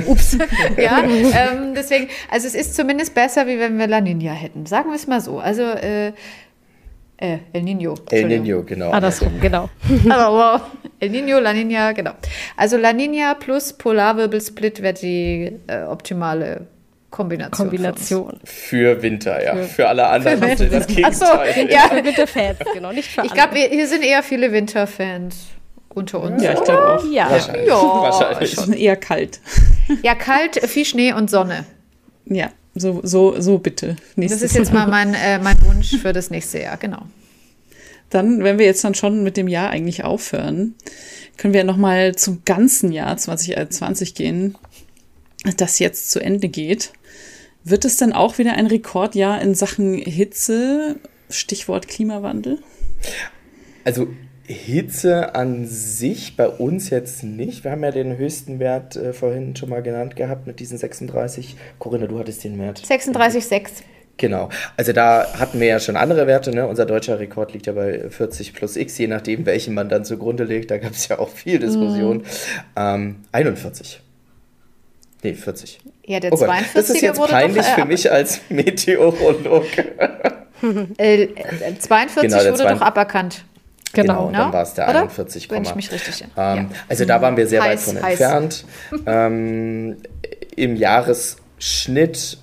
Ups. 0.07 0.39
ja, 0.77 1.03
ähm, 1.03 1.75
deswegen, 1.75 2.09
also 2.31 2.47
es 2.47 2.55
ist 2.55 2.75
zumindest 2.75 3.15
besser, 3.15 3.47
wie 3.47 3.59
wenn 3.59 3.79
wir 3.79 3.87
La 3.87 4.01
Nina 4.01 4.33
hätten. 4.33 4.67
Sagen 4.67 4.89
wir 4.89 4.97
es 4.97 5.07
mal 5.07 5.21
so. 5.21 5.39
Also 5.39 5.63
äh, 5.63 6.13
äh, 7.19 7.39
El 7.53 7.63
Nino. 7.63 7.95
El 8.11 8.27
Nino, 8.27 8.63
genau. 8.63 8.91
Andersrum, 8.91 9.41
genau. 9.41 9.69
Aber 10.09 10.33
wow. 10.33 10.61
El 11.01 11.11
Nino, 11.11 11.41
La 11.41 11.53
Nina, 11.53 11.93
genau. 11.93 12.13
Also 12.57 12.77
La 12.77 12.93
Nina 12.93 13.35
plus 13.35 13.73
Polarwirbelsplit 13.73 14.81
wäre 14.83 14.95
die 14.95 15.53
äh, 15.67 15.83
optimale 15.83 16.67
Kombination. 17.11 17.69
Kombination. 17.69 18.41
Für, 18.45 18.97
für 18.97 19.03
Winter, 19.03 19.43
ja. 19.43 19.57
Für, 19.57 19.65
für 19.65 19.89
alle 19.89 20.07
anderen 20.07 20.57
für 20.57 20.67
das 20.67 20.87
Gegenteil. 20.87 21.13
So, 21.13 21.25
ja. 21.25 21.89
Für 21.89 22.05
Winterfans, 22.05 22.59
genau, 22.73 22.93
nicht 22.93 23.09
für 23.09 23.25
Ich 23.25 23.33
glaube, 23.33 23.57
hier 23.57 23.87
sind 23.87 24.05
eher 24.05 24.23
viele 24.23 24.53
Winterfans 24.53 25.49
unter 25.89 26.21
uns. 26.23 26.43
Ja, 26.43 26.53
ich 26.53 26.63
glaube 26.63 26.99
auch. 26.99 27.05
Ja, 27.11 27.31
wahrscheinlich. 27.31 27.67
Ja, 27.67 27.75
wahrscheinlich. 27.75 28.53
Schon 28.53 28.73
eher 28.73 28.97
kalt. 28.97 29.41
Ja, 30.03 30.15
kalt, 30.15 30.57
viel 30.69 30.85
Schnee 30.85 31.13
und 31.13 31.31
Sonne. 31.31 31.65
Ja, 32.27 32.51
so, 32.79 33.01
so, 33.03 33.41
so 33.41 33.59
bitte. 33.59 33.97
Nächstes 34.17 34.41
das 34.41 34.51
ist 34.51 34.57
jetzt 34.57 34.73
mal 34.73 34.87
mein, 34.87 35.15
äh, 35.15 35.39
mein 35.39 35.61
Wunsch 35.63 35.97
für 35.97 36.13
das 36.13 36.31
nächste 36.31 36.61
Jahr, 36.61 36.77
genau. 36.77 37.03
Dann, 38.11 38.43
wenn 38.43 38.59
wir 38.59 38.67
jetzt 38.67 38.85
dann 38.85 38.95
schon 38.95 39.23
mit 39.23 39.37
dem 39.37 39.49
Jahr 39.49 39.71
eigentlich 39.71 40.05
aufhören, 40.05 40.75
können 41.37 41.55
wir 41.55 41.65
nochmal 41.65 42.15
zum 42.15 42.43
ganzen 42.45 42.91
Jahr 42.91 43.17
2020 43.17 44.15
gehen, 44.15 44.57
das 45.57 45.79
jetzt 45.79 46.11
zu 46.11 46.21
Ende 46.21 46.49
geht. 46.49 46.93
Wird 47.65 47.85
es 47.85 47.97
dann 47.97 48.13
auch 48.13 48.39
wieder 48.39 48.55
ein 48.55 48.67
Rekordjahr 48.67 49.43
in 49.43 49.55
Sachen 49.55 49.95
Hitze, 49.95 50.97
Stichwort 51.29 51.87
Klimawandel? 51.89 52.59
Also 53.85 54.09
Hitze 54.49 55.35
an 55.35 55.67
sich 55.67 56.35
bei 56.35 56.49
uns 56.49 56.89
jetzt 56.89 57.23
nicht. 57.23 57.65
Wir 57.65 57.71
haben 57.71 57.85
ja 57.85 57.91
den 57.91 58.17
höchsten 58.17 58.59
Wert 58.59 58.97
äh, 58.97 59.13
vorhin 59.13 59.55
schon 59.55 59.69
mal 59.69 59.83
genannt 59.83 60.17
gehabt 60.17 60.47
mit 60.47 60.59
diesen 60.59 60.79
36. 60.79 61.55
Corinna, 61.79 62.07
du 62.07 62.19
hattest 62.19 62.45
den 62.45 62.59
Wert. 62.59 62.81
36,6. 62.81 63.83
Genau. 64.17 64.49
Also 64.77 64.95
da 64.95 65.35
hatten 65.39 65.61
wir 65.61 65.67
ja 65.67 65.79
schon 65.81 65.97
andere 65.97 66.27
Werte. 66.27 66.51
Ne? 66.51 66.67
Unser 66.67 66.87
deutscher 66.87 67.19
Rekord 67.19 67.53
liegt 67.53 67.67
ja 67.67 67.75
bei 67.75 68.09
40 68.09 68.55
plus 68.55 68.77
X, 68.77 68.97
je 68.97 69.07
nachdem, 69.07 69.45
welchen 69.45 69.75
man 69.75 69.91
dann 69.91 70.07
zugrunde 70.07 70.45
legt. 70.45 70.71
Da 70.71 70.79
gab 70.79 70.93
es 70.93 71.07
ja 71.09 71.19
auch 71.19 71.29
viel 71.29 71.59
Diskussion. 71.59 72.19
Mm. 72.19 72.23
Ähm, 72.77 73.17
41. 73.33 74.01
Nee, 75.23 75.35
40. 75.35 75.79
Ja, 76.07 76.21
der 76.21 76.33
oh 76.33 76.37
42 76.37 76.73
Das 76.75 76.89
ist 76.89 77.03
jetzt 77.03 77.21
peinlich 77.21 77.67
doch, 77.67 77.73
äh, 77.73 77.81
für 77.83 77.87
mich 77.87 78.11
als 78.11 78.41
Meteorologe. 78.49 79.67
äh, 80.97 81.29
42 81.79 82.23
genau, 82.23 82.37
wurde 82.45 82.55
2, 82.55 82.73
doch 82.73 82.81
aberkannt. 82.81 83.45
Genau, 83.93 84.27
genau 84.27 84.39
dann 84.39 84.53
war 84.53 84.63
es 84.63 84.75
der 84.75 84.89
41, 84.89 85.51
Wenn 85.51 85.63
ich 85.63 85.75
mich 85.75 85.91
richtig 85.91 86.23
ähm, 86.23 86.29
ja. 86.37 86.67
Also 86.89 87.05
da 87.05 87.23
waren 87.23 87.37
wir 87.37 87.47
sehr 87.47 87.63
heiß, 87.63 87.87
weit 87.89 87.95
von 87.95 88.03
heiß. 88.03 88.21
entfernt. 88.21 88.65
ähm, 89.07 89.97
Im 90.57 90.77
Jahresschnitt 90.77 92.39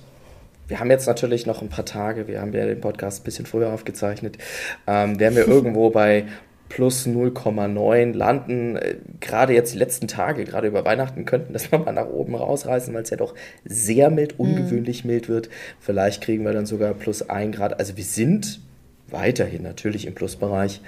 wir 0.68 0.80
haben 0.80 0.90
jetzt 0.90 1.06
natürlich 1.06 1.46
noch 1.46 1.62
ein 1.62 1.68
paar 1.68 1.84
Tage, 1.84 2.26
wir 2.26 2.40
haben 2.40 2.52
ja 2.52 2.66
den 2.66 2.80
Podcast 2.80 3.20
ein 3.20 3.24
bisschen 3.24 3.46
früher 3.46 3.72
aufgezeichnet, 3.72 4.38
ähm, 4.86 5.20
werden 5.20 5.36
wir 5.36 5.46
irgendwo 5.48 5.90
bei 5.90 6.24
plus 6.68 7.06
0,9 7.06 8.12
landen. 8.14 8.76
Äh, 8.76 8.96
gerade 9.20 9.54
jetzt 9.54 9.74
die 9.74 9.78
letzten 9.78 10.08
Tage, 10.08 10.44
gerade 10.44 10.66
über 10.66 10.84
Weihnachten, 10.84 11.24
könnten 11.24 11.52
das 11.52 11.70
nochmal 11.72 11.94
nach 11.94 12.08
oben 12.08 12.34
rausreißen, 12.34 12.92
weil 12.94 13.02
es 13.02 13.10
ja 13.10 13.16
doch 13.16 13.34
sehr 13.64 14.10
mild, 14.10 14.38
ungewöhnlich 14.38 15.04
mm. 15.04 15.08
mild 15.08 15.28
wird. 15.28 15.48
Vielleicht 15.80 16.22
kriegen 16.22 16.44
wir 16.44 16.52
dann 16.52 16.66
sogar 16.66 16.94
plus 16.94 17.28
1 17.28 17.56
Grad. 17.56 17.78
Also 17.78 17.96
wir 17.96 18.04
sind 18.04 18.60
weiterhin 19.08 19.62
natürlich 19.62 20.06
im 20.06 20.14
Plusbereich. 20.14 20.80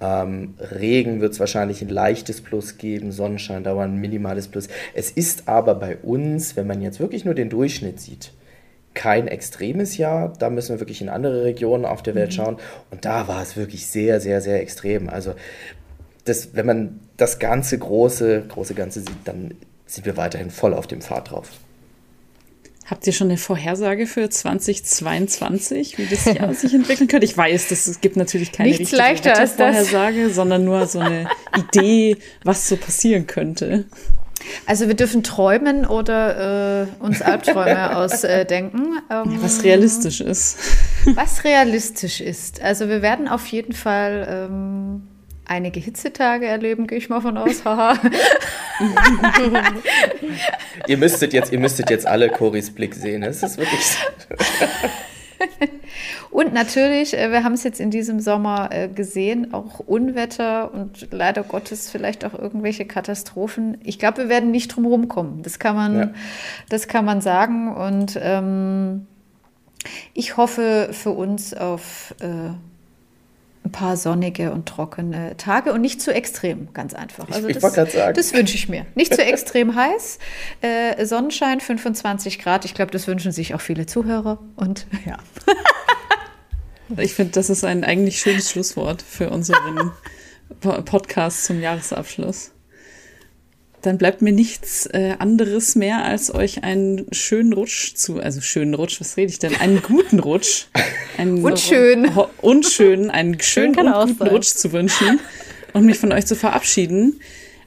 Ähm, 0.00 0.54
Regen 0.58 1.20
wird 1.20 1.32
es 1.32 1.40
wahrscheinlich 1.40 1.82
ein 1.82 1.88
leichtes 1.88 2.40
Plus 2.40 2.78
geben, 2.78 3.12
Sonnenschein 3.12 3.64
dauern 3.64 3.94
ein 3.94 4.00
minimales 4.00 4.48
Plus. 4.48 4.68
Es 4.94 5.10
ist 5.10 5.48
aber 5.48 5.74
bei 5.74 5.96
uns, 5.96 6.56
wenn 6.56 6.66
man 6.66 6.82
jetzt 6.82 7.00
wirklich 7.00 7.24
nur 7.24 7.34
den 7.34 7.50
Durchschnitt 7.50 8.00
sieht, 8.00 8.32
kein 8.94 9.26
extremes 9.26 9.96
Jahr. 9.96 10.32
Da 10.38 10.50
müssen 10.50 10.74
wir 10.74 10.80
wirklich 10.80 11.00
in 11.00 11.08
andere 11.08 11.44
Regionen 11.44 11.84
auf 11.84 12.02
der 12.02 12.14
Welt 12.14 12.30
mhm. 12.30 12.34
schauen. 12.34 12.56
Und 12.90 13.04
da 13.04 13.28
war 13.28 13.42
es 13.42 13.56
wirklich 13.56 13.86
sehr, 13.86 14.20
sehr, 14.20 14.40
sehr 14.40 14.60
extrem. 14.60 15.08
Also 15.08 15.34
das, 16.24 16.54
wenn 16.54 16.66
man 16.66 17.00
das 17.16 17.38
ganze 17.38 17.78
große, 17.78 18.44
große 18.48 18.74
Ganze 18.74 19.00
sieht, 19.00 19.16
dann 19.24 19.54
sind 19.86 20.06
wir 20.06 20.16
weiterhin 20.16 20.50
voll 20.50 20.74
auf 20.74 20.86
dem 20.86 21.00
Pfad 21.00 21.30
drauf. 21.30 21.50
Habt 22.92 23.06
ihr 23.06 23.14
schon 23.14 23.28
eine 23.28 23.38
Vorhersage 23.38 24.06
für 24.06 24.28
2022, 24.28 25.96
wie 25.96 26.04
das 26.04 26.26
Jahr 26.26 26.52
sich 26.52 26.74
entwickeln 26.74 27.08
könnte? 27.08 27.24
Ich 27.24 27.34
weiß, 27.34 27.68
dass 27.68 27.86
es 27.86 28.02
gibt 28.02 28.18
natürlich 28.18 28.52
keine 28.52 28.68
Nichts 28.68 28.92
richtige 28.92 29.46
Vorhersage, 29.46 30.28
sondern 30.28 30.66
nur 30.66 30.86
so 30.86 30.98
eine 30.98 31.26
Idee, 31.56 32.18
was 32.44 32.68
so 32.68 32.76
passieren 32.76 33.26
könnte. 33.26 33.86
Also 34.66 34.88
wir 34.88 34.94
dürfen 34.94 35.22
träumen 35.22 35.86
oder 35.86 36.82
äh, 36.82 37.02
uns 37.02 37.22
Albträume 37.22 37.96
ausdenken. 37.96 38.98
Ähm, 39.08 39.38
was 39.40 39.64
realistisch 39.64 40.20
ist. 40.20 40.58
Was 41.14 41.44
realistisch 41.44 42.20
ist. 42.20 42.60
Also 42.60 42.90
wir 42.90 43.00
werden 43.00 43.26
auf 43.26 43.46
jeden 43.46 43.72
Fall 43.72 44.50
ähm, 44.50 45.08
einige 45.46 45.80
Hitzetage 45.80 46.46
erleben, 46.46 46.86
gehe 46.86 46.98
ich 46.98 47.08
mal 47.08 47.20
von 47.20 47.36
aus. 47.36 47.64
Haha. 47.64 47.98
ihr, 50.86 50.96
müsstet 50.96 51.32
jetzt, 51.32 51.52
ihr 51.52 51.58
müsstet 51.58 51.90
jetzt 51.90 52.06
alle 52.06 52.28
Coris 52.28 52.70
Blick 52.70 52.94
sehen. 52.94 53.22
Es 53.22 53.42
ist 53.42 53.58
wirklich. 53.58 53.96
und 56.30 56.52
natürlich, 56.52 57.16
äh, 57.16 57.30
wir 57.30 57.44
haben 57.44 57.54
es 57.54 57.64
jetzt 57.64 57.80
in 57.80 57.90
diesem 57.90 58.20
Sommer 58.20 58.70
äh, 58.72 58.88
gesehen, 58.88 59.52
auch 59.52 59.80
Unwetter 59.80 60.72
und 60.72 61.08
leider 61.10 61.42
Gottes 61.42 61.90
vielleicht 61.90 62.24
auch 62.24 62.34
irgendwelche 62.34 62.86
Katastrophen. 62.86 63.78
Ich 63.82 63.98
glaube, 63.98 64.18
wir 64.18 64.28
werden 64.28 64.50
nicht 64.50 64.68
drum 64.74 64.84
herum 64.84 65.08
kommen. 65.08 65.42
Das 65.42 65.58
kann 65.58 65.76
man, 65.76 65.98
ja. 65.98 66.10
das 66.68 66.88
kann 66.88 67.04
man 67.04 67.20
sagen. 67.20 67.74
Und 67.74 68.18
ähm, 68.20 69.06
ich 70.14 70.36
hoffe 70.36 70.90
für 70.92 71.10
uns 71.10 71.54
auf 71.54 72.14
äh, 72.20 72.54
ein 73.72 73.78
paar 73.78 73.96
sonnige 73.96 74.52
und 74.52 74.66
trockene 74.66 75.36
Tage 75.36 75.72
und 75.72 75.80
nicht 75.80 76.00
zu 76.02 76.14
extrem, 76.14 76.72
ganz 76.74 76.92
einfach. 76.94 77.28
Also 77.30 77.48
ich, 77.48 77.56
ich 77.56 77.62
wollte 77.62 77.76
gerade 77.76 77.90
sagen. 77.90 78.14
Das 78.14 78.32
wünsche 78.34 78.54
ich 78.54 78.68
mir. 78.68 78.86
Nicht 78.94 79.14
zu 79.14 79.24
extrem 79.24 79.74
heiß, 79.74 80.18
äh, 80.60 81.04
Sonnenschein 81.06 81.60
25 81.60 82.38
Grad. 82.38 82.64
Ich 82.64 82.74
glaube, 82.74 82.90
das 82.90 83.06
wünschen 83.06 83.32
sich 83.32 83.54
auch 83.54 83.60
viele 83.60 83.86
Zuhörer 83.86 84.38
und 84.56 84.86
ja. 85.06 85.16
ich 86.98 87.14
finde, 87.14 87.32
das 87.32 87.50
ist 87.50 87.64
ein 87.64 87.82
eigentlich 87.84 88.20
schönes 88.20 88.50
Schlusswort 88.50 89.02
für 89.02 89.30
unseren 89.30 89.92
Podcast 90.60 91.44
zum 91.44 91.60
Jahresabschluss 91.60 92.51
dann 93.82 93.98
bleibt 93.98 94.22
mir 94.22 94.32
nichts 94.32 94.86
äh, 94.86 95.16
anderes 95.18 95.74
mehr, 95.74 96.04
als 96.04 96.34
euch 96.34 96.64
einen 96.64 97.06
schönen 97.12 97.52
Rutsch 97.52 97.94
zu, 97.94 98.20
also 98.20 98.40
schönen 98.40 98.74
Rutsch, 98.74 99.00
was 99.00 99.16
rede 99.16 99.30
ich 99.30 99.38
denn? 99.38 99.54
Einen 99.56 99.82
guten 99.82 100.18
Rutsch. 100.20 100.66
Einen 101.18 101.44
unschön. 101.44 102.10
unschön, 102.40 103.10
einen 103.10 103.38
schönen 103.38 103.74
Schön 103.74 103.86
und 103.86 104.18
guten 104.18 104.30
Rutsch 104.30 104.54
zu 104.54 104.72
wünschen. 104.72 105.20
und 105.74 105.84
mich 105.84 105.98
von 105.98 106.10
euch 106.10 106.24
zu 106.24 106.34
verabschieden. 106.34 107.20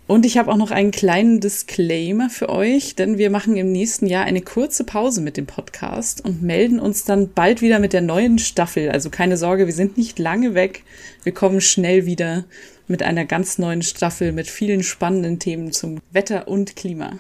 Und 0.08 0.26
ich 0.26 0.38
habe 0.38 0.52
auch 0.52 0.58
noch 0.58 0.70
einen 0.70 0.92
kleinen 0.92 1.40
Disclaimer 1.40 2.30
für 2.30 2.50
euch, 2.50 2.94
denn 2.94 3.18
wir 3.18 3.32
machen 3.32 3.56
im 3.56 3.72
nächsten 3.72 4.06
Jahr 4.06 4.24
eine 4.26 4.42
kurze 4.42 4.84
Pause 4.84 5.22
mit 5.22 5.36
dem 5.36 5.48
Podcast 5.48 6.24
und 6.24 6.44
melden 6.44 6.80
uns 6.80 7.06
dann 7.06 7.34
bald 7.34 7.62
wieder 7.64 7.80
mit 7.80 7.92
der 7.92 8.02
neuen 8.02 8.38
Staffel. 8.38 8.92
Also 8.92 9.10
keine 9.10 9.36
Sorge, 9.36 9.66
wir 9.66 9.74
sind 9.74 9.98
nicht 9.98 10.20
lange 10.20 10.54
weg. 10.54 10.84
Wir 11.24 11.34
kommen 11.34 11.60
schnell 11.60 12.06
wieder 12.06 12.46
mit 12.88 13.04
einer 13.04 13.26
ganz 13.26 13.58
neuen 13.58 13.82
Staffel 13.82 14.32
mit 14.32 14.48
vielen 14.48 14.84
spannenden 14.84 15.40
Themen 15.40 15.72
zum 15.72 16.00
Wetter 16.12 16.48
und 16.48 16.76
Klima. 16.76 17.20